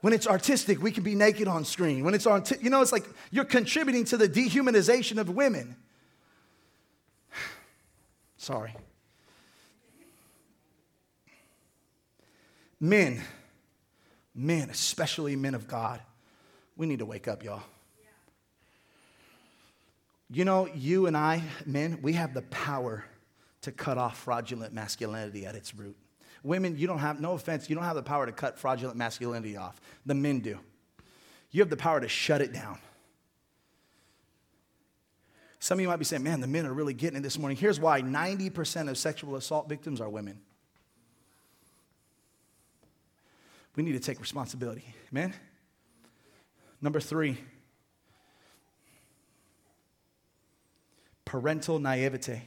When 0.00 0.14
it's 0.14 0.26
artistic, 0.26 0.80
we 0.82 0.90
can 0.90 1.04
be 1.04 1.14
naked 1.14 1.48
on 1.48 1.66
screen. 1.66 2.02
When 2.02 2.14
it's 2.14 2.24
on, 2.24 2.44
you 2.62 2.70
know, 2.70 2.80
it's 2.80 2.92
like 2.92 3.04
you're 3.30 3.44
contributing 3.44 4.06
to 4.06 4.16
the 4.16 4.26
dehumanization 4.26 5.18
of 5.18 5.28
women. 5.28 5.76
Sorry. 8.48 8.74
Men, 12.80 13.20
men, 14.34 14.70
especially 14.70 15.36
men 15.36 15.54
of 15.54 15.68
God, 15.68 16.00
we 16.74 16.86
need 16.86 17.00
to 17.00 17.04
wake 17.04 17.28
up, 17.28 17.44
y'all. 17.44 17.60
You 20.30 20.46
know, 20.46 20.66
you 20.74 21.06
and 21.08 21.14
I, 21.14 21.42
men, 21.66 21.98
we 22.00 22.14
have 22.14 22.32
the 22.32 22.40
power 22.40 23.04
to 23.60 23.70
cut 23.70 23.98
off 23.98 24.16
fraudulent 24.16 24.72
masculinity 24.72 25.44
at 25.44 25.54
its 25.54 25.74
root. 25.74 25.98
Women, 26.42 26.78
you 26.78 26.86
don't 26.86 27.00
have, 27.00 27.20
no 27.20 27.32
offense, 27.34 27.68
you 27.68 27.76
don't 27.76 27.84
have 27.84 27.96
the 27.96 28.02
power 28.02 28.24
to 28.24 28.32
cut 28.32 28.58
fraudulent 28.58 28.96
masculinity 28.96 29.58
off. 29.58 29.78
The 30.06 30.14
men 30.14 30.40
do. 30.40 30.58
You 31.50 31.60
have 31.60 31.68
the 31.68 31.76
power 31.76 32.00
to 32.00 32.08
shut 32.08 32.40
it 32.40 32.54
down. 32.54 32.78
Some 35.60 35.78
of 35.78 35.82
you 35.82 35.88
might 35.88 35.96
be 35.96 36.04
saying, 36.04 36.22
man, 36.22 36.40
the 36.40 36.46
men 36.46 36.66
are 36.66 36.72
really 36.72 36.94
getting 36.94 37.18
it 37.18 37.22
this 37.22 37.38
morning. 37.38 37.56
Here's 37.56 37.80
why 37.80 38.00
90% 38.00 38.88
of 38.88 38.96
sexual 38.96 39.36
assault 39.36 39.68
victims 39.68 40.00
are 40.00 40.08
women. 40.08 40.40
We 43.74 43.82
need 43.82 43.92
to 43.92 44.00
take 44.00 44.20
responsibility. 44.20 44.84
Amen? 45.12 45.32
Number 46.80 47.00
three, 47.00 47.38
parental 51.24 51.78
naivete. 51.78 52.42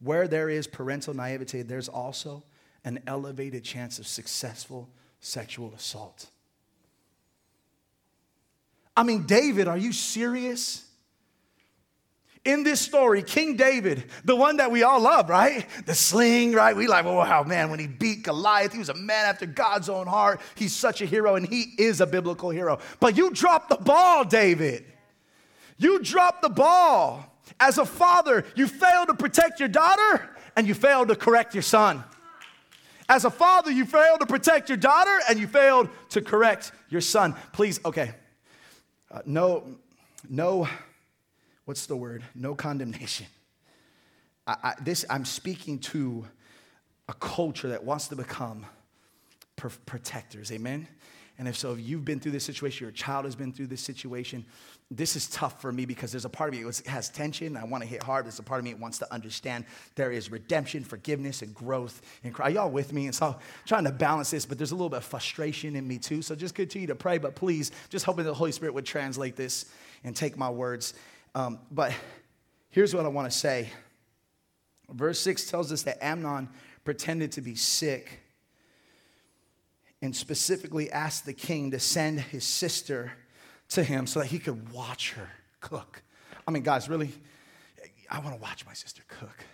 Where 0.00 0.26
there 0.26 0.48
is 0.48 0.66
parental 0.66 1.14
naivete, 1.14 1.62
there's 1.62 1.88
also 1.88 2.42
an 2.84 3.00
elevated 3.06 3.62
chance 3.62 3.98
of 3.98 4.06
successful 4.06 4.88
sexual 5.20 5.72
assault. 5.74 6.26
I 8.96 9.04
mean, 9.04 9.26
David, 9.26 9.68
are 9.68 9.78
you 9.78 9.92
serious? 9.92 10.84
In 12.44 12.64
this 12.64 12.80
story, 12.80 13.22
King 13.22 13.56
David, 13.56 14.04
the 14.24 14.34
one 14.34 14.56
that 14.56 14.70
we 14.70 14.82
all 14.82 15.00
love, 15.00 15.30
right? 15.30 15.64
The 15.86 15.94
sling, 15.94 16.52
right? 16.52 16.74
We 16.74 16.88
like, 16.88 17.04
oh, 17.04 17.14
wow, 17.14 17.44
man, 17.44 17.70
when 17.70 17.78
he 17.78 17.86
beat 17.86 18.24
Goliath, 18.24 18.72
he 18.72 18.80
was 18.80 18.88
a 18.88 18.94
man 18.94 19.26
after 19.26 19.46
God's 19.46 19.88
own 19.88 20.08
heart. 20.08 20.40
He's 20.56 20.74
such 20.74 21.00
a 21.02 21.06
hero, 21.06 21.36
and 21.36 21.46
he 21.46 21.72
is 21.78 22.00
a 22.00 22.06
biblical 22.06 22.50
hero. 22.50 22.80
But 22.98 23.16
you 23.16 23.30
dropped 23.30 23.68
the 23.68 23.76
ball, 23.76 24.24
David. 24.24 24.84
You 25.78 26.00
dropped 26.00 26.42
the 26.42 26.48
ball. 26.48 27.24
As 27.60 27.78
a 27.78 27.84
father, 27.84 28.44
you 28.56 28.66
failed 28.66 29.08
to 29.08 29.14
protect 29.14 29.60
your 29.60 29.68
daughter, 29.68 30.28
and 30.56 30.66
you 30.66 30.74
failed 30.74 31.08
to 31.08 31.16
correct 31.16 31.54
your 31.54 31.62
son. 31.62 32.02
As 33.08 33.24
a 33.24 33.30
father, 33.30 33.70
you 33.70 33.84
failed 33.84 34.18
to 34.18 34.26
protect 34.26 34.68
your 34.68 34.78
daughter, 34.78 35.16
and 35.28 35.38
you 35.38 35.46
failed 35.46 35.88
to 36.10 36.20
correct 36.20 36.72
your 36.88 37.00
son. 37.00 37.36
Please, 37.52 37.78
okay. 37.84 38.14
Uh, 39.12 39.20
no, 39.26 39.76
no 40.28 40.66
what's 41.64 41.86
the 41.86 41.96
word? 41.96 42.22
No 42.34 42.54
condemnation. 42.54 43.26
I, 44.46 44.56
I, 44.62 44.74
this, 44.80 45.04
I'm 45.08 45.24
speaking 45.24 45.78
to 45.80 46.26
a 47.08 47.14
culture 47.14 47.68
that 47.68 47.84
wants 47.84 48.08
to 48.08 48.16
become 48.16 48.66
protectors. 49.86 50.50
Amen? 50.50 50.88
And 51.38 51.48
if 51.48 51.56
so, 51.56 51.72
if 51.72 51.80
you've 51.80 52.04
been 52.04 52.20
through 52.20 52.32
this 52.32 52.44
situation, 52.44 52.84
your 52.84 52.92
child 52.92 53.24
has 53.24 53.34
been 53.34 53.52
through 53.52 53.68
this 53.68 53.80
situation, 53.80 54.44
this 54.90 55.16
is 55.16 55.28
tough 55.28 55.60
for 55.62 55.72
me 55.72 55.86
because 55.86 56.12
there's 56.12 56.26
a 56.26 56.28
part 56.28 56.52
of 56.52 56.60
me 56.60 56.64
that 56.64 56.86
has 56.86 57.08
tension. 57.08 57.56
I 57.56 57.64
want 57.64 57.82
to 57.82 57.88
hit 57.88 58.02
hard. 58.02 58.26
There's 58.26 58.38
a 58.38 58.42
part 58.42 58.58
of 58.58 58.64
me 58.64 58.72
that 58.72 58.80
wants 58.80 58.98
to 58.98 59.12
understand 59.12 59.64
there 59.94 60.12
is 60.12 60.30
redemption, 60.30 60.84
forgiveness, 60.84 61.40
and 61.40 61.54
growth 61.54 62.02
Christ. 62.32 62.40
Are 62.40 62.50
y'all 62.50 62.70
with 62.70 62.92
me? 62.92 63.06
And 63.06 63.14
so 63.14 63.26
I'm 63.28 63.34
trying 63.64 63.84
to 63.84 63.92
balance 63.92 64.30
this, 64.30 64.44
but 64.44 64.58
there's 64.58 64.72
a 64.72 64.74
little 64.74 64.90
bit 64.90 64.98
of 64.98 65.04
frustration 65.04 65.74
in 65.74 65.88
me 65.88 65.98
too. 65.98 66.20
So 66.20 66.34
just 66.34 66.54
continue 66.54 66.86
to 66.88 66.94
pray, 66.94 67.16
but 67.16 67.34
please, 67.34 67.72
just 67.88 68.04
hoping 68.04 68.26
the 68.26 68.34
Holy 68.34 68.52
Spirit 68.52 68.74
would 68.74 68.86
translate 68.86 69.34
this 69.34 69.66
and 70.04 70.14
take 70.14 70.36
my 70.36 70.50
words 70.50 70.94
um, 71.34 71.60
but 71.70 71.92
here's 72.70 72.94
what 72.94 73.04
I 73.04 73.08
want 73.08 73.30
to 73.30 73.36
say. 73.36 73.70
Verse 74.90 75.18
6 75.20 75.50
tells 75.50 75.72
us 75.72 75.82
that 75.82 76.02
Amnon 76.04 76.48
pretended 76.84 77.32
to 77.32 77.40
be 77.40 77.54
sick 77.54 78.20
and 80.02 80.14
specifically 80.14 80.90
asked 80.90 81.24
the 81.24 81.32
king 81.32 81.70
to 81.70 81.78
send 81.78 82.20
his 82.20 82.44
sister 82.44 83.12
to 83.70 83.82
him 83.82 84.06
so 84.06 84.20
that 84.20 84.26
he 84.26 84.38
could 84.38 84.72
watch 84.72 85.12
her 85.12 85.30
cook. 85.60 86.02
I 86.46 86.50
mean, 86.50 86.62
guys, 86.62 86.88
really, 86.88 87.12
I 88.10 88.18
want 88.18 88.34
to 88.34 88.42
watch 88.42 88.66
my 88.66 88.74
sister 88.74 89.02
cook. 89.08 89.44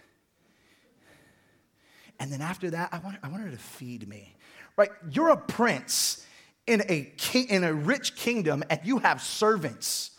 And 2.18 2.32
then 2.32 2.40
after 2.40 2.70
that, 2.70 2.88
I 2.92 2.98
want, 2.98 3.18
I 3.22 3.28
want 3.28 3.42
her 3.44 3.50
to 3.50 3.56
feed 3.56 4.08
me. 4.08 4.34
Right? 4.76 4.90
You're 5.10 5.28
a 5.28 5.36
prince 5.36 6.26
in 6.66 6.82
a, 6.88 7.12
king, 7.16 7.48
in 7.48 7.62
a 7.62 7.72
rich 7.72 8.16
kingdom 8.16 8.64
and 8.70 8.80
you 8.82 8.98
have 8.98 9.22
servants. 9.22 10.10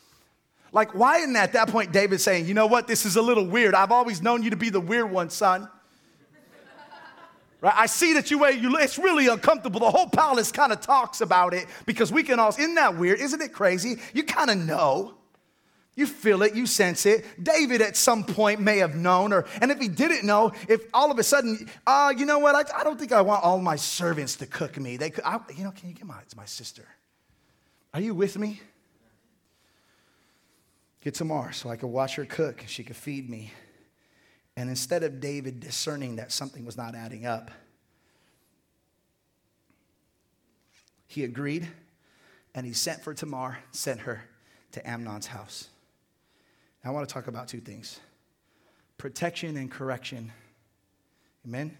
Like, 0.71 0.93
why 0.93 1.17
isn't 1.19 1.35
at 1.35 1.53
that 1.53 1.69
point 1.69 1.91
David 1.91 2.21
saying, 2.21 2.45
you 2.45 2.53
know 2.53 2.67
what, 2.67 2.87
this 2.87 3.05
is 3.05 3.15
a 3.15 3.21
little 3.21 3.45
weird. 3.45 3.73
I've 3.73 3.91
always 3.91 4.21
known 4.21 4.43
you 4.43 4.51
to 4.51 4.55
be 4.55 4.69
the 4.69 4.79
weird 4.79 5.09
one, 5.09 5.29
son. 5.29 5.67
Right? 7.61 7.73
I 7.75 7.87
see 7.87 8.13
that 8.13 8.31
you, 8.31 8.45
you 8.47 8.77
it's 8.77 8.97
really 8.97 9.27
uncomfortable. 9.27 9.81
The 9.81 9.91
whole 9.91 10.07
palace 10.07 10.51
kind 10.51 10.71
of 10.71 10.79
talks 10.79 11.21
about 11.21 11.53
it 11.53 11.65
because 11.85 12.11
we 12.11 12.23
can 12.23 12.39
all, 12.39 12.49
isn't 12.49 12.75
that 12.75 12.97
weird? 12.97 13.19
Isn't 13.19 13.41
it 13.41 13.51
crazy? 13.51 13.97
You 14.13 14.23
kind 14.23 14.49
of 14.49 14.57
know. 14.57 15.15
You 15.95 16.05
feel 16.05 16.43
it, 16.43 16.55
you 16.55 16.65
sense 16.65 17.05
it. 17.05 17.25
David 17.43 17.81
at 17.81 17.97
some 17.97 18.23
point 18.23 18.61
may 18.61 18.77
have 18.77 18.95
known, 18.95 19.33
or 19.33 19.45
and 19.59 19.69
if 19.69 19.79
he 19.79 19.89
didn't 19.89 20.23
know, 20.25 20.53
if 20.69 20.81
all 20.93 21.11
of 21.11 21.19
a 21.19 21.23
sudden, 21.23 21.69
uh, 21.85 22.13
you 22.15 22.25
know 22.25 22.39
what? 22.39 22.55
I, 22.55 22.79
I 22.79 22.85
don't 22.85 22.97
think 22.97 23.11
I 23.11 23.19
want 23.19 23.43
all 23.43 23.59
my 23.59 23.75
servants 23.75 24.37
to 24.37 24.45
cook 24.45 24.77
me. 24.77 24.95
They 24.95 25.09
could, 25.09 25.25
I, 25.25 25.41
you 25.57 25.65
know, 25.65 25.71
can 25.71 25.89
you 25.89 25.95
get 25.95 26.05
my, 26.05 26.17
it's 26.21 26.37
my 26.37 26.45
sister? 26.45 26.85
Are 27.93 27.99
you 27.99 28.13
with 28.13 28.37
me? 28.37 28.61
Get 31.01 31.15
Tamar 31.15 31.51
so 31.51 31.69
I 31.69 31.75
could 31.75 31.87
watch 31.87 32.15
her 32.15 32.25
cook 32.25 32.61
and 32.61 32.69
she 32.69 32.83
could 32.83 32.95
feed 32.95 33.29
me. 33.29 33.51
And 34.55 34.69
instead 34.69 35.03
of 35.03 35.19
David 35.19 35.59
discerning 35.59 36.17
that 36.17 36.31
something 36.31 36.65
was 36.65 36.75
not 36.75 36.95
adding 36.95 37.25
up, 37.25 37.51
he 41.07 41.23
agreed 41.23 41.67
and 42.53 42.65
he 42.65 42.73
sent 42.73 43.01
for 43.01 43.13
Tamar, 43.13 43.57
sent 43.71 44.01
her 44.01 44.23
to 44.71 44.87
Amnon's 44.87 45.27
house. 45.27 45.69
Now, 46.83 46.91
I 46.91 46.93
want 46.93 47.07
to 47.07 47.13
talk 47.13 47.27
about 47.27 47.47
two 47.47 47.59
things 47.59 47.99
protection 48.97 49.55
and 49.57 49.71
correction. 49.71 50.31
Amen? 51.45 51.77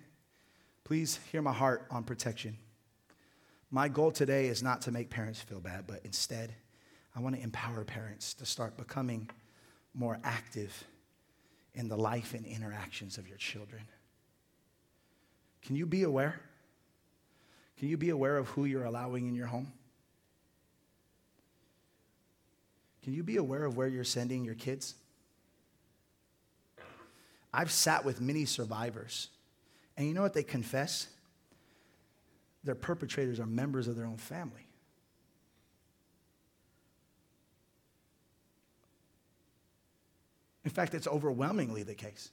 Please 0.86 1.20
hear 1.32 1.42
my 1.42 1.54
heart 1.54 1.86
on 1.92 2.04
protection. 2.04 2.58
My 3.70 3.88
goal 3.88 4.12
today 4.12 4.48
is 4.48 4.64
not 4.64 4.82
to 4.84 4.92
make 4.92 5.10
parents 5.10 5.40
feel 5.42 5.60
bad, 5.60 5.86
but 5.86 6.02
instead, 6.04 6.56
I 7.16 7.20
want 7.20 7.36
to 7.36 7.42
empower 7.42 7.84
parents 7.84 8.34
to 8.36 8.46
start 8.46 8.78
becoming 8.78 9.30
more 9.94 10.20
active 10.24 10.86
in 11.74 11.88
the 11.88 11.98
life 11.98 12.34
and 12.34 12.46
interactions 12.46 13.18
of 13.18 13.28
your 13.28 13.38
children. 13.38 13.82
Can 15.62 15.76
you 15.76 15.86
be 15.86 16.04
aware? 16.04 16.40
Can 17.78 17.90
you 17.90 17.98
be 17.98 18.10
aware 18.10 18.38
of 18.38 18.48
who 18.50 18.66
you're 18.66 18.86
allowing 18.86 19.28
in 19.28 19.36
your 19.36 19.48
home? 19.48 19.72
Can 23.04 23.14
you 23.14 23.24
be 23.24 23.38
aware 23.38 23.64
of 23.64 23.78
where 23.78 23.88
you're 23.88 24.04
sending 24.04 24.44
your 24.44 24.56
kids? 24.56 24.96
I've 27.54 27.72
sat 27.72 28.06
with 28.06 28.22
many 28.22 28.46
survivors, 28.46 29.30
and 29.98 30.08
you 30.08 30.14
know 30.14 30.22
what 30.22 30.34
they 30.34 30.44
confess? 30.44 31.08
Their 32.64 32.76
perpetrators 32.76 33.40
are 33.40 33.46
members 33.46 33.88
of 33.88 33.96
their 33.96 34.06
own 34.06 34.18
family. 34.18 34.69
In 40.66 40.72
fact, 40.72 40.94
it's 40.94 41.08
overwhelmingly 41.08 41.84
the 41.84 41.96
case. 41.96 42.32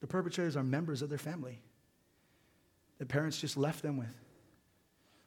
The 0.00 0.06
perpetrators 0.06 0.56
are 0.56 0.62
members 0.62 1.02
of 1.02 1.08
their 1.08 1.18
family. 1.18 1.60
The 2.98 3.06
parents 3.06 3.40
just 3.40 3.56
left 3.56 3.82
them 3.82 3.96
with. 3.96 4.14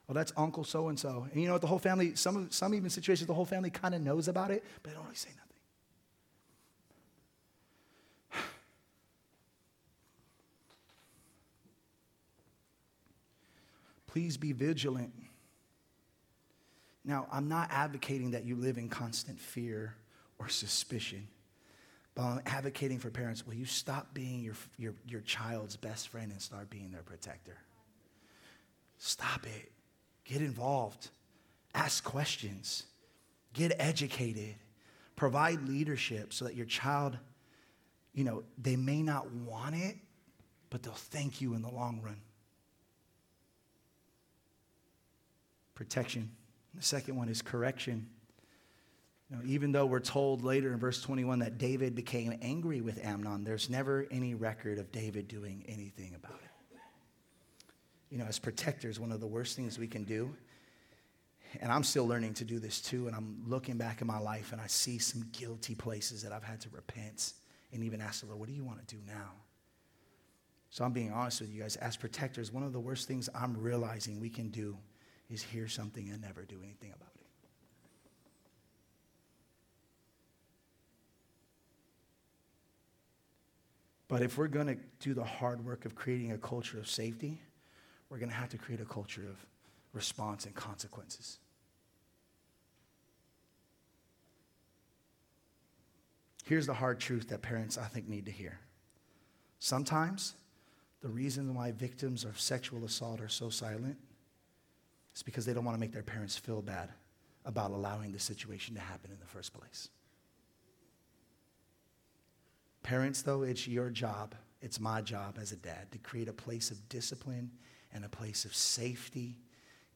Oh, 0.10 0.14
that's 0.14 0.34
Uncle 0.36 0.64
so 0.64 0.90
and 0.90 1.00
so. 1.00 1.28
And 1.32 1.42
you 1.42 1.48
know 1.48 1.54
what? 1.54 1.62
The 1.62 1.68
whole 1.68 1.80
family, 1.80 2.16
some, 2.16 2.52
some 2.52 2.74
even 2.74 2.90
situations, 2.90 3.28
the 3.28 3.34
whole 3.34 3.46
family 3.46 3.70
kind 3.70 3.96
of 3.96 4.02
knows 4.02 4.28
about 4.28 4.52
it, 4.52 4.64
but 4.82 4.92
they 4.92 4.96
don't 4.96 5.06
really 5.06 5.16
say 5.16 5.30
nothing. 8.32 8.44
Please 14.08 14.36
be 14.38 14.52
vigilant. 14.52 15.14
Now, 17.06 17.28
I'm 17.32 17.48
not 17.48 17.70
advocating 17.72 18.32
that 18.32 18.44
you 18.46 18.56
live 18.56 18.78
in 18.78 18.90
constant 18.90 19.40
fear 19.40 19.96
or 20.44 20.50
suspicion, 20.50 21.28
but 22.16 22.24
I'm 22.24 22.42
advocating 22.46 23.00
for 23.00 23.10
parents 23.10 23.46
will 23.46 23.54
you 23.54 23.66
stop 23.66 24.14
being 24.14 24.42
your, 24.42 24.56
your, 24.78 24.94
your 25.08 25.22
child's 25.22 25.76
best 25.76 26.10
friend 26.10 26.32
and 26.32 26.42
start 26.42 26.70
being 26.70 26.92
their 26.92 27.02
protector? 27.02 27.58
Stop 28.98 29.46
it. 29.46 29.72
Get 30.26 30.42
involved. 30.42 31.10
Ask 31.74 32.04
questions. 32.04 32.84
Get 33.54 33.74
educated. 33.80 34.56
Provide 35.16 35.68
leadership 35.68 36.34
so 36.34 36.46
that 36.46 36.56
your 36.56 36.66
child, 36.66 37.18
you 38.14 38.24
know, 38.24 38.44
they 38.58 38.76
may 38.76 39.02
not 39.02 39.32
want 39.32 39.76
it, 39.76 39.96
but 40.70 40.84
they'll 40.84 40.94
thank 40.94 41.42
you 41.42 41.54
in 41.54 41.62
the 41.62 41.70
long 41.70 42.02
run. 42.04 42.18
protection. 45.76 46.32
The 46.74 46.82
second 46.82 47.16
one 47.16 47.30
is 47.30 47.42
correction. 47.42 48.08
Even 49.46 49.72
though 49.72 49.86
we're 49.86 50.00
told 50.00 50.44
later 50.44 50.72
in 50.74 50.80
verse 50.80 51.02
21 51.02 51.40
that 51.40 51.58
David 51.58 51.96
became 51.96 52.38
angry 52.42 52.82
with 52.82 53.04
Amnon, 53.04 53.44
there's 53.44 53.70
never 53.70 54.06
any 54.12 54.36
record 54.36 54.78
of 54.78 54.92
David 54.92 55.28
doing 55.28 55.66
anything 55.68 56.14
about 56.16 56.40
it. 56.44 56.80
You 58.12 58.20
know, 58.20 58.26
as 58.26 58.38
protectors, 58.38 59.00
one 59.00 59.12
of 59.12 59.20
the 59.20 59.28
worst 59.28 59.56
things 59.56 59.80
we 59.80 59.88
can 59.88 60.04
do, 60.04 60.36
and 61.62 61.72
I'm 61.72 61.84
still 61.84 62.08
learning 62.08 62.36
to 62.36 62.46
do 62.46 62.60
this 62.60 62.80
too, 62.80 63.08
and 63.08 63.16
I'm 63.16 63.44
looking 63.48 63.78
back 63.78 64.02
in 64.02 64.08
my 64.08 64.20
life 64.20 64.52
and 64.52 64.62
I 64.62 64.68
see 64.68 65.00
some 65.00 65.28
guilty 65.32 65.76
places 65.76 66.22
that 66.24 66.32
I've 66.32 66.44
had 66.44 66.62
to 66.62 66.70
repent 66.70 67.34
and 67.72 67.84
even 67.84 68.02
ask 68.02 68.22
the 68.22 68.28
Lord, 68.28 68.40
what 68.40 68.50
do 68.50 68.54
you 68.54 68.64
want 68.64 68.88
to 68.88 68.96
do 68.96 69.02
now? 69.08 69.32
So 70.70 70.84
I'm 70.84 70.92
being 70.92 71.12
honest 71.12 71.42
with 71.42 71.54
you 71.54 71.62
guys. 71.62 71.76
As 71.76 71.96
protectors, 71.96 72.52
one 72.52 72.64
of 72.64 72.74
the 72.74 72.80
worst 72.80 73.08
things 73.08 73.30
I'm 73.36 73.56
realizing 73.56 74.20
we 74.20 74.30
can 74.30 74.50
do 74.50 74.76
is 75.30 75.44
hear 75.44 75.68
something 75.68 76.10
and 76.10 76.22
never 76.22 76.44
do 76.44 76.58
anything 76.64 76.92
about 76.96 77.12
it. 77.13 77.13
But 84.14 84.22
if 84.22 84.38
we're 84.38 84.48
going 84.48 84.68
to 84.68 84.78
do 85.00 85.16
the 85.16 85.24
hard 85.24 85.66
work 85.66 85.86
of 85.86 85.96
creating 85.96 86.34
a 86.34 86.38
culture 86.38 86.78
of 86.78 86.88
safety, 86.88 87.42
we're 88.10 88.20
going 88.20 88.30
to 88.30 88.36
have 88.36 88.50
to 88.50 88.60
create 88.60 88.80
a 88.80 88.86
culture 88.86 89.24
of 89.28 89.44
response 89.92 90.46
and 90.46 90.54
consequences. 90.54 91.40
Here's 96.46 96.68
the 96.68 96.76
hard 96.76 97.00
truth 97.00 97.30
that 97.30 97.42
parents, 97.42 97.80
I 97.80 97.86
think, 97.86 98.08
need 98.08 98.28
to 98.28 98.32
hear. 98.32 98.60
Sometimes 99.58 100.36
the 101.02 101.10
reason 101.10 101.56
why 101.56 101.72
victims 101.72 102.24
of 102.24 102.40
sexual 102.40 102.86
assault 102.86 103.20
are 103.20 103.28
so 103.28 103.50
silent 103.50 103.98
is 105.16 105.24
because 105.24 105.44
they 105.44 105.56
don't 105.56 105.66
want 105.66 105.76
to 105.76 105.82
make 105.82 105.92
their 105.92 106.04
parents 106.04 106.38
feel 106.38 106.62
bad 106.62 106.90
about 107.46 107.72
allowing 107.72 108.12
the 108.12 108.20
situation 108.20 108.76
to 108.76 108.82
happen 108.82 109.10
in 109.10 109.20
the 109.20 109.26
first 109.26 109.56
place. 109.56 109.90
Parents, 112.84 113.22
though, 113.22 113.44
it's 113.44 113.68
your 113.68 113.90
job, 113.90 114.36
it's 114.62 114.80
my 114.80 115.02
job 115.02 115.38
as 115.42 115.52
a 115.52 115.56
dad 115.56 115.92
to 115.92 115.98
create 115.98 116.28
a 116.28 116.34
place 116.34 116.70
of 116.70 116.90
discipline 116.90 117.50
and 117.94 118.04
a 118.04 118.10
place 118.10 118.46
of 118.46 118.54
safety, 118.54 119.38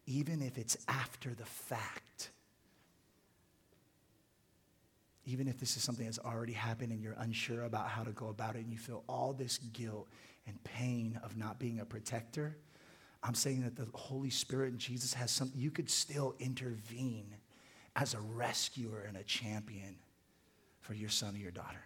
even 0.05 0.41
if 0.41 0.57
it's 0.57 0.77
after 0.87 1.33
the 1.33 1.45
fact. 1.45 2.31
Even 5.25 5.49
if 5.49 5.59
this 5.59 5.75
is 5.75 5.83
something 5.83 6.05
that's 6.05 6.19
already 6.19 6.53
happened 6.53 6.93
and 6.93 7.01
you're 7.01 7.17
unsure 7.19 7.63
about 7.63 7.89
how 7.89 8.03
to 8.03 8.11
go 8.11 8.29
about 8.29 8.55
it 8.55 8.59
and 8.59 8.71
you 8.71 8.77
feel 8.77 9.03
all 9.09 9.33
this 9.33 9.57
guilt 9.73 10.07
and 10.47 10.63
pain 10.63 11.19
of 11.23 11.35
not 11.35 11.59
being 11.59 11.81
a 11.81 11.85
protector, 11.85 12.55
I'm 13.21 13.35
saying 13.35 13.63
that 13.63 13.75
the 13.75 13.87
Holy 13.93 14.29
Spirit 14.29 14.71
and 14.71 14.79
Jesus 14.79 15.13
has 15.13 15.31
something, 15.31 15.59
you 15.59 15.71
could 15.71 15.89
still 15.89 16.35
intervene 16.39 17.35
as 17.97 18.13
a 18.13 18.21
rescuer 18.21 19.03
and 19.05 19.17
a 19.17 19.23
champion 19.23 19.97
for 20.79 20.93
your 20.93 21.09
son 21.09 21.35
or 21.35 21.39
your 21.39 21.51
daughter. 21.51 21.83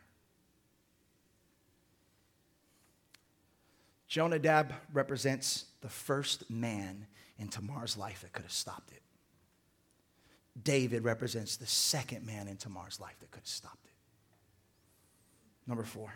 Jonadab 4.11 4.73
represents 4.91 5.67
the 5.79 5.87
first 5.87 6.49
man 6.49 7.07
in 7.39 7.47
Tamar's 7.47 7.95
life 7.95 8.23
that 8.23 8.33
could 8.33 8.43
have 8.43 8.51
stopped 8.51 8.91
it. 8.91 9.01
David 10.61 11.05
represents 11.05 11.55
the 11.55 11.65
second 11.65 12.25
man 12.25 12.49
in 12.49 12.57
Tamar's 12.57 12.99
life 12.99 13.17
that 13.21 13.31
could 13.31 13.39
have 13.39 13.47
stopped 13.47 13.85
it. 13.85 13.93
Number 15.65 15.85
four. 15.85 16.13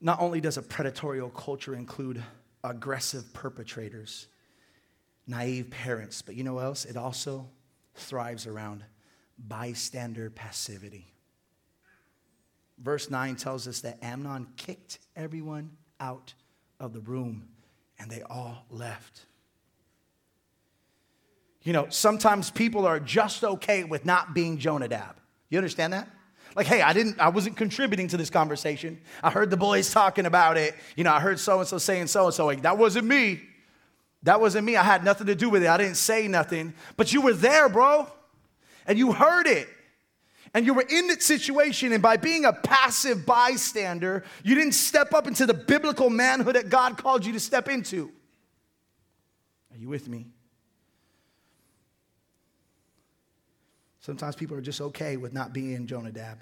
Not 0.00 0.20
only 0.20 0.40
does 0.40 0.56
a 0.56 0.62
predatory 0.62 1.20
culture 1.34 1.74
include 1.74 2.22
aggressive 2.62 3.32
perpetrators, 3.32 4.28
naive 5.26 5.68
parents. 5.70 6.22
But 6.22 6.36
you 6.36 6.44
know 6.44 6.54
what 6.54 6.64
else? 6.64 6.84
It 6.84 6.96
also 6.96 7.48
thrives 7.96 8.46
around 8.46 8.84
bystander 9.36 10.30
passivity. 10.30 11.11
Verse 12.82 13.10
9 13.10 13.36
tells 13.36 13.68
us 13.68 13.80
that 13.80 14.02
Amnon 14.02 14.48
kicked 14.56 14.98
everyone 15.14 15.70
out 16.00 16.34
of 16.80 16.92
the 16.92 17.00
room 17.00 17.48
and 17.98 18.10
they 18.10 18.22
all 18.22 18.66
left. 18.70 19.26
You 21.62 21.72
know, 21.72 21.86
sometimes 21.90 22.50
people 22.50 22.86
are 22.86 22.98
just 22.98 23.44
okay 23.44 23.84
with 23.84 24.04
not 24.04 24.34
being 24.34 24.58
Jonadab. 24.58 25.16
You 25.48 25.58
understand 25.58 25.92
that? 25.92 26.08
Like, 26.56 26.66
hey, 26.66 26.82
I 26.82 26.92
didn't, 26.92 27.20
I 27.20 27.28
wasn't 27.28 27.56
contributing 27.56 28.08
to 28.08 28.16
this 28.16 28.30
conversation. 28.30 29.00
I 29.22 29.30
heard 29.30 29.48
the 29.48 29.56
boys 29.56 29.92
talking 29.92 30.26
about 30.26 30.56
it. 30.56 30.74
You 30.96 31.04
know, 31.04 31.12
I 31.12 31.20
heard 31.20 31.38
so 31.38 31.60
and 31.60 31.68
so 31.68 31.78
saying 31.78 32.08
so 32.08 32.26
and 32.26 32.34
so. 32.34 32.46
Like, 32.46 32.62
that 32.62 32.76
wasn't 32.76 33.06
me. 33.06 33.40
That 34.24 34.40
wasn't 34.40 34.66
me. 34.66 34.76
I 34.76 34.82
had 34.82 35.04
nothing 35.04 35.28
to 35.28 35.34
do 35.36 35.48
with 35.48 35.62
it. 35.62 35.68
I 35.68 35.76
didn't 35.76 35.96
say 35.96 36.26
nothing. 36.26 36.74
But 36.96 37.12
you 37.12 37.22
were 37.22 37.32
there, 37.32 37.68
bro. 37.68 38.08
And 38.86 38.98
you 38.98 39.12
heard 39.12 39.46
it. 39.46 39.68
And 40.54 40.66
you 40.66 40.74
were 40.74 40.84
in 40.88 41.06
that 41.08 41.22
situation, 41.22 41.92
and 41.92 42.02
by 42.02 42.18
being 42.18 42.44
a 42.44 42.52
passive 42.52 43.24
bystander, 43.24 44.22
you 44.42 44.54
didn't 44.54 44.72
step 44.72 45.14
up 45.14 45.26
into 45.26 45.46
the 45.46 45.54
biblical 45.54 46.10
manhood 46.10 46.56
that 46.56 46.68
God 46.68 46.98
called 46.98 47.24
you 47.24 47.32
to 47.32 47.40
step 47.40 47.68
into. 47.68 48.10
Are 49.72 49.78
you 49.78 49.88
with 49.88 50.08
me? 50.08 50.26
Sometimes 54.00 54.36
people 54.36 54.56
are 54.56 54.62
just 54.62 54.80
okay 54.80 55.16
with 55.16 55.32
not 55.32 55.52
being 55.52 55.86
Jonadab. 55.86 56.38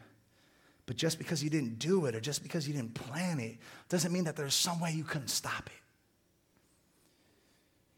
But 0.87 0.97
just 0.97 1.19
because 1.19 1.45
you 1.45 1.51
didn't 1.51 1.79
do 1.79 2.07
it 2.07 2.17
or 2.17 2.21
just 2.21 2.43
because 2.43 2.67
you 2.67 2.75
didn't 2.75 2.95
plan 2.95 3.39
it 3.39 3.59
doesn't 3.89 4.13
mean 4.13 4.25
that 4.25 4.35
there's 4.35 4.55
some 4.55 4.81
way 4.81 4.91
you 4.91 5.05
couldn't 5.05 5.29
stop 5.29 5.69
it. 5.69 5.81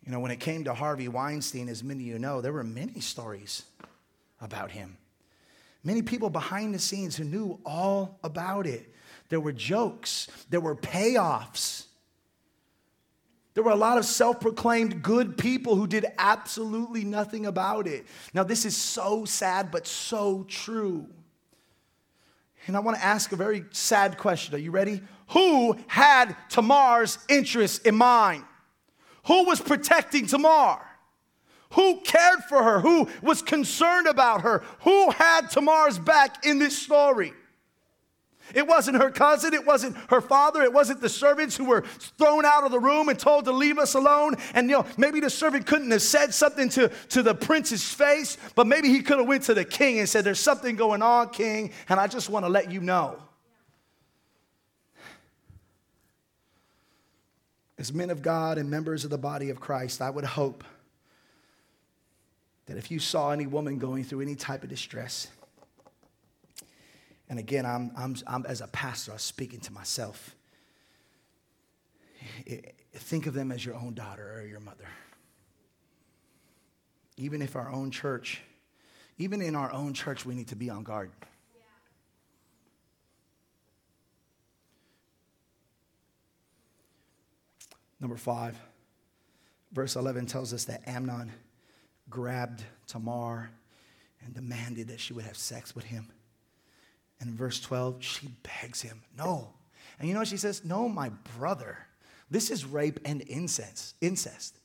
You 0.04 0.12
know, 0.12 0.20
when 0.20 0.32
it 0.32 0.40
came 0.40 0.64
to 0.64 0.74
Harvey 0.74 1.08
Weinstein, 1.08 1.68
as 1.68 1.82
many 1.82 2.02
of 2.02 2.06
you 2.08 2.18
know, 2.18 2.40
there 2.40 2.52
were 2.52 2.64
many 2.64 3.00
stories 3.00 3.62
about 4.40 4.72
him. 4.72 4.98
Many 5.84 6.02
people 6.02 6.30
behind 6.30 6.74
the 6.74 6.78
scenes 6.78 7.16
who 7.16 7.24
knew 7.24 7.60
all 7.64 8.18
about 8.22 8.66
it. 8.66 8.92
There 9.28 9.40
were 9.40 9.52
jokes, 9.52 10.28
there 10.50 10.60
were 10.60 10.76
payoffs. 10.76 11.86
There 13.54 13.62
were 13.62 13.72
a 13.72 13.76
lot 13.76 13.98
of 13.98 14.04
self 14.04 14.40
proclaimed 14.40 15.02
good 15.02 15.36
people 15.36 15.76
who 15.76 15.86
did 15.86 16.06
absolutely 16.18 17.04
nothing 17.04 17.46
about 17.46 17.86
it. 17.86 18.06
Now, 18.32 18.44
this 18.44 18.64
is 18.64 18.76
so 18.76 19.24
sad, 19.24 19.70
but 19.70 19.86
so 19.86 20.44
true. 20.48 21.06
And 22.66 22.76
I 22.76 22.80
want 22.80 22.96
to 22.96 23.04
ask 23.04 23.32
a 23.32 23.36
very 23.36 23.64
sad 23.72 24.18
question. 24.18 24.54
Are 24.54 24.58
you 24.58 24.70
ready? 24.70 25.02
Who 25.30 25.76
had 25.86 26.36
Tamar's 26.48 27.18
interest 27.28 27.86
in 27.86 27.96
mind? 27.96 28.44
Who 29.26 29.44
was 29.44 29.60
protecting 29.60 30.26
Tamar? 30.26 30.80
Who 31.72 32.00
cared 32.02 32.40
for 32.48 32.62
her? 32.62 32.80
Who 32.80 33.08
was 33.22 33.42
concerned 33.42 34.06
about 34.06 34.42
her? 34.42 34.62
Who 34.80 35.10
had 35.10 35.50
Tamar's 35.50 35.98
back 35.98 36.44
in 36.44 36.58
this 36.58 36.76
story? 36.76 37.32
It 38.54 38.66
wasn't 38.66 38.98
her 38.98 39.10
cousin. 39.10 39.54
It 39.54 39.64
wasn't 39.64 39.96
her 40.08 40.20
father. 40.20 40.62
It 40.62 40.72
wasn't 40.72 41.00
the 41.00 41.08
servants 41.08 41.56
who 41.56 41.64
were 41.64 41.82
thrown 41.82 42.44
out 42.44 42.64
of 42.64 42.70
the 42.70 42.80
room 42.80 43.08
and 43.08 43.18
told 43.18 43.46
to 43.46 43.52
leave 43.52 43.78
us 43.78 43.94
alone. 43.94 44.34
And 44.54 44.68
you 44.68 44.76
know, 44.76 44.86
maybe 44.98 45.20
the 45.20 45.30
servant 45.30 45.66
couldn't 45.66 45.90
have 45.90 46.02
said 46.02 46.34
something 46.34 46.68
to, 46.70 46.90
to 47.10 47.22
the 47.22 47.34
prince's 47.34 47.84
face, 47.92 48.36
but 48.54 48.66
maybe 48.66 48.88
he 48.88 49.00
could 49.00 49.18
have 49.18 49.26
went 49.26 49.44
to 49.44 49.54
the 49.54 49.64
king 49.64 49.98
and 49.98 50.08
said, 50.08 50.24
There's 50.24 50.40
something 50.40 50.76
going 50.76 51.02
on, 51.02 51.30
king, 51.30 51.72
and 51.88 51.98
I 51.98 52.06
just 52.06 52.28
want 52.28 52.44
to 52.44 52.50
let 52.50 52.70
you 52.70 52.80
know. 52.80 53.16
As 57.78 57.92
men 57.92 58.10
of 58.10 58.22
God 58.22 58.58
and 58.58 58.70
members 58.70 59.04
of 59.04 59.10
the 59.10 59.18
body 59.18 59.50
of 59.50 59.58
Christ, 59.58 60.02
I 60.02 60.10
would 60.10 60.24
hope 60.24 60.62
that 62.66 62.76
if 62.76 62.90
you 62.90 62.98
saw 62.98 63.30
any 63.30 63.46
woman 63.46 63.78
going 63.78 64.04
through 64.04 64.20
any 64.20 64.34
type 64.34 64.62
of 64.62 64.68
distress, 64.68 65.28
and 67.28 67.38
again, 67.38 67.64
I'm, 67.64 67.92
I'm, 67.96 68.16
I'm, 68.26 68.46
as 68.46 68.60
a 68.60 68.66
pastor, 68.68 69.12
I'm 69.12 69.18
speaking 69.18 69.60
to 69.60 69.72
myself. 69.72 70.36
Think 72.94 73.26
of 73.26 73.34
them 73.34 73.50
as 73.50 73.64
your 73.64 73.74
own 73.74 73.94
daughter 73.94 74.34
or 74.38 74.46
your 74.46 74.60
mother. 74.60 74.86
even 77.16 77.40
if 77.42 77.56
our 77.56 77.70
own 77.70 77.90
church, 77.90 78.42
even 79.18 79.40
in 79.40 79.54
our 79.54 79.72
own 79.72 79.94
church, 79.94 80.26
we 80.26 80.34
need 80.34 80.48
to 80.48 80.56
be 80.56 80.70
on 80.70 80.82
guard. 80.82 81.10
Number 88.00 88.16
five, 88.16 88.58
verse 89.72 89.94
11 89.94 90.26
tells 90.26 90.52
us 90.52 90.64
that 90.64 90.82
Amnon 90.88 91.30
grabbed 92.12 92.62
Tamar 92.86 93.50
and 94.24 94.34
demanded 94.34 94.88
that 94.88 95.00
she 95.00 95.12
would 95.12 95.24
have 95.24 95.36
sex 95.36 95.74
with 95.74 95.86
him. 95.86 96.06
And 97.18 97.30
in 97.30 97.36
verse 97.36 97.60
12, 97.60 97.96
she 98.04 98.28
begs 98.42 98.82
him, 98.82 99.02
No. 99.16 99.48
And 99.98 100.08
you 100.08 100.14
know 100.14 100.24
she 100.24 100.36
says? 100.36 100.64
No, 100.64 100.88
my 100.88 101.10
brother. 101.38 101.78
This 102.30 102.50
is 102.50 102.64
rape 102.64 103.00
and 103.04 103.22
incest. 103.26 103.94
incest. 104.00 104.58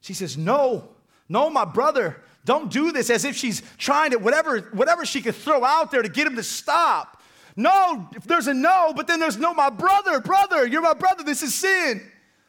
She 0.00 0.14
says, 0.14 0.36
No, 0.36 0.88
no, 1.28 1.50
my 1.50 1.64
brother. 1.64 2.22
Don't 2.44 2.70
do 2.70 2.92
this 2.92 3.08
as 3.10 3.24
if 3.24 3.36
she's 3.36 3.62
trying 3.78 4.10
to, 4.10 4.18
whatever, 4.18 4.60
whatever 4.72 5.04
she 5.04 5.20
could 5.20 5.34
throw 5.34 5.64
out 5.64 5.90
there 5.90 6.02
to 6.02 6.08
get 6.08 6.26
him 6.26 6.36
to 6.36 6.42
stop. 6.42 7.22
No, 7.54 8.08
if 8.14 8.24
there's 8.24 8.46
a 8.46 8.54
no, 8.54 8.92
but 8.96 9.06
then 9.06 9.20
there's 9.20 9.36
no, 9.36 9.52
my 9.54 9.70
brother, 9.70 10.20
brother, 10.20 10.66
you're 10.66 10.82
my 10.82 10.94
brother. 10.94 11.22
This 11.22 11.42
is 11.42 11.54
sin 11.54 12.02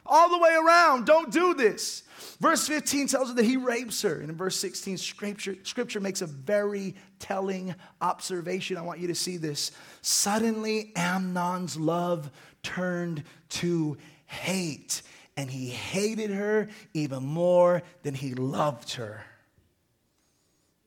all 0.06 0.30
the 0.30 0.38
way 0.38 0.54
around. 0.54 1.06
Don't 1.06 1.32
do 1.32 1.54
this. 1.54 2.03
Verse 2.40 2.66
15 2.66 3.08
tells 3.08 3.28
her 3.28 3.34
that 3.34 3.44
he 3.44 3.56
rapes 3.56 4.02
her. 4.02 4.20
And 4.20 4.30
in 4.30 4.36
verse 4.36 4.56
16, 4.56 4.98
scripture, 4.98 5.56
scripture 5.62 6.00
makes 6.00 6.22
a 6.22 6.26
very 6.26 6.94
telling 7.18 7.74
observation. 8.00 8.76
I 8.76 8.82
want 8.82 9.00
you 9.00 9.08
to 9.08 9.14
see 9.14 9.36
this. 9.36 9.72
Suddenly, 10.02 10.92
Amnon's 10.96 11.76
love 11.76 12.30
turned 12.62 13.24
to 13.50 13.96
hate, 14.26 15.02
and 15.36 15.50
he 15.50 15.68
hated 15.68 16.30
her 16.30 16.68
even 16.92 17.24
more 17.24 17.82
than 18.02 18.14
he 18.14 18.34
loved 18.34 18.94
her. 18.94 19.24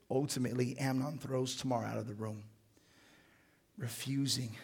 Ultimately, 0.09 0.77
Amnon 0.79 1.17
throws 1.17 1.55
Tamar 1.57 1.83
out 1.85 1.97
of 1.97 2.07
the 2.07 2.13
room, 2.13 2.43
refusing 3.77 4.55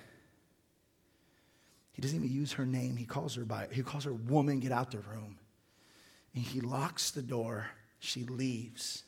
he 1.93 2.01
doesn't 2.01 2.17
even 2.17 2.35
use 2.35 2.53
her 2.53 2.65
name. 2.65 2.97
He 2.97 3.05
calls 3.05 3.35
her 3.35 3.45
by 3.45 3.67
he 3.71 3.83
calls 3.83 4.03
her 4.03 4.13
woman, 4.13 4.59
get 4.59 4.71
out 4.71 4.91
the 4.91 4.97
room. 4.99 5.37
And 6.35 6.43
he 6.43 6.61
locks 6.61 7.11
the 7.11 7.21
door. 7.21 7.67
She 7.99 8.23
leaves. 8.23 9.03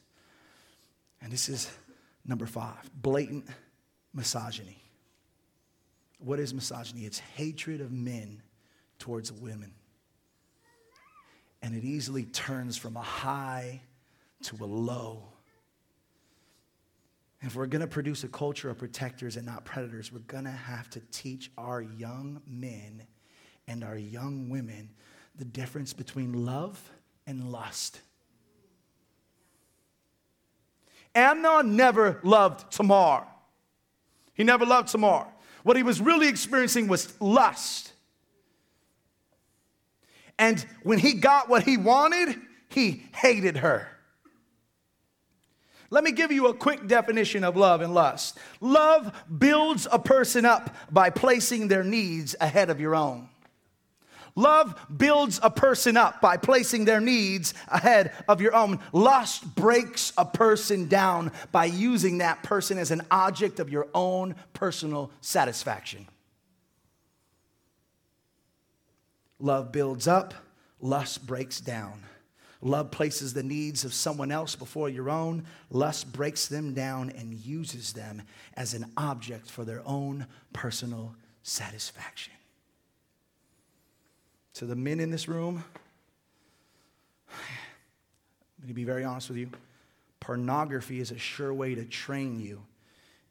And 1.21 1.31
this 1.31 1.49
is 1.49 1.69
number 2.25 2.45
five 2.45 2.89
blatant 3.01 3.47
misogyny. 4.13 4.77
What 6.19 6.39
is 6.39 6.53
misogyny? 6.53 7.05
It's 7.05 7.19
hatred 7.19 7.81
of 7.81 7.91
men 7.91 8.41
towards 8.99 9.31
women. 9.31 9.73
And 11.61 11.75
it 11.75 11.83
easily 11.83 12.25
turns 12.25 12.77
from 12.77 12.95
a 12.95 13.01
high 13.01 13.81
to 14.43 14.63
a 14.63 14.65
low. 14.65 15.23
If 17.41 17.55
we're 17.55 17.65
going 17.67 17.81
to 17.81 17.87
produce 17.87 18.23
a 18.23 18.27
culture 18.27 18.69
of 18.69 18.77
protectors 18.77 19.35
and 19.35 19.45
not 19.45 19.65
predators, 19.65 20.11
we're 20.11 20.19
going 20.19 20.45
to 20.45 20.51
have 20.51 20.89
to 20.91 21.01
teach 21.11 21.51
our 21.57 21.81
young 21.81 22.41
men 22.47 23.03
and 23.67 23.83
our 23.83 23.97
young 23.97 24.49
women 24.49 24.89
the 25.37 25.45
difference 25.45 25.93
between 25.93 26.45
love 26.45 26.91
and 27.27 27.51
lust. 27.51 28.01
Amnon 31.13 31.75
never 31.75 32.19
loved 32.23 32.71
Tamar. 32.71 33.25
He 34.33 34.43
never 34.43 34.65
loved 34.65 34.89
Tamar. 34.89 35.27
What 35.63 35.77
he 35.77 35.83
was 35.83 36.01
really 36.01 36.27
experiencing 36.27 36.87
was 36.87 37.19
lust. 37.21 37.93
And 40.37 40.63
when 40.83 40.99
he 40.99 41.13
got 41.13 41.47
what 41.47 41.63
he 41.63 41.77
wanted, 41.77 42.35
he 42.69 43.05
hated 43.15 43.57
her. 43.57 43.87
Let 45.89 46.03
me 46.03 46.11
give 46.11 46.31
you 46.31 46.47
a 46.47 46.53
quick 46.53 46.87
definition 46.87 47.43
of 47.43 47.55
love 47.55 47.79
and 47.79 47.93
lust. 47.93 48.37
Love 48.59 49.13
builds 49.37 49.87
a 49.89 49.99
person 49.99 50.43
up 50.43 50.75
by 50.91 51.09
placing 51.09 51.69
their 51.69 51.83
needs 51.83 52.35
ahead 52.41 52.69
of 52.69 52.81
your 52.81 52.95
own. 52.95 53.29
Love 54.35 54.75
builds 54.95 55.39
a 55.41 55.49
person 55.49 55.95
up 55.95 56.19
by 56.19 56.35
placing 56.35 56.83
their 56.83 56.99
needs 56.99 57.53
ahead 57.69 58.11
of 58.27 58.41
your 58.41 58.53
own. 58.53 58.79
Lust 58.91 59.55
breaks 59.55 60.11
a 60.17 60.25
person 60.25 60.87
down 60.87 61.31
by 61.53 61.65
using 61.65 62.17
that 62.17 62.43
person 62.43 62.77
as 62.77 62.91
an 62.91 63.01
object 63.09 63.61
of 63.61 63.69
your 63.69 63.87
own 63.93 64.35
personal 64.53 65.09
satisfaction. 65.21 66.05
Love 69.39 69.71
builds 69.71 70.07
up, 70.07 70.33
lust 70.81 71.25
breaks 71.25 71.61
down. 71.61 72.03
Love 72.61 72.89
places 72.89 73.33
the 73.33 73.43
needs 73.43 73.85
of 73.85 73.93
someone 73.93 74.31
else 74.31 74.55
before 74.55 74.89
your 74.89 75.09
own. 75.09 75.45
Lust 75.69 76.11
breaks 76.11 76.47
them 76.47 76.73
down 76.73 77.09
and 77.11 77.33
uses 77.33 77.93
them 77.93 78.21
as 78.55 78.73
an 78.73 78.91
object 78.97 79.49
for 79.49 79.63
their 79.63 79.83
own 79.85 80.25
personal 80.51 81.15
satisfaction. 81.43 82.33
To 84.55 84.65
the 84.65 84.75
men 84.75 84.99
in 84.99 85.11
this 85.11 85.27
room, 85.27 85.63
I'm 87.29 87.35
going 88.61 88.67
to 88.69 88.73
be 88.73 88.83
very 88.83 89.03
honest 89.03 89.29
with 89.29 89.37
you. 89.37 89.49
Pornography 90.19 90.99
is 90.99 91.11
a 91.11 91.17
sure 91.17 91.53
way 91.53 91.75
to 91.75 91.85
train 91.85 92.39
you 92.39 92.61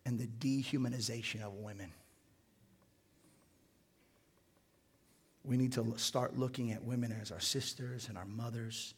in 0.07 0.19
the 0.19 0.27
dehumanization 0.27 1.43
of 1.43 1.55
women. 1.55 1.91
We 5.45 5.57
need 5.57 5.73
to 5.73 5.95
start 5.97 6.39
looking 6.39 6.73
at 6.73 6.85
women 6.85 7.15
as 7.21 7.31
our 7.31 7.41
sisters 7.41 8.09
and 8.09 8.17
our 8.17 8.27
mothers 8.27 8.95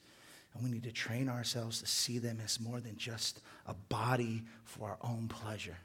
and 0.56 0.64
we 0.64 0.70
need 0.70 0.84
to 0.84 0.92
train 0.92 1.28
ourselves 1.28 1.80
to 1.80 1.86
see 1.86 2.18
them 2.18 2.40
as 2.42 2.58
more 2.58 2.80
than 2.80 2.96
just 2.96 3.40
a 3.66 3.74
body 3.74 4.42
for 4.64 4.88
our 4.88 4.98
own 5.02 5.28
pleasure. 5.28 5.76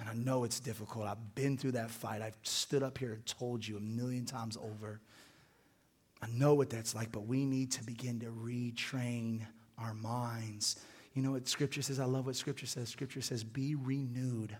And 0.00 0.08
I 0.08 0.14
know 0.14 0.44
it's 0.44 0.58
difficult. 0.58 1.06
I've 1.06 1.34
been 1.34 1.56
through 1.56 1.72
that 1.72 1.90
fight. 1.90 2.22
I've 2.22 2.38
stood 2.42 2.82
up 2.82 2.98
here 2.98 3.12
and 3.12 3.24
told 3.26 3.66
you 3.66 3.76
a 3.76 3.80
million 3.80 4.24
times 4.24 4.56
over. 4.56 5.00
I 6.22 6.26
know 6.28 6.54
what 6.54 6.70
that's 6.70 6.94
like, 6.94 7.12
but 7.12 7.26
we 7.26 7.44
need 7.44 7.70
to 7.72 7.84
begin 7.84 8.18
to 8.20 8.26
retrain 8.26 9.42
our 9.78 9.94
minds. 9.94 10.80
You 11.14 11.22
know 11.22 11.32
what 11.32 11.48
Scripture 11.48 11.82
says? 11.82 12.00
I 12.00 12.06
love 12.06 12.26
what 12.26 12.36
Scripture 12.36 12.66
says. 12.66 12.88
Scripture 12.88 13.20
says, 13.20 13.44
be 13.44 13.74
renewed 13.74 14.56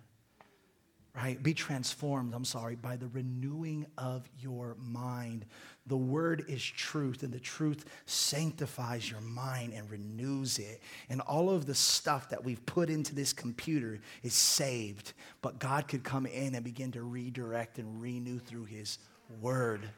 right? 1.14 1.42
Be 1.42 1.54
transformed, 1.54 2.34
I'm 2.34 2.44
sorry, 2.44 2.76
by 2.76 2.96
the 2.96 3.08
renewing 3.08 3.86
of 3.98 4.28
your 4.38 4.76
mind. 4.78 5.44
The 5.90 5.96
word 5.96 6.44
is 6.46 6.62
truth, 6.62 7.24
and 7.24 7.32
the 7.32 7.40
truth 7.40 7.84
sanctifies 8.06 9.10
your 9.10 9.20
mind 9.20 9.72
and 9.72 9.90
renews 9.90 10.60
it. 10.60 10.80
And 11.08 11.20
all 11.20 11.50
of 11.50 11.66
the 11.66 11.74
stuff 11.74 12.28
that 12.28 12.44
we've 12.44 12.64
put 12.64 12.88
into 12.88 13.12
this 13.12 13.32
computer 13.32 13.98
is 14.22 14.32
saved, 14.32 15.14
but 15.42 15.58
God 15.58 15.88
could 15.88 16.04
come 16.04 16.26
in 16.26 16.54
and 16.54 16.62
begin 16.62 16.92
to 16.92 17.02
redirect 17.02 17.80
and 17.80 18.00
renew 18.00 18.38
through 18.38 18.66
his 18.66 18.98
word. 19.40 19.90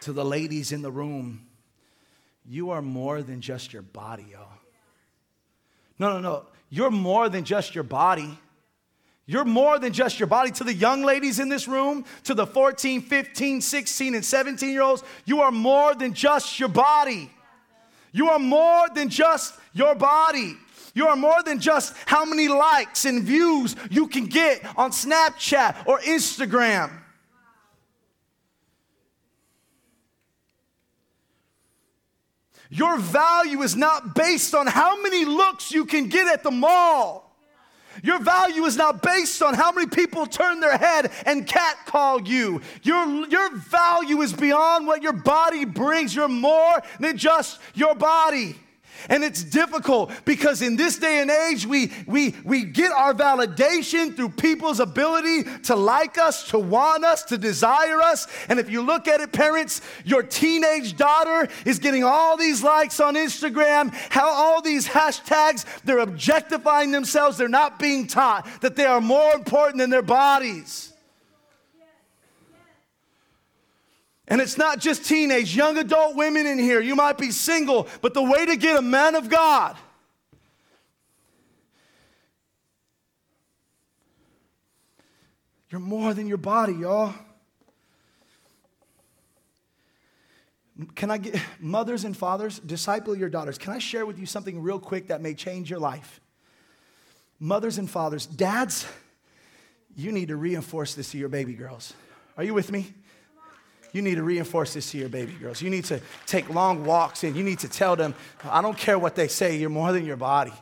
To 0.00 0.14
the 0.14 0.24
ladies 0.24 0.72
in 0.72 0.80
the 0.80 0.90
room, 0.90 1.46
you 2.46 2.70
are 2.70 2.80
more 2.80 3.22
than 3.22 3.42
just 3.42 3.74
your 3.74 3.82
body, 3.82 4.28
y'all. 4.32 4.48
No, 5.98 6.14
no, 6.14 6.20
no. 6.20 6.46
You're 6.70 6.90
more 6.90 7.28
than 7.28 7.44
just 7.44 7.74
your 7.74 7.84
body. 7.84 8.38
You're 9.30 9.44
more 9.44 9.78
than 9.78 9.92
just 9.92 10.18
your 10.18 10.26
body. 10.26 10.50
To 10.52 10.64
the 10.64 10.72
young 10.72 11.02
ladies 11.02 11.38
in 11.38 11.50
this 11.50 11.68
room, 11.68 12.06
to 12.24 12.32
the 12.32 12.46
14, 12.46 13.02
15, 13.02 13.60
16, 13.60 14.14
and 14.14 14.24
17 14.24 14.70
year 14.70 14.80
olds, 14.80 15.04
you 15.26 15.42
are 15.42 15.50
more 15.50 15.94
than 15.94 16.14
just 16.14 16.58
your 16.58 16.70
body. 16.70 17.30
You 18.10 18.30
are 18.30 18.38
more 18.38 18.86
than 18.94 19.10
just 19.10 19.52
your 19.74 19.94
body. 19.94 20.56
You 20.94 21.08
are 21.08 21.14
more 21.14 21.42
than 21.42 21.60
just 21.60 21.94
how 22.06 22.24
many 22.24 22.48
likes 22.48 23.04
and 23.04 23.22
views 23.22 23.76
you 23.90 24.08
can 24.08 24.24
get 24.24 24.64
on 24.78 24.92
Snapchat 24.92 25.86
or 25.86 25.98
Instagram. 26.00 26.90
Your 32.70 32.96
value 32.96 33.60
is 33.60 33.76
not 33.76 34.14
based 34.14 34.54
on 34.54 34.66
how 34.66 35.02
many 35.02 35.26
looks 35.26 35.70
you 35.70 35.84
can 35.84 36.08
get 36.08 36.28
at 36.28 36.42
the 36.42 36.50
mall. 36.50 37.27
Your 38.02 38.18
value 38.20 38.64
is 38.64 38.76
not 38.76 39.02
based 39.02 39.42
on 39.42 39.54
how 39.54 39.72
many 39.72 39.86
people 39.86 40.26
turn 40.26 40.60
their 40.60 40.76
head 40.76 41.10
and 41.26 41.46
catcall 41.46 42.22
you. 42.22 42.60
Your, 42.82 43.26
your 43.28 43.56
value 43.56 44.20
is 44.20 44.32
beyond 44.32 44.86
what 44.86 45.02
your 45.02 45.12
body 45.12 45.64
brings. 45.64 46.14
You're 46.14 46.28
more 46.28 46.82
than 47.00 47.16
just 47.16 47.60
your 47.74 47.94
body. 47.94 48.56
And 49.08 49.24
it's 49.24 49.42
difficult 49.42 50.10
because 50.24 50.62
in 50.62 50.76
this 50.76 50.98
day 50.98 51.20
and 51.20 51.30
age, 51.30 51.66
we, 51.66 51.92
we, 52.06 52.34
we 52.44 52.64
get 52.64 52.90
our 52.92 53.14
validation 53.14 54.14
through 54.14 54.30
people's 54.30 54.80
ability 54.80 55.44
to 55.64 55.76
like 55.76 56.18
us, 56.18 56.48
to 56.50 56.58
want 56.58 57.04
us, 57.04 57.22
to 57.24 57.38
desire 57.38 58.00
us. 58.02 58.26
And 58.48 58.58
if 58.58 58.70
you 58.70 58.82
look 58.82 59.08
at 59.08 59.20
it, 59.20 59.32
parents, 59.32 59.80
your 60.04 60.22
teenage 60.22 60.96
daughter 60.96 61.48
is 61.64 61.78
getting 61.78 62.04
all 62.04 62.36
these 62.36 62.62
likes 62.62 63.00
on 63.00 63.14
Instagram, 63.14 63.92
how 64.10 64.28
all 64.28 64.62
these 64.62 64.86
hashtags, 64.86 65.64
they're 65.84 65.98
objectifying 65.98 66.90
themselves. 66.90 67.36
They're 67.36 67.48
not 67.48 67.78
being 67.78 68.06
taught 68.06 68.48
that 68.60 68.76
they 68.76 68.84
are 68.84 69.00
more 69.00 69.32
important 69.34 69.78
than 69.78 69.90
their 69.90 70.02
bodies. 70.02 70.87
And 74.28 74.40
it's 74.40 74.58
not 74.58 74.78
just 74.78 75.04
teenage, 75.04 75.56
young 75.56 75.78
adult 75.78 76.14
women 76.14 76.46
in 76.46 76.58
here. 76.58 76.80
You 76.80 76.94
might 76.94 77.18
be 77.18 77.30
single, 77.30 77.88
but 78.02 78.14
the 78.14 78.22
way 78.22 78.46
to 78.46 78.56
get 78.56 78.76
a 78.76 78.82
man 78.82 79.14
of 79.14 79.28
God 79.28 79.76
You're 85.70 85.80
more 85.80 86.14
than 86.14 86.26
your 86.26 86.38
body, 86.38 86.72
y'all. 86.74 87.14
Can 90.94 91.10
I 91.10 91.18
get 91.18 91.40
mothers 91.60 92.04
and 92.04 92.16
fathers, 92.16 92.58
disciple 92.60 93.16
your 93.16 93.28
daughters? 93.28 93.58
Can 93.58 93.72
I 93.72 93.78
share 93.78 94.06
with 94.06 94.18
you 94.18 94.26
something 94.26 94.62
real 94.62 94.78
quick 94.78 95.08
that 95.08 95.20
may 95.20 95.34
change 95.34 95.68
your 95.68 95.80
life? 95.80 96.20
Mothers 97.40 97.78
and 97.78 97.90
fathers, 97.90 98.26
dads, 98.26 98.86
you 99.94 100.12
need 100.12 100.28
to 100.28 100.36
reinforce 100.36 100.94
this 100.94 101.10
to 101.10 101.18
your 101.18 101.28
baby 101.28 101.54
girls. 101.54 101.92
Are 102.36 102.44
you 102.44 102.54
with 102.54 102.70
me? 102.72 102.94
You 103.92 104.02
need 104.02 104.16
to 104.16 104.22
reinforce 104.22 104.74
this 104.74 104.90
to 104.92 104.98
your 104.98 105.08
baby 105.08 105.32
girls. 105.32 105.62
You 105.62 105.70
need 105.70 105.84
to 105.86 106.00
take 106.26 106.50
long 106.50 106.84
walks 106.84 107.24
and 107.24 107.34
you 107.34 107.42
need 107.42 107.60
to 107.60 107.68
tell 107.68 107.96
them, 107.96 108.14
I 108.44 108.60
don't 108.60 108.76
care 108.76 108.98
what 108.98 109.14
they 109.14 109.28
say, 109.28 109.56
you're 109.56 109.70
more 109.70 109.92
than 109.92 110.04
your 110.04 110.16
body. 110.16 110.52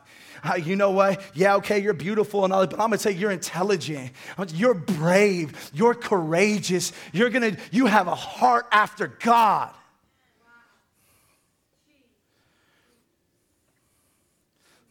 Uh, 0.44 0.54
you 0.54 0.76
know 0.76 0.90
what? 0.90 1.20
Yeah, 1.34 1.56
okay, 1.56 1.80
you're 1.80 1.94
beautiful 1.94 2.44
and 2.44 2.52
all 2.52 2.60
that, 2.60 2.70
but 2.70 2.78
I'm 2.78 2.88
gonna 2.88 2.98
say 2.98 3.12
you're 3.12 3.30
intelligent. 3.30 4.12
You're 4.54 4.74
brave. 4.74 5.70
You're 5.74 5.94
courageous. 5.94 6.92
You're 7.12 7.30
gonna, 7.30 7.56
you 7.72 7.86
have 7.86 8.06
a 8.06 8.14
heart 8.14 8.66
after 8.70 9.08
God. 9.08 9.74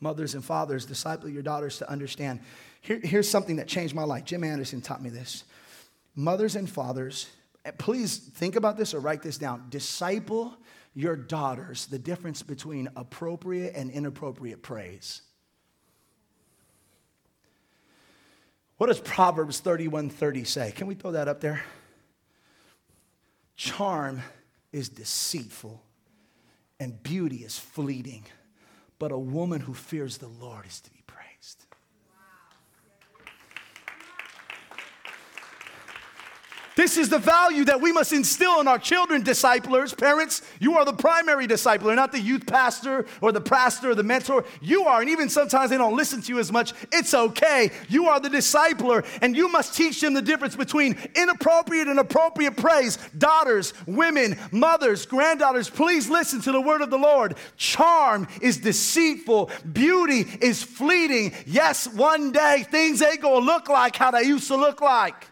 Mothers 0.01 0.35
and 0.35 0.43
fathers, 0.43 0.85
disciple 0.85 1.29
your 1.29 1.41
daughters 1.41 1.77
to 1.77 1.89
understand. 1.89 2.41
Here, 2.81 2.99
here's 3.01 3.29
something 3.29 3.55
that 3.55 3.67
changed 3.67 3.95
my 3.95 4.03
life. 4.03 4.25
Jim 4.25 4.43
Anderson 4.43 4.81
taught 4.81 5.01
me 5.01 5.09
this. 5.09 5.45
Mothers 6.15 6.55
and 6.55 6.69
fathers, 6.69 7.27
please 7.77 8.17
think 8.17 8.55
about 8.55 8.77
this 8.77 8.93
or 8.93 8.99
write 8.99 9.21
this 9.21 9.37
down. 9.37 9.65
Disciple 9.69 10.57
your 10.93 11.15
daughters 11.15 11.87
the 11.87 11.99
difference 11.99 12.41
between 12.41 12.89
appropriate 12.95 13.75
and 13.75 13.91
inappropriate 13.91 14.61
praise. 14.61 15.21
What 18.77 18.87
does 18.87 18.99
Proverbs 18.99 19.61
31:30 19.61 20.45
say? 20.45 20.71
Can 20.71 20.87
we 20.87 20.95
throw 20.95 21.11
that 21.11 21.27
up 21.27 21.41
there? 21.41 21.63
Charm 23.55 24.21
is 24.71 24.89
deceitful 24.89 25.81
and 26.79 27.01
beauty 27.01 27.37
is 27.37 27.57
fleeting, 27.57 28.25
but 28.99 29.11
a 29.11 29.17
woman 29.17 29.61
who 29.61 29.73
fears 29.73 30.17
the 30.17 30.27
Lord 30.27 30.65
is 30.65 30.81
to 30.81 30.91
be 30.91 31.01
praised. 31.07 31.65
This 36.75 36.97
is 36.97 37.07
the 37.07 37.19
value 37.19 37.63
that 37.65 37.79
we 37.79 37.93
must 37.93 38.11
instill 38.11 38.59
in 38.59 38.67
our 38.67 38.77
children, 38.77 39.23
disciplers. 39.23 39.93
Parents, 39.93 40.41
you 40.59 40.77
are 40.77 40.83
the 40.83 40.93
primary 40.93 41.47
discipler, 41.47 41.95
not 41.95 42.11
the 42.11 42.19
youth 42.19 42.45
pastor 42.45 43.05
or 43.21 43.31
the 43.31 43.39
pastor 43.39 43.91
or 43.91 43.95
the 43.95 44.03
mentor. 44.03 44.43
You 44.61 44.83
are, 44.83 44.99
and 44.99 45.09
even 45.09 45.29
sometimes 45.29 45.69
they 45.69 45.77
don't 45.77 45.95
listen 45.95 46.21
to 46.21 46.33
you 46.33 46.39
as 46.39 46.51
much. 46.51 46.73
It's 46.91 47.13
okay. 47.13 47.71
You 47.87 48.09
are 48.09 48.19
the 48.19 48.27
discipler, 48.27 49.05
and 49.21 49.37
you 49.37 49.47
must 49.47 49.73
teach 49.75 50.01
them 50.01 50.13
the 50.13 50.21
difference 50.21 50.57
between 50.57 50.97
inappropriate 51.15 51.87
and 51.87 51.97
appropriate 51.97 52.57
praise. 52.57 52.97
Daughters, 53.17 53.73
women, 53.87 54.37
mothers, 54.51 55.05
granddaughters, 55.05 55.69
please 55.69 56.09
listen 56.09 56.41
to 56.41 56.51
the 56.51 56.61
word 56.61 56.81
of 56.81 56.89
the 56.89 56.97
Lord. 56.97 57.35
Charm 57.55 58.27
is 58.41 58.57
deceitful, 58.57 59.49
beauty 59.71 60.25
is 60.41 60.61
fleeting. 60.61 61.31
Yes, 61.45 61.87
one 61.87 62.33
day 62.33 62.65
things 62.69 63.01
ain't 63.01 63.21
gonna 63.21 63.45
look 63.45 63.69
like 63.69 63.95
how 63.95 64.11
they 64.11 64.23
used 64.23 64.49
to 64.49 64.57
look 64.57 64.81
like. 64.81 65.29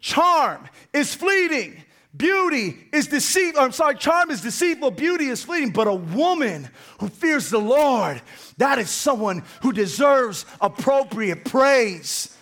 Charm 0.00 0.68
is 0.92 1.14
fleeting. 1.14 1.82
Beauty 2.16 2.76
is 2.92 3.06
deceitful. 3.06 3.62
I'm 3.62 3.72
sorry, 3.72 3.94
charm 3.94 4.30
is 4.30 4.40
deceitful. 4.40 4.90
Beauty 4.92 5.26
is 5.26 5.44
fleeting. 5.44 5.70
But 5.70 5.86
a 5.86 5.94
woman 5.94 6.68
who 6.98 7.08
fears 7.08 7.50
the 7.50 7.58
Lord, 7.58 8.20
that 8.56 8.78
is 8.78 8.90
someone 8.90 9.44
who 9.62 9.72
deserves 9.72 10.44
appropriate 10.60 11.44
praise. 11.44 12.36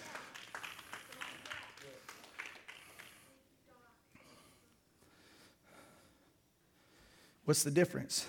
What's 7.44 7.62
the 7.62 7.70
difference? 7.70 8.26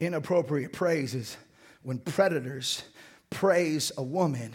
Inappropriate 0.00 0.72
praise 0.72 1.14
is 1.14 1.36
when 1.82 1.98
predators 1.98 2.82
praise 3.30 3.92
a 3.96 4.02
woman 4.02 4.52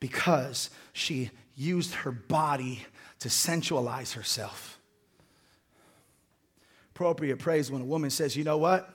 because 0.00 0.70
she 0.94 1.30
used 1.54 1.94
her 1.94 2.10
body 2.10 2.84
to 3.20 3.28
sensualize 3.28 4.12
herself. 4.12 4.78
Appropriate 6.94 7.38
praise 7.38 7.70
when 7.70 7.82
a 7.82 7.84
woman 7.84 8.10
says, 8.10 8.36
you 8.36 8.44
know 8.44 8.58
what? 8.58 8.90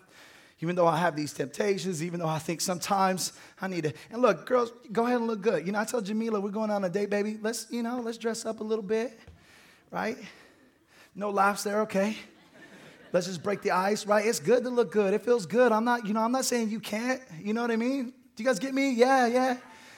Even 0.59 0.75
though 0.75 0.87
I 0.87 0.97
have 0.97 1.15
these 1.15 1.33
temptations, 1.33 2.03
even 2.03 2.19
though 2.19 2.27
I 2.27 2.37
think 2.37 2.61
sometimes 2.61 3.33
I 3.59 3.67
need 3.67 3.83
to, 3.85 3.93
and 4.11 4.21
look, 4.21 4.45
girls, 4.45 4.71
go 4.91 5.05
ahead 5.05 5.17
and 5.17 5.27
look 5.27 5.41
good. 5.41 5.65
You 5.65 5.71
know, 5.71 5.79
I 5.79 5.85
tell 5.85 6.01
Jamila, 6.01 6.39
we're 6.39 6.49
going 6.49 6.69
on 6.69 6.83
a 6.83 6.89
date, 6.89 7.09
baby. 7.09 7.39
Let's, 7.41 7.65
you 7.71 7.81
know, 7.81 7.99
let's 7.99 8.19
dress 8.19 8.45
up 8.45 8.59
a 8.59 8.63
little 8.63 8.83
bit, 8.83 9.19
right? 9.89 10.17
No 11.15 11.31
laughs 11.31 11.63
there, 11.63 11.81
okay? 11.81 12.15
Let's 13.11 13.25
just 13.25 13.43
break 13.43 13.61
the 13.61 13.71
ice, 13.71 14.05
right? 14.05 14.25
It's 14.25 14.39
good 14.39 14.63
to 14.63 14.69
look 14.69 14.91
good. 14.91 15.13
It 15.13 15.23
feels 15.23 15.45
good. 15.45 15.71
I'm 15.71 15.83
not, 15.83 16.05
you 16.05 16.13
know, 16.13 16.21
I'm 16.21 16.31
not 16.31 16.45
saying 16.45 16.69
you 16.69 16.79
can't. 16.79 17.21
You 17.41 17.53
know 17.53 17.61
what 17.61 17.71
I 17.71 17.75
mean? 17.75 18.13
Do 18.35 18.43
you 18.43 18.45
guys 18.45 18.59
get 18.59 18.73
me? 18.73 18.93
Yeah, 18.93 19.27
yeah. 19.27 19.57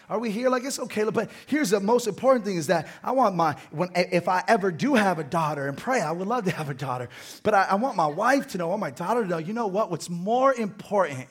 Are 0.10 0.20
we 0.20 0.32
here? 0.32 0.49
Like 0.49 0.64
it's 0.64 0.80
okay, 0.80 1.04
but 1.06 1.30
here's 1.47 1.70
the 1.70 1.80
most 1.80 2.08
important 2.08 2.45
thing 2.45 2.58
is 2.58 2.68
that 2.68 2.88
I 3.04 3.12
want 3.12 3.36
my 3.36 3.56
when 3.72 3.89
if 3.95 4.28
I 4.28 4.43
ever 4.47 4.72
do 4.72 4.95
have 4.95 5.20
a 5.20 5.24
daughter 5.24 5.68
and 5.68 5.78
pray, 5.78 6.01
I 6.01 6.12
would 6.12 6.28
love 6.28 6.45
to 6.45 6.51
have 6.51 6.70
a 6.70 6.74
daughter, 6.74 7.10
but 7.43 7.54
I, 7.54 7.64
I 7.64 7.76
want 7.76 7.95
my 7.95 8.08
wife 8.08 8.47
to 8.49 8.58
know, 8.58 8.66
I 8.66 8.70
want 8.70 8.82
my 8.82 8.91
daughter 8.91 9.24
to 9.24 9.28
know. 9.28 9.38
You 9.38 9.54
know 9.54 9.68
what? 9.68 9.89
What's 9.89 10.10
more 10.10 10.54
important 10.54 11.28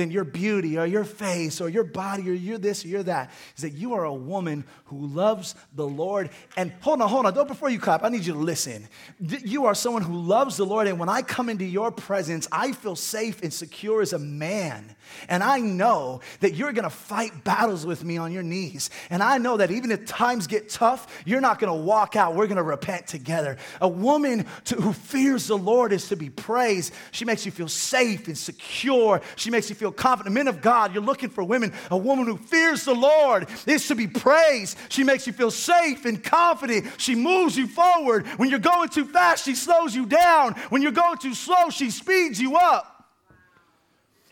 than 0.00 0.10
your 0.10 0.24
beauty 0.24 0.78
or 0.78 0.86
your 0.86 1.04
face 1.04 1.60
or 1.60 1.68
your 1.68 1.84
body 1.84 2.28
or 2.28 2.32
you're 2.32 2.58
this 2.58 2.84
or 2.84 2.88
you're 2.88 3.02
that 3.02 3.30
is 3.56 3.62
that 3.62 3.74
you 3.74 3.92
are 3.92 4.04
a 4.04 4.14
woman 4.14 4.64
who 4.86 5.06
loves 5.06 5.54
the 5.74 5.86
Lord. 5.86 6.30
And 6.56 6.72
hold 6.80 7.02
on, 7.02 7.08
hold 7.08 7.26
on, 7.26 7.34
don't 7.34 7.46
before 7.46 7.68
you 7.68 7.78
clap, 7.78 8.02
I 8.02 8.08
need 8.08 8.24
you 8.24 8.32
to 8.32 8.38
listen. 8.38 8.88
You 9.20 9.66
are 9.66 9.74
someone 9.74 10.02
who 10.02 10.14
loves 10.14 10.56
the 10.56 10.64
Lord, 10.64 10.86
and 10.86 10.98
when 10.98 11.08
I 11.08 11.22
come 11.22 11.48
into 11.48 11.64
your 11.64 11.90
presence, 11.90 12.48
I 12.50 12.72
feel 12.72 12.96
safe 12.96 13.42
and 13.42 13.52
secure 13.52 14.00
as 14.00 14.12
a 14.12 14.18
man. 14.18 14.96
And 15.28 15.42
I 15.42 15.60
know 15.60 16.20
that 16.40 16.54
you're 16.54 16.72
gonna 16.72 16.88
fight 16.88 17.44
battles 17.44 17.84
with 17.84 18.02
me 18.02 18.16
on 18.16 18.32
your 18.32 18.42
knees. 18.42 18.88
And 19.10 19.22
I 19.22 19.38
know 19.38 19.58
that 19.58 19.70
even 19.70 19.90
if 19.90 20.06
times 20.06 20.46
get 20.46 20.70
tough, 20.70 21.22
you're 21.26 21.40
not 21.40 21.58
gonna 21.58 21.74
walk 21.74 22.16
out. 22.16 22.34
We're 22.34 22.46
gonna 22.46 22.62
repent 22.62 23.06
together. 23.06 23.58
A 23.80 23.88
woman 23.88 24.46
to, 24.64 24.76
who 24.76 24.92
fears 24.92 25.48
the 25.48 25.58
Lord 25.58 25.92
is 25.92 26.08
to 26.08 26.16
be 26.16 26.30
praised. 26.30 26.94
She 27.10 27.24
makes 27.24 27.44
you 27.44 27.52
feel 27.52 27.68
safe 27.68 28.28
and 28.28 28.38
secure. 28.38 29.20
She 29.36 29.50
makes 29.50 29.68
you 29.68 29.76
feel 29.76 29.89
confident. 29.92 30.34
Men 30.34 30.48
of 30.48 30.60
God, 30.60 30.92
you're 30.92 31.02
looking 31.02 31.28
for 31.28 31.44
women. 31.44 31.72
A 31.90 31.96
woman 31.96 32.26
who 32.26 32.36
fears 32.36 32.84
the 32.84 32.94
Lord 32.94 33.48
is 33.66 33.86
to 33.88 33.94
be 33.94 34.06
praised. 34.06 34.76
She 34.88 35.04
makes 35.04 35.26
you 35.26 35.32
feel 35.32 35.50
safe 35.50 36.04
and 36.04 36.22
confident. 36.22 36.86
She 36.98 37.14
moves 37.14 37.56
you 37.56 37.66
forward. 37.66 38.26
When 38.36 38.50
you're 38.50 38.58
going 38.58 38.88
too 38.88 39.04
fast, 39.04 39.44
she 39.44 39.54
slows 39.54 39.94
you 39.94 40.06
down. 40.06 40.54
When 40.70 40.82
you're 40.82 40.92
going 40.92 41.18
too 41.18 41.34
slow, 41.34 41.70
she 41.70 41.90
speeds 41.90 42.40
you 42.40 42.56
up. 42.56 43.08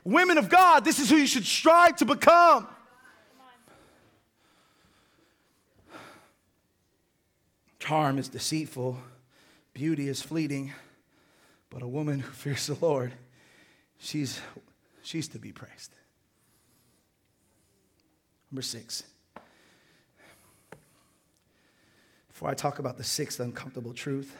Women 0.04 0.38
of 0.38 0.48
God, 0.48 0.84
this 0.84 0.98
is 0.98 1.10
who 1.10 1.16
you 1.16 1.26
should 1.26 1.44
strive 1.44 1.96
to 1.96 2.04
become. 2.04 2.66
Charm 7.78 8.18
is 8.18 8.28
deceitful, 8.28 8.98
beauty 9.72 10.08
is 10.08 10.20
fleeting, 10.20 10.72
but 11.70 11.82
a 11.82 11.88
woman 11.88 12.20
who 12.20 12.30
fears 12.32 12.66
the 12.66 12.74
Lord 12.74 13.12
She's, 13.98 14.40
she's 15.08 15.28
to 15.28 15.38
be 15.38 15.52
praised. 15.52 15.94
Number 18.50 18.60
six. 18.60 19.04
Before 22.28 22.50
I 22.50 22.54
talk 22.54 22.78
about 22.78 22.98
the 22.98 23.04
sixth 23.04 23.40
uncomfortable 23.40 23.94
truth, 23.94 24.36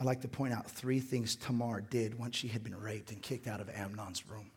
I'd 0.00 0.06
like 0.06 0.22
to 0.22 0.28
point 0.28 0.54
out 0.54 0.70
three 0.70 1.00
things 1.00 1.36
Tamar 1.36 1.82
did 1.82 2.18
once 2.18 2.34
she 2.34 2.48
had 2.48 2.64
been 2.64 2.74
raped 2.74 3.12
and 3.12 3.20
kicked 3.20 3.46
out 3.46 3.60
of 3.60 3.68
Amnon's 3.68 4.26
room. 4.26 4.50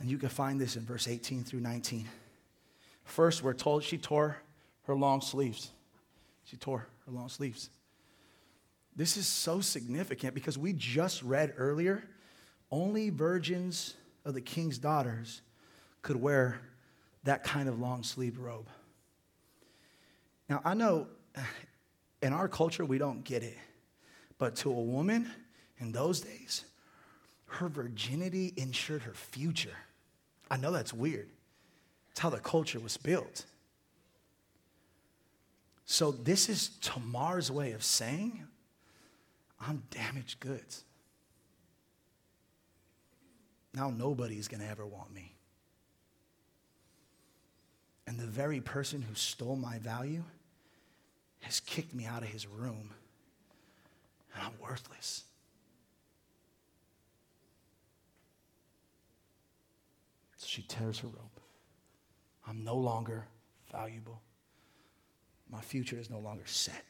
And 0.00 0.10
you 0.10 0.18
can 0.18 0.28
find 0.28 0.60
this 0.60 0.74
in 0.76 0.84
verse 0.84 1.06
18 1.06 1.44
through 1.44 1.60
19. 1.60 2.08
First, 3.04 3.44
we're 3.44 3.54
told 3.54 3.84
she 3.84 3.96
tore 3.96 4.38
her 4.86 4.94
long 4.96 5.20
sleeves. 5.20 5.70
She 6.44 6.56
tore 6.56 6.88
her 7.06 7.12
long 7.12 7.28
sleeves. 7.28 7.70
This 8.96 9.16
is 9.16 9.28
so 9.28 9.60
significant 9.60 10.34
because 10.34 10.58
we 10.58 10.72
just 10.72 11.22
read 11.22 11.54
earlier 11.56 12.02
only 12.72 13.10
virgins 13.10 13.94
of 14.24 14.34
the 14.34 14.40
king's 14.40 14.78
daughters 14.78 15.42
could 16.00 16.16
wear 16.16 16.58
that 17.24 17.44
kind 17.44 17.68
of 17.68 17.78
long 17.78 18.02
sleeved 18.02 18.38
robe. 18.38 18.66
Now, 20.48 20.60
I 20.64 20.74
know 20.74 21.06
in 22.22 22.32
our 22.32 22.48
culture 22.48 22.84
we 22.84 22.98
don't 22.98 23.22
get 23.22 23.42
it, 23.42 23.58
but 24.38 24.56
to 24.56 24.70
a 24.70 24.82
woman 24.82 25.30
in 25.78 25.92
those 25.92 26.20
days, 26.20 26.64
her 27.46 27.68
virginity 27.68 28.52
ensured 28.56 29.02
her 29.02 29.14
future. 29.14 29.76
I 30.50 30.56
know 30.56 30.72
that's 30.72 30.92
weird. 30.92 31.28
It's 32.10 32.20
how 32.20 32.30
the 32.30 32.38
culture 32.38 32.80
was 32.80 32.96
built. 32.96 33.44
So, 35.84 36.10
this 36.10 36.48
is 36.48 36.70
Tamar's 36.80 37.50
way 37.50 37.72
of 37.72 37.82
saying, 37.84 38.46
I'm 39.60 39.82
damaged 39.90 40.40
goods. 40.40 40.84
Now, 43.74 43.90
nobody's 43.90 44.48
going 44.48 44.62
to 44.62 44.68
ever 44.68 44.86
want 44.86 45.12
me. 45.14 45.34
And 48.06 48.18
the 48.18 48.26
very 48.26 48.60
person 48.60 49.00
who 49.00 49.14
stole 49.14 49.56
my 49.56 49.78
value 49.78 50.24
has 51.40 51.60
kicked 51.60 51.94
me 51.94 52.04
out 52.04 52.22
of 52.22 52.28
his 52.28 52.46
room, 52.46 52.90
and 54.34 54.42
I'm 54.42 54.52
worthless. 54.60 55.24
So 60.36 60.46
she 60.46 60.62
tears 60.62 60.98
her 61.00 61.08
robe. 61.08 61.16
I'm 62.46 62.64
no 62.64 62.76
longer 62.76 63.24
valuable. 63.70 64.20
My 65.50 65.60
future 65.60 65.98
is 65.98 66.10
no 66.10 66.18
longer 66.18 66.44
set. 66.46 66.84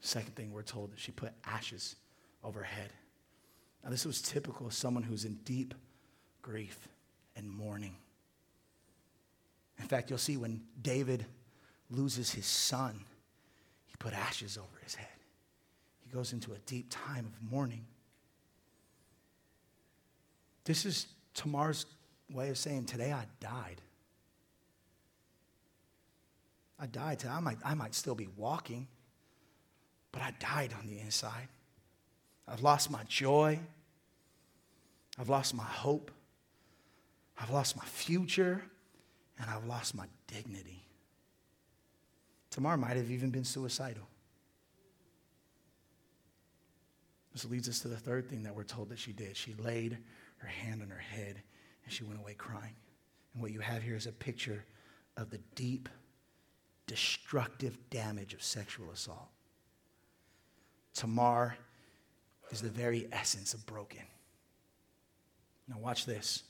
Second 0.00 0.34
thing 0.34 0.52
we're 0.52 0.62
told 0.62 0.92
is 0.94 1.00
she 1.00 1.12
put 1.12 1.32
ashes 1.46 1.96
over 2.42 2.58
her 2.58 2.64
head. 2.64 2.90
Now, 3.82 3.90
this 3.90 4.06
was 4.06 4.22
typical 4.22 4.66
of 4.66 4.74
someone 4.74 5.02
who's 5.02 5.24
in 5.24 5.34
deep 5.44 5.74
grief 6.40 6.88
and 7.36 7.50
mourning. 7.50 7.96
In 9.78 9.86
fact, 9.86 10.10
you'll 10.10 10.18
see 10.18 10.36
when 10.36 10.62
David 10.80 11.26
loses 11.90 12.32
his 12.32 12.46
son, 12.46 13.04
he 13.86 13.94
put 13.98 14.12
ashes 14.12 14.56
over 14.56 14.80
his 14.82 14.94
head. 14.94 15.08
He 16.00 16.10
goes 16.10 16.32
into 16.32 16.52
a 16.52 16.58
deep 16.66 16.86
time 16.90 17.26
of 17.26 17.50
mourning. 17.50 17.84
This 20.64 20.86
is 20.86 21.06
Tamar's 21.34 21.86
way 22.30 22.50
of 22.50 22.58
saying, 22.58 22.84
Today 22.84 23.12
I 23.12 23.24
died. 23.40 23.80
I 26.78 26.86
died. 26.86 27.18
Today. 27.20 27.32
I 27.32 27.40
might, 27.40 27.58
I 27.64 27.74
might 27.74 27.94
still 27.94 28.14
be 28.14 28.28
walking, 28.36 28.86
but 30.12 30.22
I 30.22 30.32
died 30.38 30.72
on 30.78 30.86
the 30.86 31.00
inside. 31.00 31.48
I've 32.48 32.62
lost 32.62 32.90
my 32.90 33.02
joy. 33.08 33.58
I've 35.18 35.28
lost 35.28 35.54
my 35.54 35.64
hope. 35.64 36.10
I've 37.38 37.50
lost 37.50 37.76
my 37.76 37.84
future. 37.84 38.62
And 39.38 39.50
I've 39.50 39.64
lost 39.64 39.94
my 39.94 40.06
dignity. 40.26 40.84
Tamar 42.50 42.76
might 42.76 42.96
have 42.96 43.10
even 43.10 43.30
been 43.30 43.44
suicidal. 43.44 44.06
This 47.32 47.46
leads 47.46 47.68
us 47.68 47.80
to 47.80 47.88
the 47.88 47.96
third 47.96 48.28
thing 48.28 48.42
that 48.42 48.54
we're 48.54 48.64
told 48.64 48.90
that 48.90 48.98
she 48.98 49.12
did. 49.12 49.36
She 49.36 49.54
laid 49.54 49.96
her 50.38 50.48
hand 50.48 50.82
on 50.82 50.90
her 50.90 50.98
head 50.98 51.42
and 51.84 51.92
she 51.92 52.04
went 52.04 52.20
away 52.20 52.34
crying. 52.34 52.74
And 53.32 53.42
what 53.42 53.52
you 53.52 53.60
have 53.60 53.82
here 53.82 53.96
is 53.96 54.06
a 54.06 54.12
picture 54.12 54.64
of 55.16 55.30
the 55.30 55.40
deep, 55.54 55.88
destructive 56.86 57.78
damage 57.90 58.34
of 58.34 58.42
sexual 58.42 58.90
assault. 58.90 59.30
Tamar 60.94 61.56
is 62.52 62.60
the 62.60 62.68
very 62.68 63.08
essence 63.10 63.54
of 63.54 63.64
broken. 63.66 64.02
Now, 65.68 65.78
watch 65.78 66.06
this. 66.06 66.42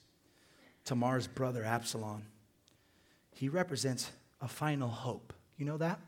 Tamar's 0.84 1.26
brother, 1.26 1.64
Absalom, 1.64 2.24
he 3.30 3.48
represents 3.48 4.10
a 4.40 4.48
final 4.48 4.88
hope. 4.88 5.32
You 5.56 5.64
know 5.64 5.78
that? 5.78 6.00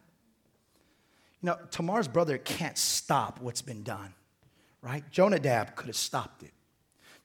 You 1.41 1.51
know, 1.51 1.59
Tamar's 1.71 2.09
brother 2.09 2.39
can't 2.39 2.77
stop 2.77 3.41
what's 3.41 3.63
been 3.63 3.83
done, 3.83 4.13
right? 4.83 5.05
Jonadab 5.11 5.77
could 5.77 5.87
have 5.87 5.97
stopped 5.97 6.43
it, 6.43 6.53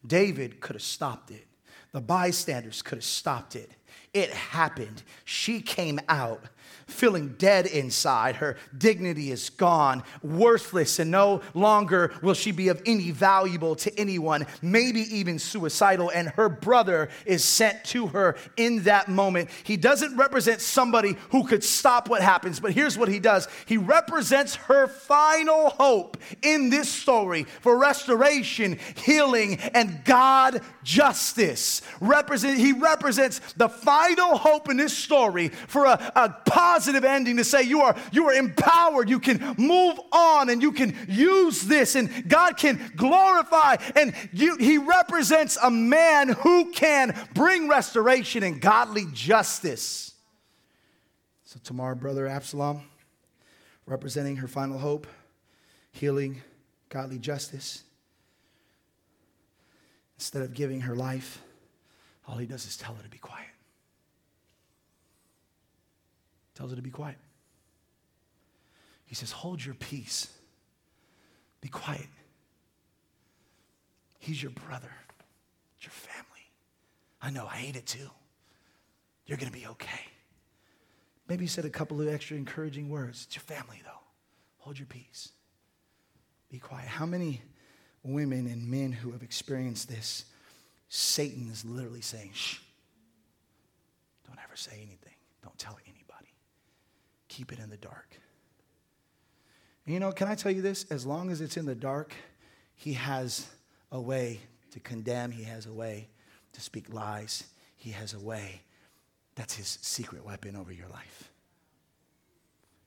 David 0.06 0.60
could 0.60 0.76
have 0.76 0.84
stopped 0.84 1.32
it, 1.32 1.48
the 1.92 2.02
bystanders 2.02 2.82
could 2.82 2.98
have 2.98 3.06
stopped 3.06 3.56
it. 3.56 3.72
It 4.14 4.32
happened. 4.32 5.04
She 5.24 5.62
came 5.62 6.00
out 6.10 6.44
feeling 6.88 7.36
dead 7.38 7.66
inside. 7.66 8.38
Her 8.38 8.58
dignity 8.78 9.32
is 9.32 9.50
gone, 9.50 10.04
worthless, 10.22 11.00
and 11.00 11.12
no 11.12 11.42
longer 11.54 12.12
will 12.22 12.34
she 12.34 12.52
be 12.52 12.70
of 12.70 12.82
any 12.86 13.12
valuable 13.12 13.76
to 13.78 14.00
anyone, 14.00 14.46
maybe 14.62 15.02
even 15.16 15.40
suicidal. 15.40 16.10
And 16.10 16.30
her 16.30 16.50
brother 16.50 17.10
is 17.26 17.44
sent 17.44 17.84
to 17.86 18.08
her 18.08 18.36
in 18.58 18.84
that 18.84 19.08
moment. 19.08 19.50
He 19.64 19.78
doesn't 19.78 20.18
represent 20.18 20.62
somebody 20.62 21.16
who 21.32 21.46
could 21.46 21.64
stop 21.64 22.10
what 22.10 22.22
happens, 22.22 22.60
but 22.60 22.74
here's 22.74 22.98
what 22.98 23.10
he 23.10 23.20
does 23.20 23.48
he 23.66 23.78
represents 23.78 24.56
her 24.56 24.88
final 24.88 25.70
hope 25.72 26.18
in 26.42 26.70
this 26.70 26.90
story 26.90 27.44
for 27.44 27.78
restoration, 27.78 28.80
healing, 28.96 29.60
and 29.74 30.04
God 30.06 30.62
justice. 30.84 31.82
Represent, 32.02 32.58
he 32.58 32.74
represents 32.74 33.40
the 33.54 33.70
final 33.70 34.38
hope 34.38 34.70
in 34.70 34.78
this 34.78 34.98
story 34.98 35.50
for 35.50 35.86
a, 35.86 36.12
a 36.16 36.36
positive 36.60 37.06
ending 37.06 37.38
to 37.38 37.44
say 37.46 37.64
you 37.64 37.82
are, 37.82 37.96
you 38.12 38.28
are 38.28 38.34
empowered, 38.34 39.10
you 39.10 39.20
can 39.20 39.56
move 39.58 39.98
on, 40.12 40.50
and 40.50 40.62
you 40.62 40.74
can 40.74 40.94
use 41.08 41.62
this, 41.62 41.96
and 41.96 42.28
God 42.28 42.58
can 42.58 42.92
glorify. 42.98 43.78
And 43.96 44.14
you, 44.34 44.58
He 44.58 44.78
represents 44.78 45.58
a 45.64 45.72
man 45.72 46.28
who 46.28 46.72
can 46.72 47.16
bring 47.34 47.70
restoration 47.70 48.44
and 48.44 48.60
godly 48.60 49.06
justice. 49.14 50.14
So, 51.46 51.60
Tamar, 51.64 51.96
brother 51.96 52.28
Absalom, 52.28 52.82
representing 53.86 54.36
her 54.38 54.48
final 54.48 54.78
hope, 54.78 55.08
healing, 55.94 56.42
godly 56.90 57.20
justice. 57.20 57.84
Instead 60.18 60.42
of 60.42 60.54
giving 60.54 60.82
her 60.82 60.96
life, 60.96 61.42
all 62.28 62.36
he 62.36 62.46
does 62.46 62.66
is 62.66 62.76
tell 62.76 62.94
her 62.96 63.02
to 63.02 63.10
be 63.10 63.18
quiet. 63.18 63.48
Tells 66.60 66.72
her 66.72 66.76
to 66.76 66.82
be 66.82 66.90
quiet. 66.90 67.16
He 69.06 69.16
says, 69.16 69.32
Hold 69.32 69.64
your 69.64 69.76
peace. 69.76 70.28
Be 71.62 71.70
quiet. 71.70 72.08
He's 74.20 74.44
your 74.44 74.52
brother, 74.52 74.92
it's 75.78 75.86
your 75.86 75.92
family. 75.92 76.26
I 77.22 77.30
know, 77.30 77.48
I 77.48 77.56
hate 77.56 77.78
it 77.78 77.86
too. 77.86 78.10
You're 79.26 79.38
going 79.38 79.52
to 79.52 79.58
be 79.58 79.68
okay. 79.68 80.02
Maybe 81.30 81.46
he 81.46 81.48
said 81.48 81.64
a 81.64 81.70
couple 81.70 82.02
of 82.02 82.10
extra 82.10 82.36
encouraging 82.36 82.90
words. 82.90 83.26
It's 83.28 83.36
your 83.36 83.44
family, 83.44 83.82
though. 83.86 84.02
Hold 84.58 84.80
your 84.80 84.88
peace. 84.88 85.30
Be 86.50 86.58
quiet. 86.58 86.88
How 86.88 87.06
many 87.06 87.42
women 88.04 88.48
and 88.48 88.68
men 88.68 88.92
who 88.92 89.12
have 89.12 89.22
experienced 89.22 89.88
this, 89.88 90.26
Satan 90.90 91.48
is 91.52 91.64
literally 91.64 92.02
saying, 92.02 92.32
shh, 92.34 92.58
don't 94.28 94.40
ever 94.44 94.56
say 94.56 94.78
anything. 94.78 95.14
Don't 95.44 95.58
tell 95.60 95.78
keep 97.40 97.54
it 97.54 97.60
in 97.60 97.70
the 97.70 97.78
dark. 97.78 98.20
And 99.86 99.94
you 99.94 100.00
know, 100.02 100.12
can 100.12 100.28
I 100.28 100.36
tell 100.36 100.52
you 100.52 100.62
this? 100.62 100.86
As 100.92 101.06
long 101.06 101.32
as 101.32 101.40
it's 101.40 101.56
in 101.56 101.66
the 101.66 101.74
dark, 101.74 102.14
he 102.76 102.92
has 102.94 103.48
a 103.94 104.02
way 104.02 104.42
to 104.72 104.80
condemn, 104.82 105.32
he 105.32 105.44
has 105.44 105.66
a 105.66 105.72
way 105.72 106.10
to 106.52 106.60
speak 106.60 106.94
lies, 106.94 107.46
he 107.78 107.92
has 107.92 108.14
a 108.14 108.20
way. 108.20 108.62
That's 109.36 109.56
his 109.56 109.80
secret 109.82 110.26
weapon 110.26 110.58
over 110.58 110.74
your 110.74 110.90
life. 110.90 111.32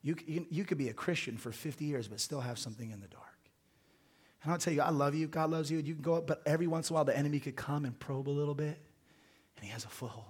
You, 0.03 0.16
you, 0.26 0.46
you 0.50 0.64
could 0.66 0.76
be 0.76 0.90
a 0.90 0.92
Christian 0.92 1.38
for 1.38 1.50
50 1.50 1.86
years, 1.86 2.09
but 2.09 2.20
still 2.20 2.42
have 2.42 2.59
something 2.59 2.90
in 2.90 3.00
the 3.00 3.09
dark. 3.09 3.24
And 4.42 4.53
I'll 4.53 4.59
tell 4.59 4.74
you, 4.74 4.82
I 4.82 4.90
love 4.90 5.14
you. 5.14 5.28
God 5.28 5.50
loves 5.50 5.70
you. 5.70 5.78
You 5.78 5.94
can 5.94 6.03
go 6.03 6.14
up, 6.16 6.26
but 6.26 6.42
every 6.44 6.66
once 6.66 6.90
in 6.90 6.94
a 6.94 6.96
while, 6.96 7.07
the 7.07 7.16
enemy 7.16 7.40
could 7.40 7.57
come 7.57 7.86
and 7.86 7.98
probe 7.98 8.28
a 8.28 8.30
little 8.30 8.55
bit, 8.55 8.78
and 9.57 9.64
he 9.64 9.70
has 9.70 9.86
a 9.86 9.88
foothold. 9.88 10.26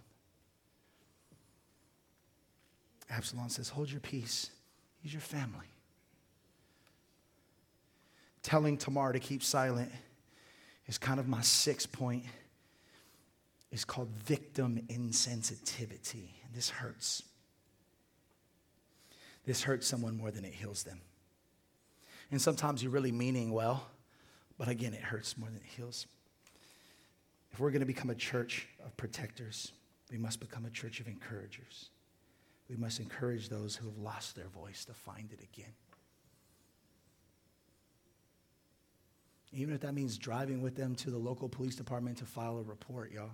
Absalom 3.13 3.51
says, 3.51 3.69
Hold 3.69 3.91
your 3.91 4.01
peace. 4.01 4.51
He's 5.03 5.13
your 5.13 5.21
family. 5.21 5.67
Telling 8.43 8.77
Tamar 8.77 9.13
to 9.13 9.21
keep 9.21 9.43
silent 9.43 9.91
is 10.87 10.99
kind 10.99 11.21
of 11.21 11.29
my 11.29 11.43
sixth 11.43 11.93
point. 11.93 12.25
It's 13.71 13.85
called 13.85 14.09
victim 14.25 14.81
insensitivity. 14.89 16.31
And 16.45 16.55
this 16.55 16.71
hurts. 16.71 17.23
This 19.45 19.63
hurts 19.63 19.87
someone 19.87 20.17
more 20.17 20.31
than 20.31 20.45
it 20.45 20.55
heals 20.55 20.83
them. 20.83 21.01
And 22.31 22.41
sometimes 22.41 22.83
you're 22.83 22.93
really 22.93 23.13
meaning 23.13 23.53
well, 23.53 23.87
but 24.57 24.69
again, 24.69 24.95
it 24.95 25.01
hurts 25.01 25.37
more 25.37 25.49
than 25.49 25.59
it 25.59 25.69
heals. 25.77 26.07
If 27.53 27.61
we're 27.61 27.71
going 27.71 27.81
to 27.81 27.87
become 27.87 28.11
a 28.11 28.15
church 28.15 28.67
of 28.85 28.97
protectors, 28.97 29.73
we 30.11 30.17
must 30.17 30.41
become 30.41 30.65
a 30.65 30.71
church 30.71 31.01
of 31.01 31.09
encouragers. 31.09 31.91
We 32.73 32.79
must 32.79 33.01
encourage 33.01 33.51
those 33.51 33.77
who 33.77 33.87
have 33.87 33.99
lost 33.99 34.35
their 34.35 34.49
voice 34.49 34.87
to 34.87 34.95
find 34.95 35.31
it 35.31 35.41
again. 35.43 35.75
Even 39.53 39.75
if 39.75 39.83
that 39.83 39.93
means 39.93 40.17
driving 40.17 40.63
with 40.63 40.75
them 40.75 40.95
to 40.95 41.11
the 41.11 41.19
local 41.19 41.51
police 41.51 41.77
department 41.77 42.17
to 42.17 42.25
file 42.25 42.57
a 42.57 42.63
report, 42.63 43.13
y'all. 43.13 43.29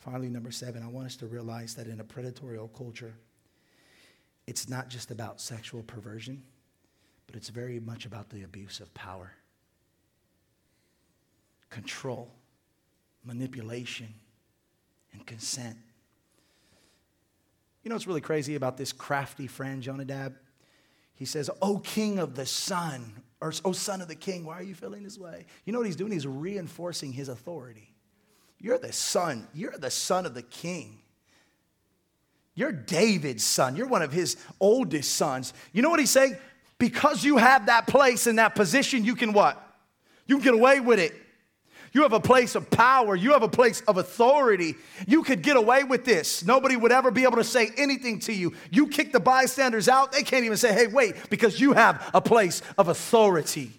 Finally, 0.00 0.28
number 0.28 0.50
seven, 0.50 0.82
I 0.82 0.88
want 0.88 1.06
us 1.06 1.16
to 1.16 1.26
realize 1.26 1.74
that 1.76 1.86
in 1.86 2.00
a 2.00 2.04
predatory 2.04 2.58
culture, 2.76 3.14
it's 4.46 4.68
not 4.68 4.90
just 4.90 5.10
about 5.10 5.40
sexual 5.40 5.82
perversion, 5.82 6.42
but 7.26 7.34
it's 7.34 7.48
very 7.48 7.80
much 7.80 8.04
about 8.04 8.28
the 8.28 8.42
abuse 8.42 8.80
of 8.80 8.92
power. 8.92 9.32
Control, 11.74 12.30
manipulation, 13.24 14.14
and 15.12 15.26
consent. 15.26 15.76
You 17.82 17.88
know 17.88 17.96
what's 17.96 18.06
really 18.06 18.20
crazy 18.20 18.54
about 18.54 18.76
this 18.76 18.92
crafty 18.92 19.48
friend, 19.48 19.82
Jonadab? 19.82 20.36
He 21.14 21.24
says, 21.24 21.50
O 21.60 21.78
king 21.78 22.20
of 22.20 22.36
the 22.36 22.46
sun, 22.46 23.20
or 23.40 23.52
O 23.64 23.72
son 23.72 24.00
of 24.00 24.06
the 24.06 24.14
king, 24.14 24.44
why 24.44 24.54
are 24.54 24.62
you 24.62 24.74
feeling 24.74 25.02
this 25.02 25.18
way? 25.18 25.46
You 25.64 25.72
know 25.72 25.80
what 25.80 25.86
he's 25.86 25.96
doing? 25.96 26.12
He's 26.12 26.28
reinforcing 26.28 27.12
his 27.12 27.28
authority. 27.28 27.92
You're 28.60 28.78
the 28.78 28.92
son, 28.92 29.48
you're 29.52 29.76
the 29.76 29.90
son 29.90 30.26
of 30.26 30.34
the 30.34 30.42
king. 30.42 31.00
You're 32.54 32.70
David's 32.70 33.42
son. 33.42 33.74
You're 33.74 33.88
one 33.88 34.02
of 34.02 34.12
his 34.12 34.36
oldest 34.60 35.16
sons. 35.16 35.52
You 35.72 35.82
know 35.82 35.90
what 35.90 35.98
he's 35.98 36.10
saying? 36.10 36.36
Because 36.78 37.24
you 37.24 37.36
have 37.38 37.66
that 37.66 37.88
place 37.88 38.28
and 38.28 38.38
that 38.38 38.54
position, 38.54 39.04
you 39.04 39.16
can 39.16 39.32
what? 39.32 39.60
You 40.28 40.36
can 40.36 40.44
get 40.44 40.54
away 40.54 40.78
with 40.78 41.00
it. 41.00 41.14
You 41.94 42.02
have 42.02 42.12
a 42.12 42.20
place 42.20 42.56
of 42.56 42.68
power. 42.70 43.14
You 43.14 43.32
have 43.32 43.44
a 43.44 43.48
place 43.48 43.80
of 43.82 43.98
authority. 43.98 44.74
You 45.06 45.22
could 45.22 45.42
get 45.42 45.56
away 45.56 45.84
with 45.84 46.04
this. 46.04 46.44
Nobody 46.44 46.76
would 46.76 46.92
ever 46.92 47.12
be 47.12 47.22
able 47.22 47.36
to 47.36 47.44
say 47.44 47.70
anything 47.76 48.18
to 48.20 48.32
you. 48.32 48.52
You 48.70 48.88
kick 48.88 49.12
the 49.12 49.20
bystanders 49.20 49.88
out, 49.88 50.10
they 50.10 50.24
can't 50.24 50.44
even 50.44 50.58
say, 50.58 50.74
hey, 50.74 50.88
wait, 50.88 51.14
because 51.30 51.60
you 51.60 51.72
have 51.72 52.10
a 52.12 52.20
place 52.20 52.62
of 52.76 52.88
authority. 52.88 53.70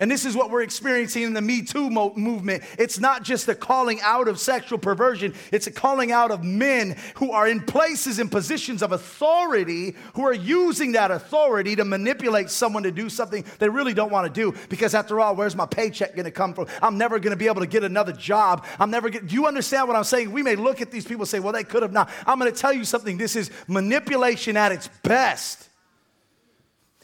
And 0.00 0.10
this 0.10 0.24
is 0.24 0.34
what 0.34 0.50
we're 0.50 0.62
experiencing 0.62 1.22
in 1.24 1.34
the 1.34 1.42
Me 1.42 1.60
Too 1.62 1.90
mo- 1.90 2.14
movement. 2.16 2.64
It's 2.78 2.98
not 2.98 3.22
just 3.22 3.48
a 3.48 3.54
calling 3.54 4.00
out 4.02 4.28
of 4.28 4.40
sexual 4.40 4.78
perversion, 4.78 5.34
it's 5.52 5.66
a 5.66 5.70
calling 5.70 6.10
out 6.10 6.30
of 6.30 6.42
men 6.42 6.96
who 7.16 7.32
are 7.32 7.46
in 7.46 7.60
places 7.60 8.18
and 8.18 8.32
positions 8.32 8.82
of 8.82 8.92
authority 8.92 9.94
who 10.14 10.26
are 10.26 10.32
using 10.32 10.92
that 10.92 11.10
authority 11.10 11.76
to 11.76 11.84
manipulate 11.84 12.50
someone 12.50 12.82
to 12.84 12.90
do 12.90 13.10
something 13.10 13.44
they 13.58 13.68
really 13.68 13.94
don't 13.94 14.10
want 14.10 14.26
to 14.26 14.32
do. 14.32 14.58
Because 14.68 14.94
after 14.94 15.20
all, 15.20 15.36
where's 15.36 15.54
my 15.54 15.66
paycheck 15.66 16.14
going 16.14 16.24
to 16.24 16.30
come 16.30 16.54
from? 16.54 16.66
I'm 16.82 16.96
never 16.96 17.18
going 17.18 17.32
to 17.32 17.36
be 17.36 17.46
able 17.46 17.60
to 17.60 17.66
get 17.66 17.84
another 17.84 18.12
job. 18.12 18.64
I'm 18.78 18.90
never 18.90 19.10
get, 19.10 19.26
Do 19.26 19.34
you 19.34 19.46
understand 19.46 19.86
what 19.86 19.96
I'm 19.96 20.04
saying? 20.04 20.32
We 20.32 20.42
may 20.42 20.56
look 20.56 20.80
at 20.80 20.90
these 20.90 21.04
people 21.04 21.22
and 21.22 21.28
say, 21.28 21.40
well, 21.40 21.52
they 21.52 21.64
could 21.64 21.82
have 21.82 21.92
not. 21.92 22.10
I'm 22.26 22.38
going 22.38 22.50
to 22.50 22.58
tell 22.58 22.72
you 22.72 22.84
something. 22.84 23.18
This 23.18 23.36
is 23.36 23.50
manipulation 23.68 24.56
at 24.56 24.72
its 24.72 24.88
best. 25.02 25.69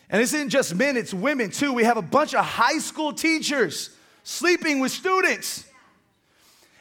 And 0.09 0.23
this 0.23 0.33
isn't 0.33 0.51
just 0.51 0.75
men, 0.75 0.97
it's 0.97 1.13
women 1.13 1.51
too. 1.51 1.73
We 1.73 1.85
have 1.85 1.97
a 1.97 2.03
bunch 2.03 2.35
of 2.35 2.45
high 2.45 2.79
school 2.79 3.13
teachers 3.13 3.91
sleeping 4.23 4.81
with 4.81 4.93
students. 4.93 5.65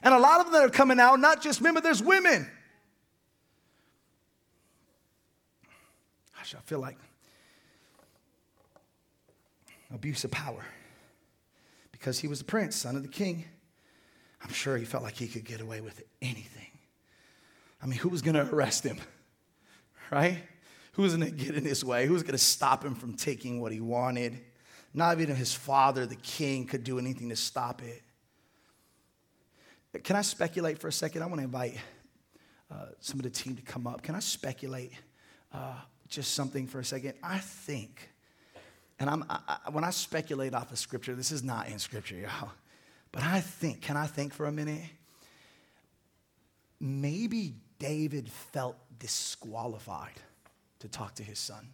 And 0.03 0.13
a 0.13 0.19
lot 0.19 0.39
of 0.39 0.45
them 0.45 0.53
that 0.53 0.63
are 0.63 0.69
coming 0.69 0.99
out, 0.99 1.19
not 1.19 1.41
just 1.41 1.61
men, 1.61 1.73
but 1.73 1.83
there's 1.83 2.03
women. 2.03 2.47
Gosh, 6.37 6.55
I 6.55 6.61
feel 6.61 6.79
like 6.79 6.97
abuse 9.95 10.23
of 10.23 10.31
power. 10.31 10.63
Because 11.91 12.19
he 12.19 12.27
was 12.27 12.39
the 12.39 12.45
prince, 12.45 12.75
son 12.75 12.95
of 12.95 13.01
the 13.01 13.09
king. 13.09 13.45
I'm 14.43 14.51
sure 14.51 14.77
he 14.77 14.85
felt 14.85 15.01
like 15.01 15.15
he 15.15 15.27
could 15.27 15.45
get 15.45 15.61
away 15.61 15.81
with 15.81 16.03
anything. 16.21 16.67
I 17.81 17.87
mean, 17.87 17.97
who 17.97 18.09
was 18.09 18.21
going 18.21 18.35
to 18.35 18.47
arrest 18.53 18.83
him? 18.83 18.97
Right? 20.11 20.37
Who's 20.95 21.13
going 21.13 21.29
to 21.29 21.35
get 21.35 21.55
in 21.55 21.65
his 21.65 21.83
way? 21.83 22.05
Who's 22.07 22.23
going 22.23 22.33
to 22.33 22.37
stop 22.37 22.83
him 22.83 22.95
from 22.95 23.15
taking 23.15 23.59
what 23.59 23.73
he 23.73 23.81
wanted? 23.81 24.39
Not 24.93 25.19
even 25.19 25.35
his 25.35 25.53
father, 25.53 26.05
the 26.05 26.15
king, 26.15 26.65
could 26.65 26.85
do 26.85 26.97
anything 26.97 27.27
to 27.29 27.35
stop 27.35 27.81
it. 27.81 28.01
Can 30.05 30.15
I 30.15 30.21
speculate 30.21 30.79
for 30.79 30.87
a 30.87 30.93
second? 30.93 31.21
I 31.21 31.25
want 31.25 31.39
to 31.39 31.43
invite 31.43 31.77
uh, 32.71 32.85
some 33.01 33.19
of 33.19 33.23
the 33.23 33.29
team 33.29 33.57
to 33.57 33.61
come 33.61 33.87
up. 33.87 34.03
Can 34.03 34.15
I 34.15 34.19
speculate 34.19 34.93
uh, 35.53 35.75
just 36.07 36.33
something 36.33 36.65
for 36.65 36.79
a 36.79 36.85
second? 36.85 37.15
I 37.21 37.39
think, 37.39 38.09
and 38.97 39.09
I'm, 39.09 39.25
I, 39.29 39.57
when 39.71 39.83
I 39.83 39.89
speculate 39.89 40.53
off 40.53 40.71
of 40.71 40.79
scripture, 40.79 41.13
this 41.13 41.31
is 41.31 41.43
not 41.43 41.67
in 41.67 41.77
scripture, 41.77 42.15
y'all, 42.15 42.51
but 43.11 43.21
I 43.21 43.41
think, 43.41 43.81
can 43.81 43.97
I 43.97 44.07
think 44.07 44.33
for 44.33 44.45
a 44.45 44.51
minute? 44.51 44.83
Maybe 46.79 47.55
David 47.79 48.29
felt 48.29 48.77
disqualified 48.97 50.21
to 50.79 50.87
talk 50.87 51.15
to 51.15 51.23
his 51.23 51.39
son. 51.39 51.69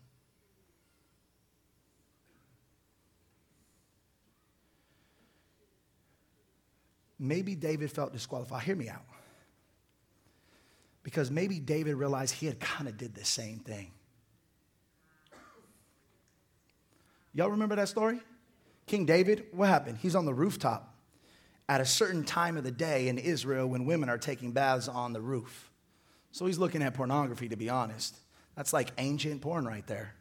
Maybe 7.20 7.54
David 7.54 7.92
felt 7.92 8.14
disqualified. 8.14 8.64
Hear 8.64 8.76
me 8.76 8.90
out. 8.90 9.06
Because 11.04 11.30
maybe 11.30 11.60
David 11.60 11.96
realized 11.96 12.34
he 12.34 12.48
had 12.48 12.60
kind 12.60 12.88
of 12.88 12.98
did 12.98 13.14
the 13.14 13.26
same 13.26 13.60
thing. 13.60 13.92
Y'all 17.34 17.50
remember 17.50 17.76
that 17.76 17.88
story? 17.88 18.20
King 18.88 19.06
David, 19.06 19.46
what 19.52 19.70
happened? 19.70 20.00
He's 20.00 20.16
on 20.16 20.26
the 20.26 20.34
rooftop 20.34 20.96
at 21.70 21.80
a 21.80 21.86
certain 21.86 22.24
time 22.24 22.58
of 22.58 22.64
the 22.64 22.72
day 22.72 23.08
in 23.08 23.18
Israel 23.18 23.68
when 23.68 23.86
women 23.86 24.10
are 24.10 24.18
taking 24.18 24.52
baths 24.52 24.88
on 24.88 25.14
the 25.14 25.22
roof. 25.22 25.72
So 26.32 26.46
he's 26.46 26.58
looking 26.58 26.82
at 26.82 26.94
pornography, 26.94 27.50
to 27.50 27.56
be 27.56 27.70
honest. 27.70 28.18
That's 28.56 28.74
like 28.74 28.92
ancient 28.98 29.42
porn 29.42 29.66
right 29.66 29.86
there. 29.88 30.14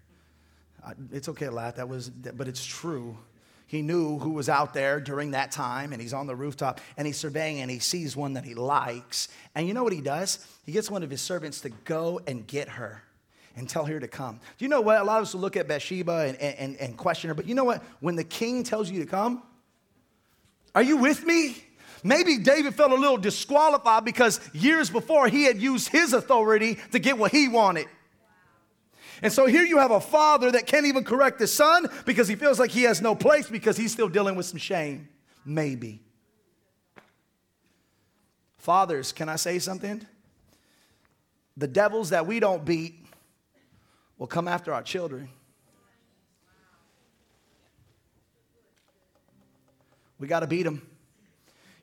It's 1.12 1.28
okay 1.28 1.46
to 1.46 1.50
laugh, 1.50 1.76
that 1.76 1.88
was, 1.88 2.08
but 2.08 2.48
it's 2.48 2.64
true. 2.64 3.18
He 3.66 3.82
knew 3.82 4.18
who 4.18 4.30
was 4.30 4.48
out 4.48 4.74
there 4.74 4.98
during 4.98 5.32
that 5.32 5.52
time, 5.52 5.92
and 5.92 6.00
he's 6.02 6.12
on 6.12 6.26
the 6.26 6.34
rooftop, 6.34 6.80
and 6.96 7.06
he's 7.06 7.18
surveying, 7.18 7.60
and 7.60 7.70
he 7.70 7.78
sees 7.78 8.16
one 8.16 8.32
that 8.32 8.44
he 8.44 8.54
likes. 8.54 9.28
And 9.54 9.68
you 9.68 9.74
know 9.74 9.84
what 9.84 9.92
he 9.92 10.00
does? 10.00 10.44
He 10.66 10.72
gets 10.72 10.90
one 10.90 11.02
of 11.02 11.10
his 11.10 11.20
servants 11.20 11.60
to 11.60 11.70
go 11.84 12.20
and 12.26 12.46
get 12.46 12.68
her 12.68 13.02
and 13.56 13.68
tell 13.68 13.84
her 13.84 14.00
to 14.00 14.08
come. 14.08 14.40
Do 14.58 14.64
you 14.64 14.68
know 14.68 14.80
what? 14.80 15.00
A 15.00 15.04
lot 15.04 15.18
of 15.18 15.22
us 15.22 15.34
will 15.34 15.40
look 15.42 15.56
at 15.56 15.68
Bathsheba 15.68 16.34
and, 16.40 16.40
and, 16.40 16.76
and 16.78 16.96
question 16.96 17.28
her, 17.28 17.34
but 17.34 17.46
you 17.46 17.54
know 17.54 17.64
what? 17.64 17.82
When 18.00 18.16
the 18.16 18.24
king 18.24 18.64
tells 18.64 18.90
you 18.90 19.00
to 19.00 19.06
come, 19.06 19.42
are 20.74 20.82
you 20.82 20.96
with 20.96 21.24
me? 21.24 21.56
Maybe 22.02 22.38
David 22.38 22.74
felt 22.74 22.92
a 22.92 22.96
little 22.96 23.18
disqualified 23.18 24.04
because 24.04 24.40
years 24.54 24.88
before 24.88 25.28
he 25.28 25.44
had 25.44 25.60
used 25.60 25.88
his 25.88 26.12
authority 26.12 26.78
to 26.92 26.98
get 26.98 27.18
what 27.18 27.32
he 27.32 27.48
wanted. 27.48 27.86
And 29.22 29.32
so 29.32 29.46
here 29.46 29.64
you 29.64 29.78
have 29.78 29.90
a 29.90 30.00
father 30.00 30.50
that 30.52 30.66
can't 30.66 30.86
even 30.86 31.04
correct 31.04 31.40
his 31.40 31.52
son 31.52 31.86
because 32.06 32.28
he 32.28 32.36
feels 32.36 32.58
like 32.58 32.70
he 32.70 32.84
has 32.84 33.02
no 33.02 33.14
place 33.14 33.48
because 33.48 33.76
he's 33.76 33.92
still 33.92 34.08
dealing 34.08 34.34
with 34.34 34.46
some 34.46 34.58
shame. 34.58 35.08
Maybe. 35.44 36.00
Fathers, 38.58 39.12
can 39.12 39.28
I 39.28 39.36
say 39.36 39.58
something? 39.58 40.06
The 41.56 41.68
devils 41.68 42.10
that 42.10 42.26
we 42.26 42.40
don't 42.40 42.64
beat 42.64 43.04
will 44.16 44.26
come 44.26 44.48
after 44.48 44.72
our 44.72 44.82
children. 44.82 45.28
We 50.18 50.28
got 50.28 50.40
to 50.40 50.46
beat 50.46 50.64
them. 50.64 50.86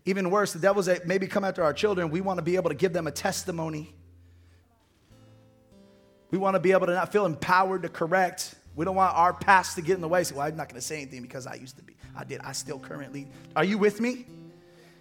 Even 0.06 0.30
worse, 0.30 0.54
the 0.54 0.60
devils 0.60 0.86
that 0.86 1.06
maybe 1.08 1.28
come 1.28 1.44
after 1.44 1.64
our 1.64 1.74
children, 1.74 2.10
we 2.10 2.22
want 2.22 2.38
to 2.38 2.44
be 2.44 2.56
able 2.56 2.70
to 2.70 2.76
give 2.76 2.94
them 2.94 3.08
a 3.08 3.12
testimony 3.12 3.94
we 6.32 6.38
want 6.38 6.56
to 6.56 6.60
be 6.60 6.72
able 6.72 6.88
to 6.88 6.94
not 6.94 7.12
feel 7.12 7.26
empowered 7.26 7.84
to 7.84 7.90
correct. 7.90 8.56
We 8.76 8.86
don't 8.86 8.96
want 8.96 9.16
our 9.16 9.34
past 9.34 9.76
to 9.76 9.82
get 9.82 9.96
in 9.96 10.02
the 10.02 10.08
way. 10.08 10.24
So, 10.24 10.36
well, 10.36 10.48
I'm 10.48 10.56
not 10.56 10.70
going 10.70 10.80
to 10.80 10.86
say 10.86 10.98
anything 10.98 11.22
because 11.22 11.48
I 11.48 11.56
used 11.56 11.78
to 11.78 11.84
be. 11.84 11.96
I 12.16 12.24
did. 12.24 12.42
I 12.42 12.52
still 12.52 12.80
currently. 12.80 13.28
Are 13.56 13.64
you 13.64 13.78
with 13.78 14.02
me? 14.02 14.26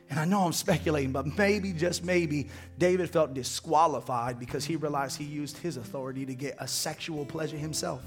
And 0.08 0.20
I 0.20 0.24
know 0.24 0.42
I'm 0.42 0.52
speculating, 0.52 1.10
but 1.10 1.26
maybe, 1.36 1.72
just 1.72 2.04
maybe, 2.04 2.48
David 2.78 3.10
felt 3.10 3.34
disqualified 3.34 4.38
because 4.38 4.64
he 4.64 4.76
realized 4.76 5.18
he 5.18 5.24
used 5.24 5.58
his 5.58 5.76
authority 5.76 6.24
to 6.26 6.34
get 6.34 6.56
a 6.60 6.68
sexual 6.68 7.26
pleasure 7.26 7.56
himself. 7.56 8.02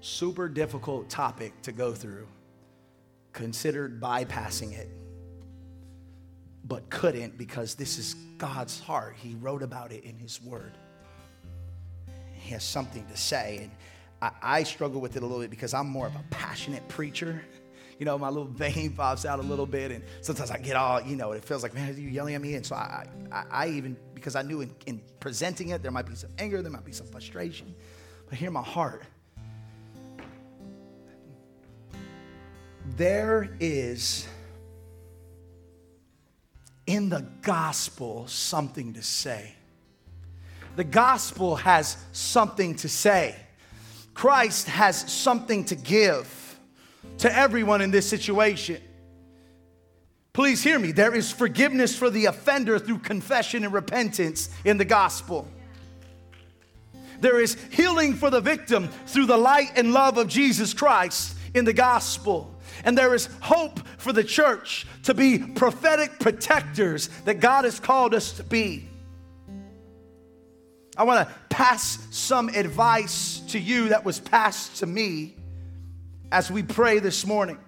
Super 0.00 0.48
difficult 0.48 1.10
topic 1.10 1.60
to 1.62 1.72
go 1.72 1.92
through 1.92 2.28
considered 3.38 4.00
bypassing 4.00 4.76
it, 4.76 4.88
but 6.64 6.90
couldn't 6.90 7.38
because 7.38 7.76
this 7.76 7.96
is 7.96 8.14
God's 8.36 8.80
heart. 8.80 9.14
He 9.16 9.36
wrote 9.40 9.62
about 9.62 9.92
it 9.92 10.02
in 10.02 10.18
His 10.18 10.42
Word. 10.42 10.72
He 12.32 12.50
has 12.50 12.64
something 12.64 13.06
to 13.06 13.16
say. 13.16 13.60
And 13.62 13.70
I, 14.20 14.58
I 14.58 14.62
struggle 14.64 15.00
with 15.00 15.14
it 15.14 15.22
a 15.22 15.26
little 15.26 15.40
bit 15.40 15.50
because 15.50 15.72
I'm 15.72 15.86
more 15.86 16.08
of 16.08 16.16
a 16.16 16.24
passionate 16.30 16.86
preacher. 16.88 17.40
You 18.00 18.06
know, 18.06 18.18
my 18.18 18.28
little 18.28 18.44
vein 18.48 18.92
pops 18.92 19.24
out 19.24 19.38
a 19.38 19.42
little 19.42 19.66
bit, 19.66 19.92
and 19.92 20.02
sometimes 20.20 20.50
I 20.50 20.58
get 20.58 20.74
all, 20.74 21.00
you 21.00 21.14
know, 21.14 21.30
it 21.30 21.44
feels 21.44 21.62
like, 21.62 21.74
man, 21.74 21.90
are 21.90 21.92
you 21.92 22.08
yelling 22.08 22.34
at 22.34 22.42
me? 22.42 22.54
And 22.54 22.66
so 22.66 22.74
I, 22.74 23.06
I, 23.30 23.44
I 23.50 23.68
even, 23.68 23.96
because 24.16 24.34
I 24.34 24.42
knew 24.42 24.62
in, 24.62 24.74
in 24.86 25.00
presenting 25.20 25.68
it, 25.68 25.80
there 25.80 25.92
might 25.92 26.06
be 26.06 26.16
some 26.16 26.30
anger, 26.38 26.60
there 26.60 26.72
might 26.72 26.84
be 26.84 26.92
some 26.92 27.06
frustration. 27.06 27.72
But 28.28 28.36
hear 28.36 28.50
my 28.50 28.62
heart 28.64 29.04
there 32.98 33.48
is 33.60 34.26
in 36.86 37.08
the 37.08 37.24
gospel 37.42 38.26
something 38.26 38.92
to 38.94 39.02
say. 39.02 39.54
The 40.74 40.84
gospel 40.84 41.56
has 41.56 41.96
something 42.12 42.74
to 42.76 42.88
say. 42.88 43.36
Christ 44.14 44.66
has 44.68 45.10
something 45.10 45.64
to 45.66 45.76
give 45.76 46.58
to 47.18 47.34
everyone 47.34 47.82
in 47.82 47.92
this 47.92 48.08
situation. 48.08 48.82
Please 50.32 50.62
hear 50.62 50.78
me. 50.78 50.90
There 50.90 51.14
is 51.14 51.30
forgiveness 51.30 51.96
for 51.96 52.10
the 52.10 52.26
offender 52.26 52.80
through 52.80 52.98
confession 52.98 53.64
and 53.64 53.72
repentance 53.72 54.50
in 54.64 54.76
the 54.76 54.84
gospel. 54.84 55.46
There 57.20 57.40
is 57.40 57.56
healing 57.70 58.14
for 58.14 58.30
the 58.30 58.40
victim 58.40 58.88
through 59.06 59.26
the 59.26 59.36
light 59.36 59.72
and 59.76 59.92
love 59.92 60.18
of 60.18 60.26
Jesus 60.26 60.74
Christ 60.74 61.36
in 61.54 61.64
the 61.64 61.72
gospel. 61.72 62.57
And 62.84 62.96
there 62.96 63.14
is 63.14 63.28
hope 63.40 63.80
for 63.98 64.12
the 64.12 64.24
church 64.24 64.86
to 65.04 65.14
be 65.14 65.38
prophetic 65.38 66.18
protectors 66.18 67.08
that 67.24 67.40
God 67.40 67.64
has 67.64 67.80
called 67.80 68.14
us 68.14 68.32
to 68.32 68.42
be. 68.42 68.88
I 70.96 71.04
want 71.04 71.28
to 71.28 71.34
pass 71.48 71.98
some 72.10 72.48
advice 72.48 73.40
to 73.48 73.58
you 73.58 73.90
that 73.90 74.04
was 74.04 74.18
passed 74.18 74.78
to 74.78 74.86
me 74.86 75.36
as 76.32 76.50
we 76.50 76.62
pray 76.62 76.98
this 76.98 77.24
morning. 77.24 77.58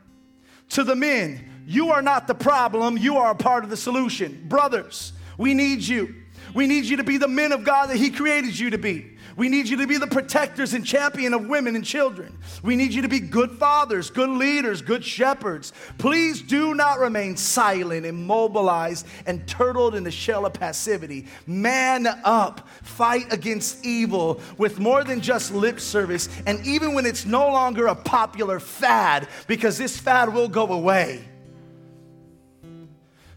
To 0.71 0.85
the 0.85 0.97
men, 0.97 1.49
you 1.67 1.91
are 1.91 2.03
not 2.03 2.27
the 2.27 2.35
problem, 2.35 2.99
you 2.99 3.19
are 3.19 3.31
a 3.31 3.37
part 3.37 3.65
of 3.65 3.71
the 3.71 3.77
solution. 3.77 4.47
Brothers, 4.49 5.13
we 5.39 5.55
need 5.55 5.81
you. 5.83 6.15
We 6.55 6.67
need 6.67 6.85
you 6.85 6.97
to 6.97 7.05
be 7.05 7.17
the 7.17 7.29
men 7.29 7.53
of 7.53 7.65
God 7.65 7.91
that 7.91 7.97
He 7.97 8.11
created 8.11 8.59
you 8.59 8.71
to 8.71 8.79
be. 8.79 9.17
We 9.37 9.49
need 9.49 9.68
you 9.68 9.76
to 9.78 9.87
be 9.87 9.97
the 9.97 10.07
protectors 10.07 10.74
and 10.74 10.85
champion 10.85 11.35
of 11.35 11.47
women 11.47 11.76
and 11.76 11.85
children. 11.85 12.37
We 12.62 12.76
need 12.76 12.93
you 12.93 13.03
to 13.03 13.09
be 13.09 13.20
good 13.20 13.53
fathers, 13.53 14.11
good 14.11 14.31
leaders, 14.31 14.83
good 14.83 15.05
shepherds. 15.05 15.72
Please 15.99 16.43
do 16.43 16.74
not 16.74 16.99
remain 16.99 17.37
silent, 17.37 18.07
immobilized, 18.07 19.07
and 19.26 19.47
turtled 19.47 19.95
in 19.95 20.05
the 20.05 20.11
shell 20.11 20.47
of 20.47 20.53
passivity. 20.53 21.26
Man 21.47 22.07
up, 22.24 22.68
fight 22.83 23.33
against 23.33 23.85
evil 23.85 24.41
with 24.59 24.78
more 24.78 25.05
than 25.05 25.20
just 25.20 25.53
lip 25.53 25.81
service, 25.81 26.28
and 26.47 26.64
even 26.66 26.95
when 26.95 27.07
it's 27.07 27.24
no 27.24 27.51
longer 27.51 27.87
a 27.87 27.95
popular 27.95 28.61
fad, 28.61 29.28
because 29.47 29.78
this 29.78 29.99
fad 29.99 30.33
will 30.33 30.49
go 30.49 30.66
away. 30.72 31.24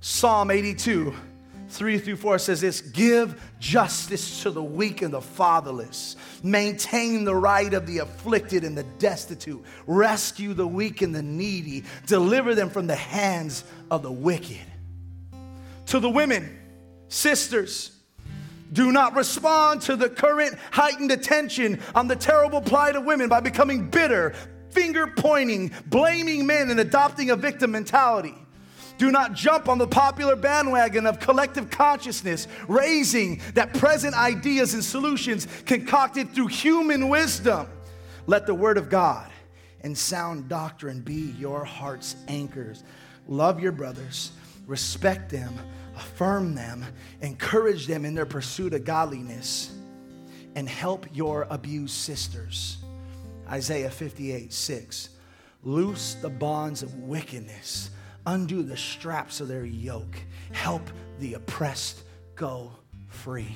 Psalm 0.02 0.52
82 0.52 1.14
3 1.74 1.98
through 1.98 2.18
4 2.18 2.38
says 2.38 2.62
this 2.62 2.82
Give 2.82 3.42
justice 3.60 4.44
to 4.44 4.52
the 4.52 4.64
weak 4.64 5.02
and 5.02 5.14
the 5.14 5.22
fatherless, 5.22 6.16
maintain 6.44 7.26
the 7.26 7.36
right 7.36 7.74
of 7.74 7.88
the 7.88 8.00
afflicted 8.00 8.64
and 8.64 8.78
the 8.78 8.84
destitute, 9.00 9.64
rescue 9.88 10.54
the 10.54 10.68
weak 10.68 11.02
and 11.02 11.14
the 11.14 11.24
needy, 11.24 11.84
deliver 12.06 12.54
them 12.54 12.70
from 12.70 12.88
the 12.88 12.96
hands 12.96 13.64
of 13.90 14.04
the 14.04 14.12
wicked. 14.12 14.62
To 15.88 16.00
the 16.00 16.10
women, 16.10 16.60
sisters, 17.10 17.92
do 18.72 18.92
not 18.92 19.16
respond 19.16 19.82
to 19.84 19.96
the 19.96 20.10
current 20.10 20.56
heightened 20.72 21.12
attention 21.12 21.80
on 21.94 22.08
the 22.08 22.16
terrible 22.16 22.62
plight 22.62 22.96
of 22.96 23.04
women 23.04 23.30
by 23.30 23.40
becoming 23.40 23.90
bitter, 23.90 24.34
finger 24.70 25.08
pointing, 25.08 25.72
blaming 25.88 26.46
men, 26.46 26.70
and 26.70 26.80
adopting 26.80 27.32
a 27.32 27.36
victim 27.36 27.72
mentality. 27.72 28.36
Do 28.98 29.12
not 29.12 29.34
jump 29.34 29.68
on 29.68 29.78
the 29.78 29.88
popular 29.88 30.36
bandwagon 30.36 31.06
of 31.06 31.20
collective 31.20 31.70
consciousness, 31.70 32.48
raising 32.68 33.41
that 33.56 33.74
present 33.74 34.16
ideas 34.16 34.74
and 34.74 34.84
solutions 34.84 35.48
concocted 35.66 36.32
through 36.32 36.48
human 36.48 37.10
wisdom. 37.10 37.68
Let 38.28 38.46
the 38.46 38.54
word 38.54 38.78
of 38.78 38.89
God 38.89 39.30
and 39.82 39.98
sound 39.98 40.48
doctrine 40.48 41.02
be 41.02 41.34
your 41.38 41.66
heart's 41.66 42.16
anchors. 42.28 42.84
Love 43.28 43.60
your 43.60 43.72
brothers, 43.72 44.32
respect 44.68 45.30
them, 45.30 45.54
affirm 45.96 46.56
them, 46.56 46.86
encourage 47.22 47.88
them 47.88 48.06
in 48.06 48.14
their 48.14 48.26
pursuit 48.26 48.74
of 48.74 48.86
godliness, 48.86 49.72
and 50.56 50.70
help 50.70 51.08
your 51.14 51.48
abused 51.50 51.96
sisters. 51.96 52.78
Isaiah 53.50 53.89
58 53.89 54.54
6. 54.54 55.10
Loose 55.64 56.16
the 56.16 56.30
bonds 56.30 56.84
of 56.84 56.94
wickedness 56.96 57.89
undo 58.26 58.64
the 58.64 58.78
straps 58.78 59.42
of 59.42 59.48
their 59.48 59.66
yoke, 59.66 60.18
help 60.52 60.82
the 61.20 61.34
oppressed 61.36 62.04
go 62.36 62.72
free. 63.08 63.56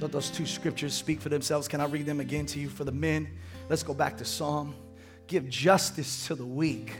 Let 0.00 0.12
those 0.12 0.30
two 0.30 0.44
scriptures 0.44 0.92
speak 0.92 1.20
for 1.20 1.30
themselves. 1.30 1.66
Can 1.66 1.80
I 1.80 1.86
read 1.86 2.04
them 2.04 2.20
again 2.20 2.44
to 2.46 2.60
you 2.60 2.68
for 2.68 2.84
the 2.84 2.92
men? 2.92 3.28
Let's 3.68 3.82
go 3.82 3.94
back 3.94 4.18
to 4.18 4.24
Psalm. 4.24 4.74
Give 5.26 5.48
justice 5.48 6.26
to 6.26 6.34
the 6.34 6.44
weak 6.44 6.92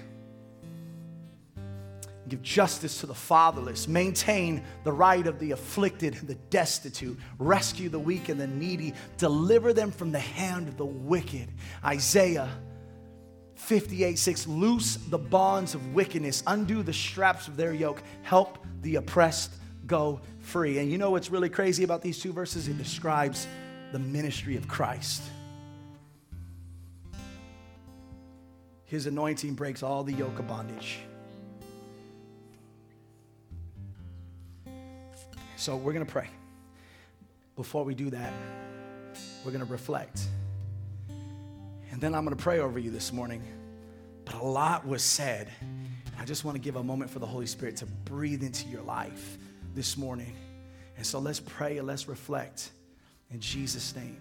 Give 2.28 2.42
justice 2.42 3.00
to 3.00 3.06
the 3.06 3.14
fatherless. 3.14 3.86
Maintain 3.86 4.64
the 4.82 4.92
right 4.92 5.26
of 5.26 5.38
the 5.38 5.50
afflicted 5.50 6.14
and 6.14 6.28
the 6.28 6.36
destitute. 6.50 7.18
Rescue 7.38 7.88
the 7.88 7.98
weak 7.98 8.28
and 8.28 8.40
the 8.40 8.46
needy. 8.46 8.94
Deliver 9.18 9.72
them 9.72 9.90
from 9.90 10.10
the 10.10 10.18
hand 10.18 10.68
of 10.68 10.76
the 10.76 10.86
wicked. 10.86 11.48
Isaiah 11.84 12.48
58 13.56 14.18
6 14.18 14.46
Loose 14.46 14.96
the 14.96 15.18
bonds 15.18 15.74
of 15.74 15.94
wickedness, 15.94 16.42
undo 16.46 16.82
the 16.82 16.92
straps 16.92 17.48
of 17.48 17.56
their 17.56 17.72
yoke, 17.72 18.02
help 18.22 18.58
the 18.82 18.96
oppressed 18.96 19.52
go 19.86 20.20
free. 20.40 20.78
And 20.78 20.90
you 20.90 20.98
know 20.98 21.10
what's 21.10 21.30
really 21.30 21.48
crazy 21.48 21.84
about 21.84 22.02
these 22.02 22.18
two 22.18 22.32
verses? 22.32 22.68
It 22.68 22.78
describes 22.78 23.46
the 23.92 23.98
ministry 23.98 24.56
of 24.56 24.68
Christ. 24.68 25.22
His 28.84 29.06
anointing 29.06 29.54
breaks 29.54 29.82
all 29.82 30.04
the 30.04 30.12
yoke 30.12 30.38
of 30.38 30.46
bondage. 30.46 30.98
So 35.64 35.76
we're 35.76 35.94
going 35.94 36.04
to 36.04 36.12
pray. 36.12 36.28
Before 37.56 37.84
we 37.84 37.94
do 37.94 38.10
that, 38.10 38.34
we're 39.42 39.50
going 39.50 39.64
to 39.64 39.72
reflect. 39.72 40.20
And 41.90 41.98
then 42.02 42.14
I'm 42.14 42.22
going 42.22 42.36
to 42.36 42.42
pray 42.42 42.58
over 42.58 42.78
you 42.78 42.90
this 42.90 43.14
morning. 43.14 43.42
But 44.26 44.34
a 44.34 44.44
lot 44.44 44.86
was 44.86 45.02
said. 45.02 45.50
I 46.18 46.26
just 46.26 46.44
want 46.44 46.54
to 46.56 46.60
give 46.60 46.76
a 46.76 46.82
moment 46.82 47.10
for 47.10 47.18
the 47.18 47.24
Holy 47.24 47.46
Spirit 47.46 47.76
to 47.76 47.86
breathe 47.86 48.42
into 48.42 48.68
your 48.68 48.82
life 48.82 49.38
this 49.74 49.96
morning. 49.96 50.36
And 50.98 51.06
so 51.06 51.18
let's 51.18 51.40
pray 51.40 51.78
and 51.78 51.86
let's 51.86 52.08
reflect 52.08 52.68
in 53.30 53.40
Jesus' 53.40 53.96
name. 53.96 54.18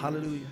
Hallelujah. 0.00 0.46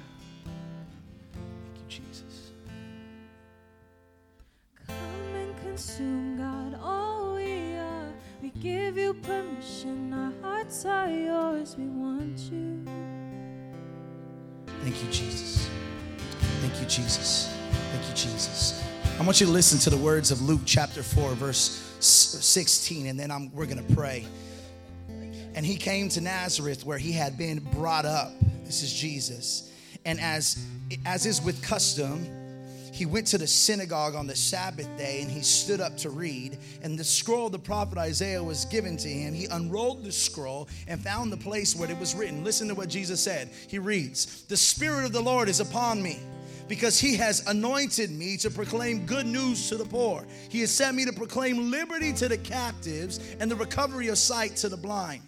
Thank 14.89 15.05
you, 15.05 15.11
Jesus. 15.11 15.69
Thank 16.63 16.81
you, 16.81 16.87
Jesus. 16.87 17.55
Thank 17.93 18.09
you, 18.09 18.15
Jesus. 18.15 18.83
I 19.21 19.23
want 19.23 19.39
you 19.39 19.45
to 19.45 19.53
listen 19.53 19.79
to 19.81 19.91
the 19.91 20.03
words 20.03 20.31
of 20.31 20.41
Luke 20.41 20.63
chapter 20.65 21.03
4, 21.03 21.35
verse 21.35 21.95
16, 22.01 23.07
and 23.07 23.21
then 23.21 23.31
I'm, 23.31 23.53
we're 23.53 23.67
going 23.67 23.87
to 23.87 23.95
pray. 23.95 24.25
And 25.55 25.67
he 25.67 25.77
came 25.77 26.09
to 26.09 26.23
Nazareth 26.23 26.87
where 26.87 26.97
he 26.97 27.13
had 27.13 27.37
been 27.37 27.59
brought 27.59 28.07
up. 28.07 28.33
This 28.65 28.83
is 28.83 28.91
Jesus. 28.91 29.71
And 30.07 30.19
as, 30.21 30.65
as 31.05 31.27
is 31.27 31.43
with 31.43 31.63
custom, 31.63 32.27
he 32.99 33.07
went 33.07 33.29
to 33.29 33.39
the 33.39 33.47
synagogue 33.47 34.17
on 34.17 34.27
the 34.27 34.35
Sabbath 34.35 34.89
day 34.99 35.23
and 35.23 35.31
he 35.31 35.41
stood 35.41 35.81
up 35.81 35.97
to 35.99 36.11
read. 36.11 36.59
And 36.83 36.99
the 36.99 37.05
scroll 37.05 37.47
of 37.47 37.53
the 37.53 37.59
prophet 37.61 37.97
Isaiah 37.97 38.43
was 38.43 38.65
given 38.65 38.97
to 38.97 39.09
him. 39.09 39.33
He 39.33 39.47
unrolled 39.47 40.03
the 40.03 40.11
scroll 40.11 40.69
and 40.89 41.01
found 41.01 41.31
the 41.31 41.37
place 41.37 41.77
where 41.77 41.89
it 41.89 41.97
was 41.97 42.17
written. 42.17 42.43
Listen 42.43 42.67
to 42.67 42.75
what 42.75 42.89
Jesus 42.89 43.21
said. 43.21 43.51
He 43.69 43.79
reads, 43.79 44.43
The 44.49 44.57
Spirit 44.57 45.05
of 45.05 45.13
the 45.13 45.21
Lord 45.21 45.49
is 45.49 45.61
upon 45.61 46.03
me 46.03 46.19
because 46.67 46.99
he 46.99 47.15
has 47.15 47.47
anointed 47.47 48.11
me 48.11 48.37
to 48.39 48.51
proclaim 48.51 49.07
good 49.07 49.27
news 49.27 49.69
to 49.69 49.77
the 49.77 49.85
poor. 49.85 50.27
He 50.49 50.59
has 50.63 50.73
sent 50.73 50.97
me 50.97 51.05
to 51.05 51.13
proclaim 51.13 51.71
liberty 51.71 52.13
to 52.15 52.27
the 52.27 52.39
captives 52.39 53.21
and 53.39 53.49
the 53.49 53.55
recovery 53.55 54.09
of 54.09 54.19
sight 54.19 54.57
to 54.57 54.69
the 54.69 54.77
blind 54.77 55.23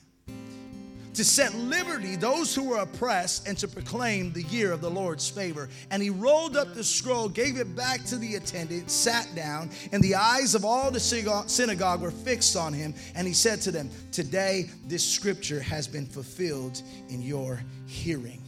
to 1.15 1.25
set 1.25 1.55
liberty 1.55 2.17
those 2.17 2.55
who 2.55 2.69
were 2.69 2.79
oppressed 2.79 3.49
and 3.49 3.59
to 3.59 3.69
proclaim 3.69 4.33
the 4.33 4.43
year 4.45 4.73
of 4.73 4.81
the 4.81 4.91
Lord's 4.91 5.29
favor. 5.29 5.69
And 5.91 6.03
he 6.03 6.11
rolled 6.11 6.57
up 6.57 6.75
the 6.75 6.85
scroll, 6.85 7.29
gave 7.29 7.57
it 7.57 7.75
back 7.75 8.05
to 8.07 8.17
the 8.17 8.37
attendant, 8.37 8.91
sat 8.91 9.29
down, 9.35 9.71
and 9.93 10.03
the 10.03 10.15
eyes 10.15 10.55
of 10.55 10.65
all 10.65 10.91
the 10.91 11.01
synagogue 11.01 12.01
were 12.01 12.11
fixed 12.11 12.57
on 12.57 12.73
him. 12.73 12.95
And 13.15 13.27
he 13.27 13.33
said 13.33 13.61
to 13.63 13.73
them, 13.73 13.91
Today 14.13 14.71
this 14.87 15.05
scripture 15.07 15.61
has 15.61 15.89
been 15.89 16.07
fulfilled 16.07 16.83
in 17.09 17.23
your 17.23 17.63
hearing. 17.87 18.43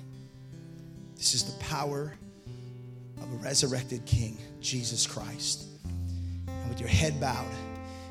This 1.16 1.34
is 1.34 1.44
the 1.44 1.58
power 1.64 2.14
of 3.20 3.32
a 3.32 3.36
resurrected 3.36 4.04
King, 4.06 4.38
Jesus 4.60 5.06
Christ. 5.06 5.66
And 6.46 6.68
with 6.68 6.80
your 6.80 6.88
head 6.88 7.20
bowed, 7.20 7.46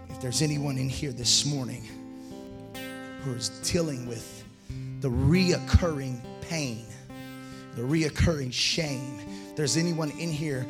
if 0.10 0.22
there's 0.22 0.42
anyone 0.42 0.78
in 0.78 0.90
here 0.90 1.12
this 1.12 1.46
morning 1.46 1.88
who 3.24 3.34
is 3.34 3.50
dealing 3.70 4.08
with 4.08 4.41
the 5.02 5.10
reoccurring 5.10 6.20
pain, 6.42 6.86
the 7.76 7.82
reoccurring 7.82 8.54
shame. 8.54 9.20
There's 9.56 9.76
anyone 9.76 10.12
in 10.12 10.30
here 10.30 10.66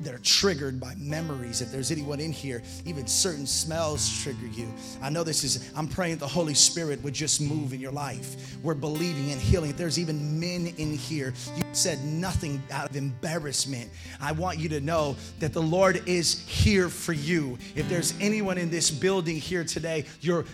that 0.00 0.14
are 0.14 0.20
triggered 0.20 0.80
by 0.80 0.94
memories. 0.96 1.60
If 1.60 1.70
there's 1.70 1.90
anyone 1.90 2.20
in 2.20 2.32
here, 2.32 2.62
even 2.84 3.06
certain 3.06 3.46
smells 3.46 4.22
trigger 4.22 4.46
you. 4.46 4.72
I 5.02 5.10
know 5.10 5.24
this 5.24 5.44
is, 5.44 5.70
I'm 5.76 5.88
praying 5.88 6.18
the 6.18 6.26
Holy 6.26 6.54
Spirit 6.54 7.02
would 7.02 7.14
just 7.14 7.40
move 7.40 7.72
in 7.72 7.80
your 7.80 7.92
life. 7.92 8.56
We're 8.62 8.74
believing 8.74 9.30
in 9.30 9.38
healing. 9.38 9.70
If 9.70 9.76
there's 9.76 9.98
even 9.98 10.38
men 10.38 10.72
in 10.78 10.96
here, 10.96 11.32
you 11.56 11.62
said 11.72 12.04
nothing 12.04 12.62
out 12.70 12.90
of 12.90 12.96
embarrassment. 12.96 13.90
I 14.20 14.32
want 14.32 14.58
you 14.58 14.68
to 14.70 14.80
know 14.80 15.16
that 15.40 15.52
the 15.52 15.62
Lord 15.62 16.02
is 16.06 16.46
here 16.46 16.88
for 16.88 17.12
you. 17.12 17.58
If 17.74 17.88
there's 17.88 18.14
anyone 18.20 18.58
in 18.58 18.70
this 18.70 18.90
building 18.90 19.36
here 19.36 19.64
today, 19.64 20.04
you're 20.20 20.44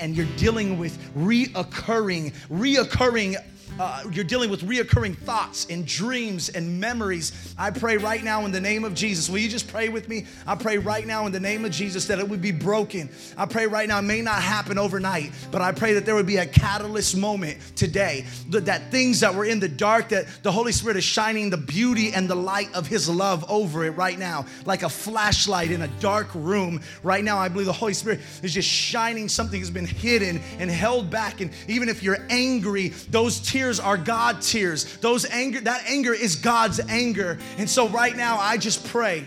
and 0.00 0.16
you're 0.16 0.26
dealing 0.36 0.78
with 0.78 0.98
reoccurring, 1.14 2.32
reoccurring 2.48 3.36
uh, 3.78 4.04
you're 4.12 4.24
dealing 4.24 4.50
with 4.50 4.62
reoccurring 4.62 5.16
thoughts 5.16 5.66
and 5.70 5.86
dreams 5.86 6.50
and 6.50 6.80
memories. 6.80 7.54
I 7.58 7.70
pray 7.70 7.96
right 7.96 8.22
now 8.22 8.44
in 8.44 8.52
the 8.52 8.60
name 8.60 8.84
of 8.84 8.94
Jesus. 8.94 9.28
Will 9.28 9.38
you 9.38 9.48
just 9.48 9.68
pray 9.68 9.88
with 9.88 10.08
me? 10.08 10.26
I 10.46 10.54
pray 10.56 10.78
right 10.78 11.06
now 11.06 11.26
in 11.26 11.32
the 11.32 11.40
name 11.40 11.64
of 11.64 11.72
Jesus 11.72 12.06
that 12.06 12.18
it 12.18 12.28
would 12.28 12.42
be 12.42 12.52
broken. 12.52 13.08
I 13.36 13.46
pray 13.46 13.66
right 13.66 13.88
now, 13.88 13.98
it 13.98 14.02
may 14.02 14.20
not 14.20 14.42
happen 14.42 14.78
overnight, 14.78 15.32
but 15.50 15.62
I 15.62 15.72
pray 15.72 15.94
that 15.94 16.04
there 16.04 16.14
would 16.14 16.26
be 16.26 16.36
a 16.36 16.46
catalyst 16.46 17.16
moment 17.16 17.58
today. 17.74 18.26
That, 18.50 18.66
that 18.66 18.90
things 18.90 19.20
that 19.20 19.34
were 19.34 19.44
in 19.44 19.58
the 19.58 19.68
dark, 19.68 20.10
that 20.10 20.26
the 20.42 20.52
Holy 20.52 20.72
Spirit 20.72 20.96
is 20.96 21.04
shining 21.04 21.50
the 21.50 21.56
beauty 21.56 22.12
and 22.12 22.28
the 22.28 22.36
light 22.36 22.72
of 22.74 22.86
His 22.86 23.08
love 23.08 23.44
over 23.48 23.84
it 23.84 23.92
right 23.92 24.18
now, 24.18 24.46
like 24.66 24.82
a 24.82 24.88
flashlight 24.88 25.70
in 25.70 25.82
a 25.82 25.88
dark 25.98 26.28
room. 26.34 26.80
Right 27.02 27.24
now, 27.24 27.38
I 27.38 27.48
believe 27.48 27.66
the 27.66 27.72
Holy 27.72 27.94
Spirit 27.94 28.20
is 28.42 28.52
just 28.52 28.68
shining 28.68 29.28
something 29.28 29.60
that's 29.60 29.70
been 29.70 29.86
hidden 29.86 30.40
and 30.58 30.70
held 30.70 31.10
back. 31.10 31.40
And 31.40 31.50
even 31.68 31.88
if 31.88 32.02
you're 32.02 32.18
angry, 32.28 32.88
those 33.10 33.40
tears 33.40 33.61
tears 33.62 33.78
are 33.78 33.96
God 33.96 34.42
tears. 34.42 34.96
Those 34.96 35.24
anger, 35.26 35.60
that 35.60 35.84
anger 35.86 36.12
is 36.12 36.34
God's 36.34 36.80
anger. 36.88 37.38
And 37.58 37.70
so 37.70 37.88
right 37.88 38.16
now, 38.16 38.38
I 38.38 38.56
just 38.56 38.84
pray 38.88 39.24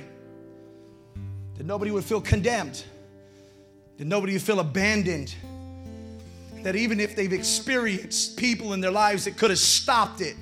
that 1.57 1.65
nobody 1.65 1.89
would 1.89 2.03
feel 2.03 2.19
condemned, 2.19 2.83
that 3.97 4.05
nobody 4.05 4.33
would 4.33 4.41
feel 4.41 4.59
abandoned, 4.59 5.33
that 6.63 6.75
even 6.75 6.99
if 6.99 7.15
they've 7.15 7.31
experienced 7.31 8.35
people 8.35 8.73
in 8.73 8.81
their 8.81 8.91
lives 8.91 9.23
that 9.23 9.37
could 9.37 9.51
have 9.51 9.59
stopped 9.59 10.19
it, 10.19 10.35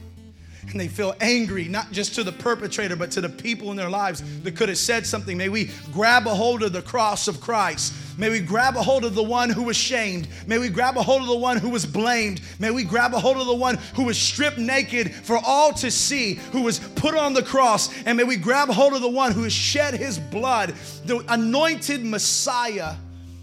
and 0.72 0.80
they 0.80 0.88
feel 0.88 1.16
angry, 1.22 1.66
not 1.66 1.92
just 1.92 2.16
to 2.16 2.24
the 2.24 2.32
perpetrator, 2.32 2.96
but 2.96 3.12
to 3.12 3.22
the 3.22 3.30
people 3.30 3.72
in 3.72 3.78
their 3.78 3.90
lives 3.90 4.24
that 4.42 4.56
could 4.56 4.70
have 4.70 4.78
said 4.78 5.06
something. 5.06 5.38
May 5.38 5.50
we 5.50 5.72
grab 5.92 6.26
a 6.28 6.34
hold 6.34 6.64
of 6.64 6.74
the 6.74 6.82
cross 6.82 7.28
of 7.28 7.40
Christ. 7.40 7.94
May 8.18 8.30
we 8.30 8.40
grab 8.40 8.76
a 8.76 8.84
hold 8.84 9.06
of 9.06 9.16
the 9.16 9.24
one 9.24 9.50
who 9.50 9.64
was 9.64 9.78
shamed. 9.78 10.28
May 10.46 10.58
we 10.58 10.70
grab 10.70 10.98
a 10.98 11.04
hold 11.04 11.22
of 11.22 11.28
the 11.28 11.38
one 11.38 11.58
who 11.58 11.70
was 11.70 11.86
blamed. 11.86 12.42
May 12.60 12.72
we 12.72 12.84
grab 12.84 13.14
a 13.14 13.20
hold 13.20 13.38
of 13.38 13.48
the 13.48 13.56
one 13.56 13.78
who 13.96 14.04
was 14.04 14.18
stripped 14.18 14.58
naked 14.58 15.14
for 15.14 15.38
all 15.44 15.74
to 15.74 15.90
see, 15.90 16.36
who 16.52 16.62
was 16.62 16.80
put 16.80 17.16
on 17.16 17.34
the 17.34 17.44
cross. 17.44 17.90
And 18.06 18.18
may 18.18 18.24
we 18.24 18.36
grab 18.36 18.70
a 18.70 18.74
hold 18.74 18.94
of 18.94 19.02
the 19.02 19.10
one 19.10 19.32
who 19.32 19.44
has 19.44 19.54
shed 19.54 19.96
his 19.96 20.20
blood, 20.20 20.74
the 21.06 21.24
anointed 21.30 22.06
Messiah, 22.06 22.96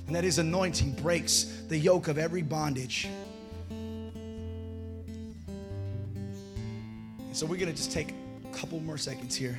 and 0.07 0.17
that 0.17 0.25
his 0.25 0.39
anointing 0.39 0.93
breaks 0.93 1.45
the 1.69 1.79
yoke 1.79 2.09
of 2.09 2.19
every 2.19 2.43
bondage. 2.43 3.09
So 7.41 7.47
we're 7.47 7.57
going 7.57 7.71
to 7.71 7.75
just 7.75 7.91
take 7.91 8.13
a 8.45 8.55
couple 8.55 8.79
more 8.81 8.99
seconds 8.99 9.35
here. 9.35 9.59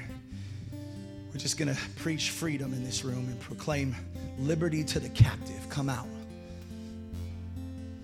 We're 1.33 1.39
just 1.39 1.57
going 1.57 1.73
to 1.73 1.81
preach 1.95 2.29
freedom 2.29 2.73
in 2.73 2.83
this 2.83 3.03
room 3.03 3.27
and 3.27 3.39
proclaim 3.39 3.95
liberty 4.37 4.83
to 4.83 4.99
the 4.99 5.09
captive. 5.09 5.67
Come 5.67 5.89
out. 5.89 6.05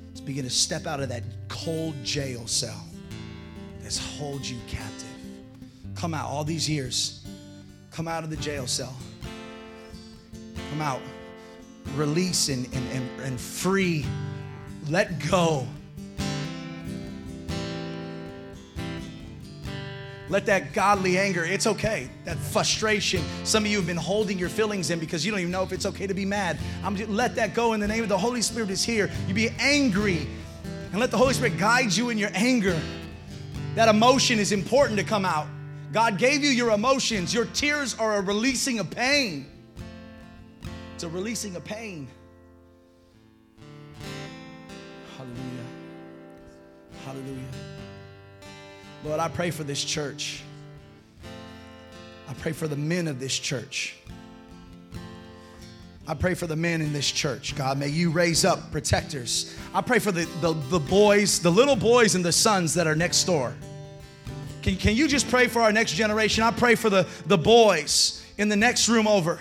Let's 0.08 0.22
begin 0.22 0.46
to 0.46 0.50
step 0.50 0.88
out 0.88 1.00
of 1.00 1.10
that 1.10 1.22
cold 1.48 1.94
jail 2.04 2.48
cell 2.48 2.88
that's 3.84 4.00
hold 4.00 4.44
you 4.44 4.58
captive. 4.68 5.06
Come 5.94 6.16
out 6.16 6.28
all 6.28 6.44
these 6.44 6.68
years. 6.68 7.24
Come 7.92 8.08
out 8.08 8.24
of 8.24 8.32
the 8.32 8.38
jail 8.38 8.66
cell. 8.66 8.98
Come 10.72 10.82
out. 10.82 11.02
Release 11.94 12.50
and, 12.50 12.66
and, 12.74 12.92
and, 12.94 13.22
and 13.22 13.40
free. 13.40 14.08
Let 14.90 15.20
go 15.30 15.68
Let 20.30 20.46
that 20.48 20.74
godly 20.74 21.18
anger, 21.18 21.46
it's 21.46 21.68
okay. 21.68 22.10
That 22.26 22.38
frustration, 22.38 23.24
some 23.44 23.64
of 23.64 23.72
you 23.72 23.78
have 23.78 23.88
been 23.88 23.96
holding 23.96 24.38
your 24.38 24.50
feelings 24.50 24.90
in 24.90 25.00
because 25.00 25.26
you 25.26 25.32
don't 25.32 25.40
even 25.40 25.52
know 25.52 25.64
if 25.64 25.72
it's 25.72 25.86
okay 25.86 26.06
to 26.06 26.14
be 26.14 26.26
mad. 26.26 26.58
I'm 26.84 26.96
just, 26.96 27.10
let 27.10 27.36
that 27.36 27.54
go 27.54 27.74
in 27.74 27.80
the 27.80 27.88
name 27.88 28.04
of 28.04 28.10
the 28.10 28.18
Holy 28.18 28.42
Spirit 28.42 28.70
is 28.70 28.84
here. 28.84 29.10
You 29.28 29.34
be 29.34 29.50
angry 29.60 30.28
and 30.92 31.00
let 31.00 31.12
the 31.12 31.18
Holy 31.18 31.34
Spirit 31.34 31.58
guide 31.58 31.94
you 31.94 32.10
in 32.10 32.18
your 32.18 32.32
anger. 32.34 32.80
That 33.76 33.88
emotion 33.88 34.40
is 34.40 34.52
important 34.52 35.00
to 35.00 35.06
come 35.06 35.24
out. 35.24 35.48
God 35.94 36.18
gave 36.18 36.44
you 36.44 36.50
your 36.50 36.72
emotions. 36.72 37.34
Your 37.34 37.46
tears 37.46 37.98
are 37.98 38.18
a 38.18 38.22
releasing 38.22 38.80
of 38.80 38.90
pain. 38.90 39.46
It's 40.96 41.04
a 41.04 41.10
releasing 41.10 41.56
of 41.56 41.64
pain. 41.64 42.08
Hallelujah. 45.16 45.66
Hallelujah. 47.06 47.67
Lord, 49.08 49.22
I 49.22 49.30
pray 49.30 49.52
for 49.52 49.64
this 49.64 49.86
church. 49.86 50.42
I 52.28 52.34
pray 52.34 52.52
for 52.52 52.68
the 52.68 52.76
men 52.76 53.08
of 53.08 53.22
this 53.22 53.40
church. 53.40 53.96
I 56.06 56.14
pray 56.14 56.34
for 56.34 56.46
the 56.46 56.58
men 56.58 56.82
in 56.82 56.92
this 56.92 57.10
church. 57.10 57.56
God, 57.56 57.78
may 57.78 57.88
you 57.88 58.12
raise 58.12 58.44
up 58.44 58.70
protectors. 58.70 59.56
I 59.74 59.80
pray 59.80 60.00
for 60.00 60.12
the, 60.12 60.26
the, 60.42 60.52
the 60.54 60.80
boys, 60.80 61.40
the 61.40 61.50
little 61.50 61.78
boys 61.78 62.16
and 62.16 62.26
the 62.26 62.34
sons 62.34 62.74
that 62.74 62.86
are 62.86 62.96
next 62.96 63.24
door. 63.24 63.56
Can, 64.62 64.76
can 64.76 64.94
you 64.94 65.08
just 65.08 65.30
pray 65.30 65.48
for 65.48 65.62
our 65.62 65.72
next 65.72 65.94
generation? 65.94 66.44
I 66.44 66.52
pray 66.52 66.76
for 66.76 66.90
the, 66.90 67.08
the 67.28 67.38
boys 67.38 68.26
in 68.38 68.50
the 68.50 68.58
next 68.58 68.90
room 68.90 69.08
over. 69.08 69.40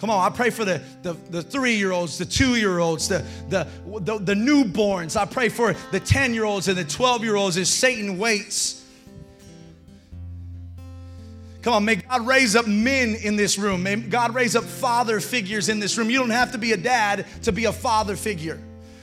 Come 0.00 0.08
on, 0.08 0.32
I 0.32 0.34
pray 0.34 0.48
for 0.48 0.64
the, 0.64 0.80
the, 1.02 1.12
the 1.28 1.42
three 1.42 1.74
year 1.74 1.92
olds, 1.92 2.16
the 2.16 2.24
two 2.24 2.56
year 2.56 2.78
olds, 2.78 3.06
the, 3.06 3.22
the, 3.50 3.68
the, 4.00 4.16
the 4.16 4.32
newborns. 4.32 5.14
I 5.14 5.26
pray 5.26 5.50
for 5.50 5.74
the 5.92 6.00
10 6.00 6.32
year 6.32 6.44
olds 6.44 6.68
and 6.68 6.78
the 6.78 6.84
12 6.84 7.22
year 7.22 7.36
olds 7.36 7.58
as 7.58 7.68
Satan 7.68 8.16
waits. 8.16 8.82
Come 11.60 11.74
on, 11.74 11.84
may 11.84 11.96
God 11.96 12.26
raise 12.26 12.56
up 12.56 12.66
men 12.66 13.14
in 13.14 13.36
this 13.36 13.58
room. 13.58 13.82
May 13.82 13.96
God 13.96 14.34
raise 14.34 14.56
up 14.56 14.64
father 14.64 15.20
figures 15.20 15.68
in 15.68 15.80
this 15.80 15.98
room. 15.98 16.08
You 16.08 16.18
don't 16.18 16.30
have 16.30 16.52
to 16.52 16.58
be 16.58 16.72
a 16.72 16.78
dad 16.78 17.26
to 17.42 17.52
be 17.52 17.66
a 17.66 17.72
father 17.72 18.16
figure. 18.16 18.58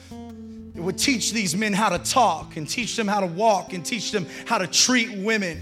It 0.09 0.81
would 0.81 0.97
teach 0.97 1.31
these 1.31 1.55
men 1.55 1.73
how 1.73 1.89
to 1.89 1.99
talk 1.99 2.57
and 2.57 2.67
teach 2.67 2.95
them 2.95 3.07
how 3.07 3.19
to 3.19 3.27
walk 3.27 3.73
and 3.73 3.85
teach 3.85 4.11
them 4.11 4.25
how 4.47 4.57
to 4.57 4.65
treat 4.65 5.15
women, 5.15 5.61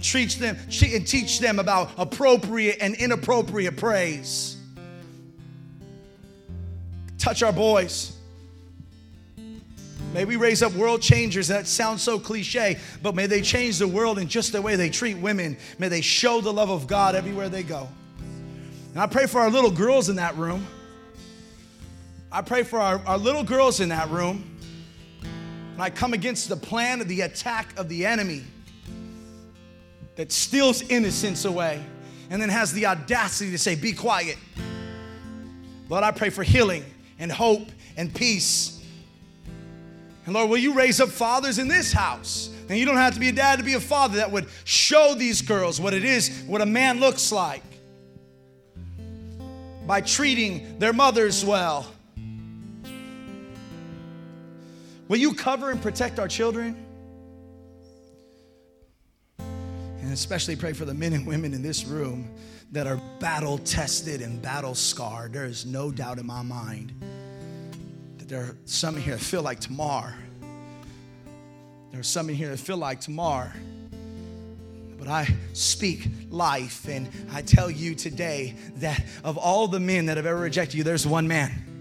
teach 0.00 0.36
them 0.36 0.56
and 0.56 1.04
teach 1.04 1.40
them 1.40 1.58
about 1.58 1.90
appropriate 1.98 2.78
and 2.80 2.94
inappropriate 2.94 3.76
praise. 3.76 4.55
Touch 7.26 7.42
our 7.42 7.52
boys. 7.52 8.16
May 10.14 10.24
we 10.24 10.36
raise 10.36 10.62
up 10.62 10.72
world 10.74 11.02
changers. 11.02 11.48
That 11.48 11.66
sounds 11.66 12.00
so 12.00 12.20
cliche, 12.20 12.78
but 13.02 13.16
may 13.16 13.26
they 13.26 13.42
change 13.42 13.78
the 13.78 13.88
world 13.88 14.20
in 14.20 14.28
just 14.28 14.52
the 14.52 14.62
way 14.62 14.76
they 14.76 14.88
treat 14.88 15.18
women. 15.18 15.56
May 15.80 15.88
they 15.88 16.02
show 16.02 16.40
the 16.40 16.52
love 16.52 16.70
of 16.70 16.86
God 16.86 17.16
everywhere 17.16 17.48
they 17.48 17.64
go. 17.64 17.88
And 18.92 19.00
I 19.00 19.08
pray 19.08 19.26
for 19.26 19.40
our 19.40 19.50
little 19.50 19.72
girls 19.72 20.08
in 20.08 20.14
that 20.14 20.36
room. 20.36 20.64
I 22.30 22.42
pray 22.42 22.62
for 22.62 22.78
our, 22.78 23.00
our 23.04 23.18
little 23.18 23.42
girls 23.42 23.80
in 23.80 23.88
that 23.88 24.08
room. 24.08 24.48
And 25.72 25.82
I 25.82 25.90
come 25.90 26.12
against 26.12 26.48
the 26.48 26.56
plan 26.56 27.00
of 27.00 27.08
the 27.08 27.22
attack 27.22 27.76
of 27.76 27.88
the 27.88 28.06
enemy 28.06 28.44
that 30.14 30.30
steals 30.30 30.80
innocence 30.82 31.44
away 31.44 31.84
and 32.30 32.40
then 32.40 32.50
has 32.50 32.72
the 32.72 32.86
audacity 32.86 33.50
to 33.50 33.58
say, 33.58 33.74
Be 33.74 33.92
quiet. 33.92 34.36
Lord, 35.88 36.04
I 36.04 36.12
pray 36.12 36.30
for 36.30 36.44
healing 36.44 36.84
and 37.18 37.30
hope 37.30 37.68
and 37.96 38.14
peace. 38.14 38.82
And 40.24 40.34
Lord, 40.34 40.50
will 40.50 40.58
you 40.58 40.74
raise 40.74 41.00
up 41.00 41.08
fathers 41.08 41.58
in 41.58 41.68
this 41.68 41.92
house? 41.92 42.50
And 42.68 42.78
you 42.78 42.84
don't 42.84 42.96
have 42.96 43.14
to 43.14 43.20
be 43.20 43.28
a 43.28 43.32
dad 43.32 43.58
to 43.58 43.64
be 43.64 43.74
a 43.74 43.80
father 43.80 44.16
that 44.16 44.32
would 44.32 44.48
show 44.64 45.14
these 45.14 45.40
girls 45.40 45.80
what 45.80 45.94
it 45.94 46.04
is, 46.04 46.42
what 46.46 46.60
a 46.60 46.66
man 46.66 46.98
looks 46.98 47.30
like 47.30 47.62
by 49.86 50.00
treating 50.00 50.78
their 50.80 50.92
mothers 50.92 51.44
well. 51.44 51.86
Will 55.08 55.18
you 55.18 55.32
cover 55.34 55.70
and 55.70 55.80
protect 55.80 56.18
our 56.18 56.26
children? 56.26 56.84
And 59.38 60.12
especially 60.12 60.56
pray 60.56 60.72
for 60.72 60.84
the 60.84 60.94
men 60.94 61.12
and 61.12 61.24
women 61.24 61.54
in 61.54 61.62
this 61.62 61.84
room 61.84 62.28
that 62.76 62.86
are 62.86 63.00
battle 63.20 63.56
tested 63.56 64.20
and 64.20 64.42
battle 64.42 64.74
scarred, 64.74 65.32
there 65.32 65.46
is 65.46 65.64
no 65.64 65.90
doubt 65.90 66.18
in 66.18 66.26
my 66.26 66.42
mind 66.42 66.92
that 68.18 68.28
there 68.28 68.42
are 68.42 68.56
some 68.66 68.96
in 68.96 69.02
here 69.02 69.14
that 69.14 69.24
feel 69.24 69.40
like 69.40 69.60
Tamar. 69.60 70.14
There 71.90 71.98
are 71.98 72.02
some 72.02 72.28
in 72.28 72.34
here 72.34 72.50
that 72.50 72.58
feel 72.58 72.76
like 72.76 73.00
Tamar. 73.00 73.50
But 74.98 75.08
I 75.08 75.26
speak 75.54 76.06
life, 76.28 76.86
and 76.86 77.08
I 77.32 77.40
tell 77.40 77.70
you 77.70 77.94
today 77.94 78.54
that 78.74 79.02
of 79.24 79.38
all 79.38 79.68
the 79.68 79.80
men 79.80 80.04
that 80.06 80.18
have 80.18 80.26
ever 80.26 80.38
rejected 80.38 80.76
you, 80.76 80.84
there's 80.84 81.06
one 81.06 81.26
man. 81.26 81.75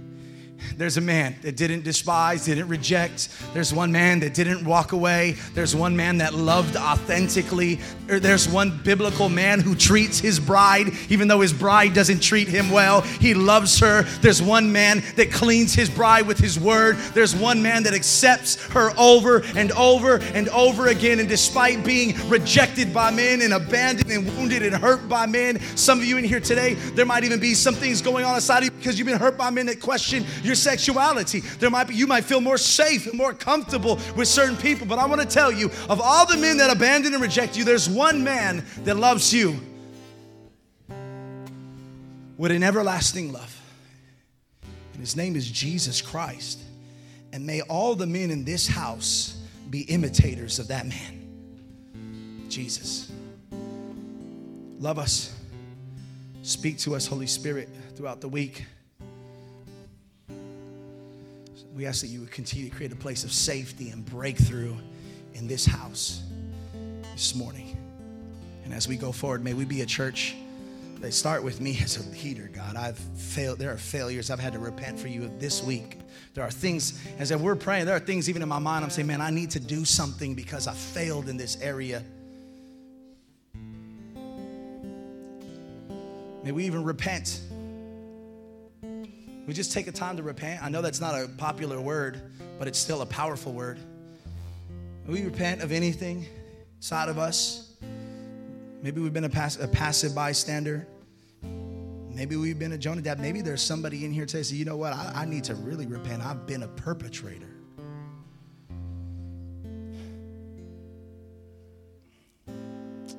There's 0.78 0.98
a 0.98 1.02
man 1.02 1.36
that 1.42 1.56
didn't 1.56 1.84
despise, 1.84 2.46
didn't 2.46 2.68
reject. 2.68 3.30
There's 3.54 3.74
one 3.74 3.92
man 3.92 4.20
that 4.20 4.34
didn't 4.34 4.66
walk 4.66 4.92
away. 4.92 5.36
There's 5.54 5.76
one 5.76 5.96
man 5.96 6.18
that 6.18 6.34
loved 6.34 6.76
authentically. 6.76 7.80
Er, 8.10 8.20
there's 8.20 8.48
one 8.48 8.82
biblical 8.84 9.30
man 9.30 9.60
who 9.60 9.76
treats 9.76 10.20
his 10.20 10.40
bride, 10.40 10.88
even 11.10 11.28
though 11.28 11.42
his 11.42 11.54
bride 11.54 11.94
doesn't 11.94 12.22
treat 12.22 12.48
him 12.48 12.70
well. 12.72 13.02
He 13.02 13.34
loves 13.34 13.80
her. 13.80 14.04
There's 14.22 14.42
one 14.42 14.72
man 14.72 15.04
that 15.16 15.32
cleans 15.32 15.74
his 15.74 15.90
bride 15.90 16.28
with 16.28 16.38
his 16.38 16.60
word. 16.60 16.98
There's 17.14 17.36
one 17.36 17.62
man 17.62 17.84
that 17.84 17.94
accepts 17.94 18.62
her 18.68 18.92
over 18.98 19.44
and 19.56 19.72
over 19.74 20.18
and 20.34 20.50
over 20.50 20.88
again. 20.88 21.20
And 21.20 21.30
despite 21.30 21.86
being 21.86 22.16
rejected 22.28 22.94
by 22.94 23.12
men 23.12 23.42
and 23.42 23.54
abandoned 23.54 24.12
and 24.12 24.26
wounded 24.38 24.64
and 24.64 24.76
hurt 24.76 25.08
by 25.08 25.26
men, 25.26 25.60
some 25.78 26.00
of 26.00 26.06
you 26.06 26.18
in 26.18 26.24
here 26.24 26.40
today, 26.40 26.74
there 26.74 27.06
might 27.06 27.24
even 27.24 27.40
be 27.40 27.54
some 27.54 27.76
things 27.76 28.02
going 28.02 28.26
on 28.26 28.36
inside 28.36 28.60
of 28.60 28.66
you 28.66 28.72
because 28.72 29.00
you've 29.00 29.08
been 29.08 29.20
hurt 29.20 29.38
by 29.38 29.50
men 29.50 29.66
that 29.68 29.80
question 29.80 30.26
your 30.46 30.56
sexuality. 30.56 31.40
There 31.40 31.70
might 31.70 31.88
be 31.88 31.96
you 31.96 32.08
might 32.08 32.26
feel 32.26 32.42
more 32.42 32.58
safe 32.58 33.08
and 33.08 33.16
more 33.16 33.34
comfortable 33.34 34.00
with 34.16 34.28
certain 34.28 34.58
people. 34.58 34.88
But 34.88 35.00
I 35.00 35.06
want 35.06 35.22
to 35.22 35.28
tell 35.28 35.52
you, 35.52 35.72
of 35.90 36.00
all 36.02 36.26
the 36.26 36.38
men 36.38 36.58
that 36.58 36.70
abandon 36.70 37.14
and 37.14 37.22
reject 37.22 37.58
you, 37.58 37.64
there's 37.64 37.90
one 37.90 38.24
man 38.24 38.66
that 38.84 38.96
loves 38.96 39.34
you 39.34 39.60
with 42.38 42.52
an 42.52 42.64
everlasting 42.64 43.32
love. 43.32 43.62
And 44.94 45.02
his 45.02 45.16
name 45.16 45.36
is 45.36 45.50
Jesus 45.50 46.02
Christ. 46.02 46.60
And 47.34 47.46
may 47.46 47.62
all 47.62 47.96
the 47.96 48.08
men 48.08 48.32
in 48.32 48.46
this 48.46 48.68
house 48.68 49.42
be 49.70 49.82
imitators 49.82 50.60
of 50.60 50.70
that 50.70 50.86
man, 50.86 52.48
Jesus. 52.48 53.12
Love 54.80 55.00
us. 55.00 55.34
Speak 56.44 56.78
to 56.80 56.96
us, 56.96 57.08
Holy 57.08 57.28
Spirit, 57.28 57.70
throughout 57.96 58.22
the 58.22 58.30
week. 58.30 58.66
We 61.76 61.86
ask 61.86 62.02
that 62.02 62.08
you 62.08 62.22
would 62.22 62.32
continue 62.32 62.70
to 62.70 62.76
create 62.76 62.94
a 62.94 62.96
place 62.96 63.24
of 63.24 63.32
safety 63.32 63.90
and 63.90 64.06
breakthrough 64.06 64.76
in 65.34 65.46
this 65.48 65.66
house 65.66 66.24
this 67.14 67.36
morning. 67.36 67.78
And 68.64 68.74
as 68.74 68.88
we 68.88 68.96
go 68.96 69.12
forward, 69.12 69.44
may 69.44 69.54
we 69.54 69.66
be 69.66 69.82
a 69.82 69.86
church 69.86 70.36
they 71.06 71.12
start 71.12 71.44
with 71.44 71.62
me 71.62 71.78
as 71.84 71.98
a 71.98 72.10
leader, 72.24 72.50
God. 72.52 72.76
I've 72.76 72.98
failed. 72.98 73.60
There 73.60 73.72
are 73.72 73.78
failures 73.78 74.32
I've 74.32 74.40
had 74.40 74.54
to 74.54 74.60
repent 74.60 75.00
for 75.00 75.08
you 75.08 75.32
this 75.38 75.62
week. 75.62 76.00
There 76.34 76.44
are 76.44 76.50
things, 76.50 77.00
as 77.20 77.32
we're 77.36 77.56
praying, 77.56 77.86
there 77.86 77.96
are 77.96 78.00
things 78.00 78.28
even 78.28 78.42
in 78.42 78.50
my 78.50 78.60
mind 78.60 78.84
I'm 78.84 78.90
saying, 78.90 79.08
man, 79.08 79.22
I 79.22 79.30
need 79.30 79.52
to 79.52 79.60
do 79.60 79.86
something 79.86 80.34
because 80.34 80.68
I 80.68 80.74
failed 80.74 81.30
in 81.30 81.38
this 81.38 81.62
area. 81.62 82.04
May 86.44 86.52
we 86.52 86.66
even 86.66 86.84
repent. 86.84 87.40
We 89.46 89.54
just 89.54 89.72
take 89.72 89.88
a 89.88 89.92
time 89.92 90.18
to 90.18 90.24
repent. 90.24 90.64
I 90.64 90.70
know 90.70 90.82
that's 90.82 91.00
not 91.00 91.14
a 91.14 91.28
popular 91.28 91.80
word, 91.80 92.20
but 92.58 92.68
it's 92.68 92.80
still 92.80 93.02
a 93.02 93.06
powerful 93.06 93.54
word. 93.54 93.78
We 95.08 95.24
repent 95.24 95.62
of 95.62 95.72
anything 95.72 96.26
inside 96.78 97.10
of 97.10 97.20
us. 97.20 97.74
Maybe 98.82 99.02
we've 99.02 99.14
been 99.14 99.26
a, 99.26 99.30
pass- 99.30 99.60
a 99.60 99.68
passive 99.68 100.16
bystander. 100.16 100.88
Maybe 101.44 102.38
we've 102.38 102.58
been 102.58 102.72
a 102.72 102.78
Jonadab. 102.78 103.20
Maybe 103.20 103.42
there's 103.42 103.62
somebody 103.62 104.06
in 104.06 104.12
here 104.12 104.26
today 104.26 104.44
say, 104.44 104.56
you 104.56 104.66
know 104.66 104.78
what? 104.78 104.94
I, 104.94 105.12
I 105.16 105.26
need 105.26 105.44
to 105.46 105.56
really 105.56 105.86
repent. 105.86 106.26
I've 106.26 106.48
been 106.48 106.64
a 106.64 106.68
perpetrator. 106.68 107.50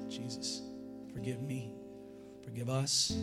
Jesus, 0.08 0.62
forgive 1.12 1.42
me. 1.42 1.70
Forgive 2.42 2.68
us. 2.68 3.16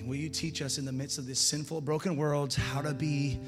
And 0.00 0.08
will 0.08 0.16
you 0.16 0.30
teach 0.30 0.62
us 0.62 0.78
in 0.78 0.86
the 0.86 0.92
midst 0.92 1.18
of 1.18 1.26
this 1.26 1.38
sinful, 1.38 1.82
broken 1.82 2.16
world 2.16 2.54
how 2.54 2.80
to 2.80 2.94
be 2.94 3.38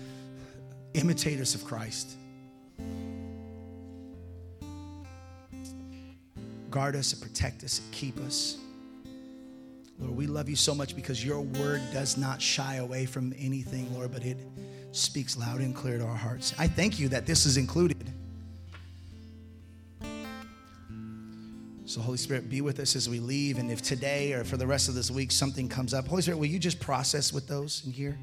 imitators 0.92 1.54
of 1.54 1.64
Christ? 1.64 2.10
Guard 6.70 6.94
us 6.94 7.14
and 7.14 7.22
protect 7.22 7.64
us 7.64 7.80
and 7.80 7.90
keep 7.90 8.18
us. 8.20 8.58
Lord, 9.98 10.14
we 10.14 10.26
love 10.26 10.50
you 10.50 10.56
so 10.56 10.74
much 10.74 10.94
because 10.94 11.24
your 11.24 11.40
word 11.40 11.80
does 11.90 12.18
not 12.18 12.42
shy 12.42 12.76
away 12.76 13.06
from 13.06 13.32
anything, 13.38 13.90
Lord, 13.94 14.12
but 14.12 14.22
it 14.22 14.36
speaks 14.90 15.38
loud 15.38 15.60
and 15.60 15.74
clear 15.74 15.96
to 15.96 16.04
our 16.04 16.14
hearts. 16.14 16.52
I 16.58 16.66
thank 16.66 17.00
you 17.00 17.08
that 17.08 17.24
this 17.24 17.46
is 17.46 17.56
included. 17.56 18.11
So, 21.92 22.00
Holy 22.00 22.16
Spirit, 22.16 22.48
be 22.48 22.62
with 22.62 22.80
us 22.80 22.96
as 22.96 23.06
we 23.06 23.20
leave. 23.20 23.58
And 23.58 23.70
if 23.70 23.82
today 23.82 24.32
or 24.32 24.44
for 24.44 24.56
the 24.56 24.66
rest 24.66 24.88
of 24.88 24.94
this 24.94 25.10
week 25.10 25.30
something 25.30 25.68
comes 25.68 25.92
up, 25.92 26.08
Holy 26.08 26.22
Spirit, 26.22 26.38
will 26.38 26.46
you 26.46 26.58
just 26.58 26.80
process 26.80 27.34
with 27.34 27.46
those 27.46 27.82
in 27.84 27.92
here? 27.92 28.18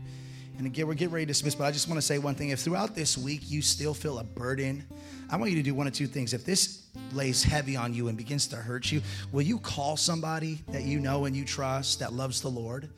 And 0.57 0.65
again, 0.65 0.87
we're 0.87 0.95
getting 0.95 1.13
ready 1.13 1.27
to 1.27 1.27
dismiss, 1.27 1.53
but 1.53 1.65
I 1.65 1.71
just 1.71 1.87
want 1.87 1.99
to 1.99 2.01
say 2.01 2.17
one 2.17 2.33
thing. 2.33 2.49
If 2.49 2.61
throughout 2.61 2.95
this 2.95 3.15
week 3.15 3.41
you 3.43 3.61
still 3.61 3.93
feel 3.93 4.17
a 4.17 4.23
burden, 4.23 4.87
I 5.29 5.37
want 5.37 5.51
you 5.51 5.57
to 5.57 5.61
do 5.61 5.75
one 5.75 5.85
of 5.85 5.93
two 5.93 6.07
things. 6.07 6.33
If 6.33 6.45
this 6.45 6.87
lays 7.13 7.43
heavy 7.43 7.75
on 7.75 7.93
you 7.93 8.07
and 8.07 8.17
begins 8.17 8.47
to 8.47 8.55
hurt 8.55 8.91
you, 8.91 9.03
will 9.31 9.43
you 9.43 9.59
call 9.59 9.97
somebody 9.97 10.63
that 10.69 10.81
you 10.81 10.99
know 10.99 11.25
and 11.25 11.35
you 11.35 11.45
trust 11.45 11.99
that 11.99 12.11
loves 12.11 12.41
the 12.41 12.49
Lord? 12.49 12.89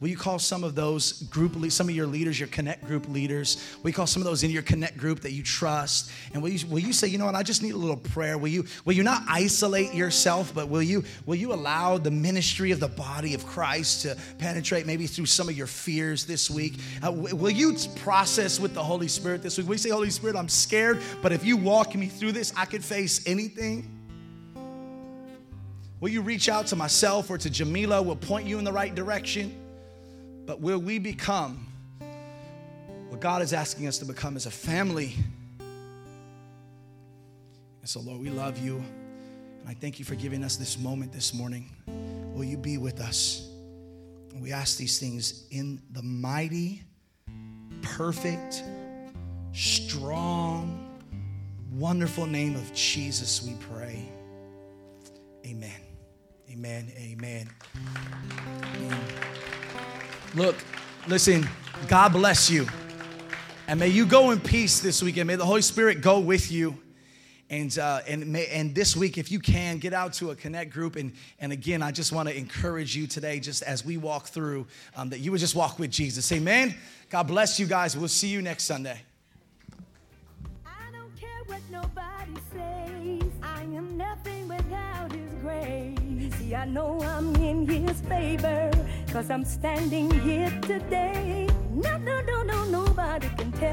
Will 0.00 0.08
you 0.08 0.16
call 0.16 0.38
some 0.38 0.64
of 0.64 0.74
those 0.74 1.24
group, 1.24 1.70
some 1.70 1.90
of 1.90 1.94
your 1.94 2.06
leaders, 2.06 2.40
your 2.40 2.48
connect 2.48 2.86
group 2.86 3.06
leaders? 3.06 3.62
Will 3.82 3.90
you 3.90 3.94
call 3.94 4.06
some 4.06 4.22
of 4.22 4.26
those 4.26 4.42
in 4.42 4.50
your 4.50 4.62
connect 4.62 4.96
group 4.96 5.20
that 5.20 5.32
you 5.32 5.42
trust? 5.42 6.10
And 6.32 6.42
will 6.42 6.48
you, 6.48 6.66
will 6.68 6.78
you 6.78 6.94
say, 6.94 7.06
you 7.06 7.18
know 7.18 7.26
what, 7.26 7.34
I 7.34 7.42
just 7.42 7.62
need 7.62 7.74
a 7.74 7.76
little 7.76 7.98
prayer? 7.98 8.38
Will 8.38 8.48
you, 8.48 8.64
will 8.86 8.94
you 8.94 9.02
not 9.02 9.22
isolate 9.28 9.92
yourself, 9.92 10.54
but 10.54 10.70
will 10.70 10.82
you, 10.82 11.04
will 11.26 11.34
you 11.34 11.52
allow 11.52 11.98
the 11.98 12.10
ministry 12.10 12.70
of 12.70 12.80
the 12.80 12.88
body 12.88 13.34
of 13.34 13.44
Christ 13.46 14.00
to 14.02 14.16
penetrate 14.38 14.86
maybe 14.86 15.06
through 15.06 15.26
some 15.26 15.50
of 15.50 15.56
your 15.56 15.66
fears 15.66 16.24
this 16.24 16.50
week? 16.50 16.78
Uh, 17.02 17.12
will 17.12 17.50
you 17.50 17.76
process 17.96 18.58
with 18.58 18.72
the 18.72 18.82
Holy 18.82 19.08
Spirit 19.08 19.42
this 19.42 19.58
week? 19.58 19.68
We 19.68 19.76
say, 19.76 19.90
Holy 19.90 20.08
Spirit, 20.08 20.34
I'm 20.34 20.48
scared, 20.48 21.02
but 21.20 21.30
if 21.30 21.44
you 21.44 21.58
walk 21.58 21.94
me 21.94 22.06
through 22.06 22.32
this, 22.32 22.54
I 22.56 22.64
could 22.64 22.82
face 22.82 23.26
anything? 23.26 23.98
Will 26.00 26.08
you 26.08 26.22
reach 26.22 26.48
out 26.48 26.68
to 26.68 26.76
myself 26.76 27.28
or 27.28 27.36
to 27.36 27.50
Jamila? 27.50 28.00
We'll 28.00 28.16
point 28.16 28.46
you 28.46 28.58
in 28.58 28.64
the 28.64 28.72
right 28.72 28.94
direction. 28.94 29.59
But 30.50 30.60
will 30.60 30.80
we 30.80 30.98
become 30.98 31.64
what 33.08 33.20
God 33.20 33.40
is 33.40 33.52
asking 33.52 33.86
us 33.86 33.98
to 33.98 34.04
become 34.04 34.34
as 34.34 34.46
a 34.46 34.50
family? 34.50 35.14
And 35.60 35.68
so, 37.84 38.00
Lord, 38.00 38.20
we 38.20 38.30
love 38.30 38.58
you. 38.58 38.78
And 39.60 39.68
I 39.68 39.74
thank 39.74 40.00
you 40.00 40.04
for 40.04 40.16
giving 40.16 40.42
us 40.42 40.56
this 40.56 40.76
moment 40.76 41.12
this 41.12 41.32
morning. 41.32 41.70
Will 42.34 42.42
you 42.42 42.56
be 42.56 42.78
with 42.78 43.00
us? 43.00 43.48
And 44.32 44.42
we 44.42 44.50
ask 44.50 44.76
these 44.76 44.98
things 44.98 45.46
in 45.52 45.80
the 45.92 46.02
mighty, 46.02 46.82
perfect, 47.82 48.64
strong, 49.52 51.00
wonderful 51.74 52.26
name 52.26 52.56
of 52.56 52.74
Jesus, 52.74 53.40
we 53.40 53.54
pray. 53.72 54.04
Amen. 55.46 55.80
Amen. 56.50 56.90
Amen. 56.98 57.48
Amen. 58.74 58.98
Look, 60.34 60.56
listen, 61.08 61.48
God 61.88 62.12
bless 62.12 62.48
you. 62.48 62.66
And 63.66 63.80
may 63.80 63.88
you 63.88 64.06
go 64.06 64.30
in 64.30 64.38
peace 64.38 64.78
this 64.78 65.02
weekend. 65.02 65.26
May 65.26 65.34
the 65.34 65.44
Holy 65.44 65.62
Spirit 65.62 66.02
go 66.02 66.20
with 66.20 66.52
you. 66.52 66.78
And, 67.48 67.76
uh, 67.76 68.02
and, 68.06 68.28
may, 68.28 68.46
and 68.46 68.72
this 68.72 68.94
week, 68.94 69.18
if 69.18 69.32
you 69.32 69.40
can, 69.40 69.78
get 69.78 69.92
out 69.92 70.12
to 70.14 70.30
a 70.30 70.36
connect 70.36 70.72
group. 70.72 70.94
And, 70.94 71.12
and 71.40 71.50
again, 71.50 71.82
I 71.82 71.90
just 71.90 72.12
want 72.12 72.28
to 72.28 72.36
encourage 72.36 72.94
you 72.94 73.08
today, 73.08 73.40
just 73.40 73.64
as 73.64 73.84
we 73.84 73.96
walk 73.96 74.28
through, 74.28 74.68
um, 74.94 75.10
that 75.10 75.18
you 75.18 75.32
would 75.32 75.40
just 75.40 75.56
walk 75.56 75.80
with 75.80 75.90
Jesus. 75.90 76.30
Amen. 76.30 76.76
God 77.08 77.24
bless 77.24 77.58
you 77.58 77.66
guys. 77.66 77.96
We'll 77.96 78.06
see 78.06 78.28
you 78.28 78.40
next 78.40 78.64
Sunday. 78.64 79.00
I 80.64 80.92
don't 80.92 81.16
care 81.16 81.42
what 81.46 81.60
nobody 81.72 82.34
says. 82.52 83.32
I 83.42 83.62
am 83.62 83.96
nothing 83.96 84.46
without 84.46 85.10
his 85.10 85.34
grace. 85.42 86.34
See, 86.38 86.54
I 86.54 86.66
know 86.66 87.00
I'm 87.02 87.34
in 87.36 87.66
his 87.66 88.00
favor. 88.02 88.70
Cause 89.12 89.28
I'm 89.28 89.44
standing 89.44 90.08
here 90.20 90.50
today. 90.62 91.48
No, 91.70 91.98
no, 91.98 92.20
no, 92.20 92.42
no, 92.44 92.64
nobody 92.66 93.28
can 93.36 93.50
tell 93.52 93.68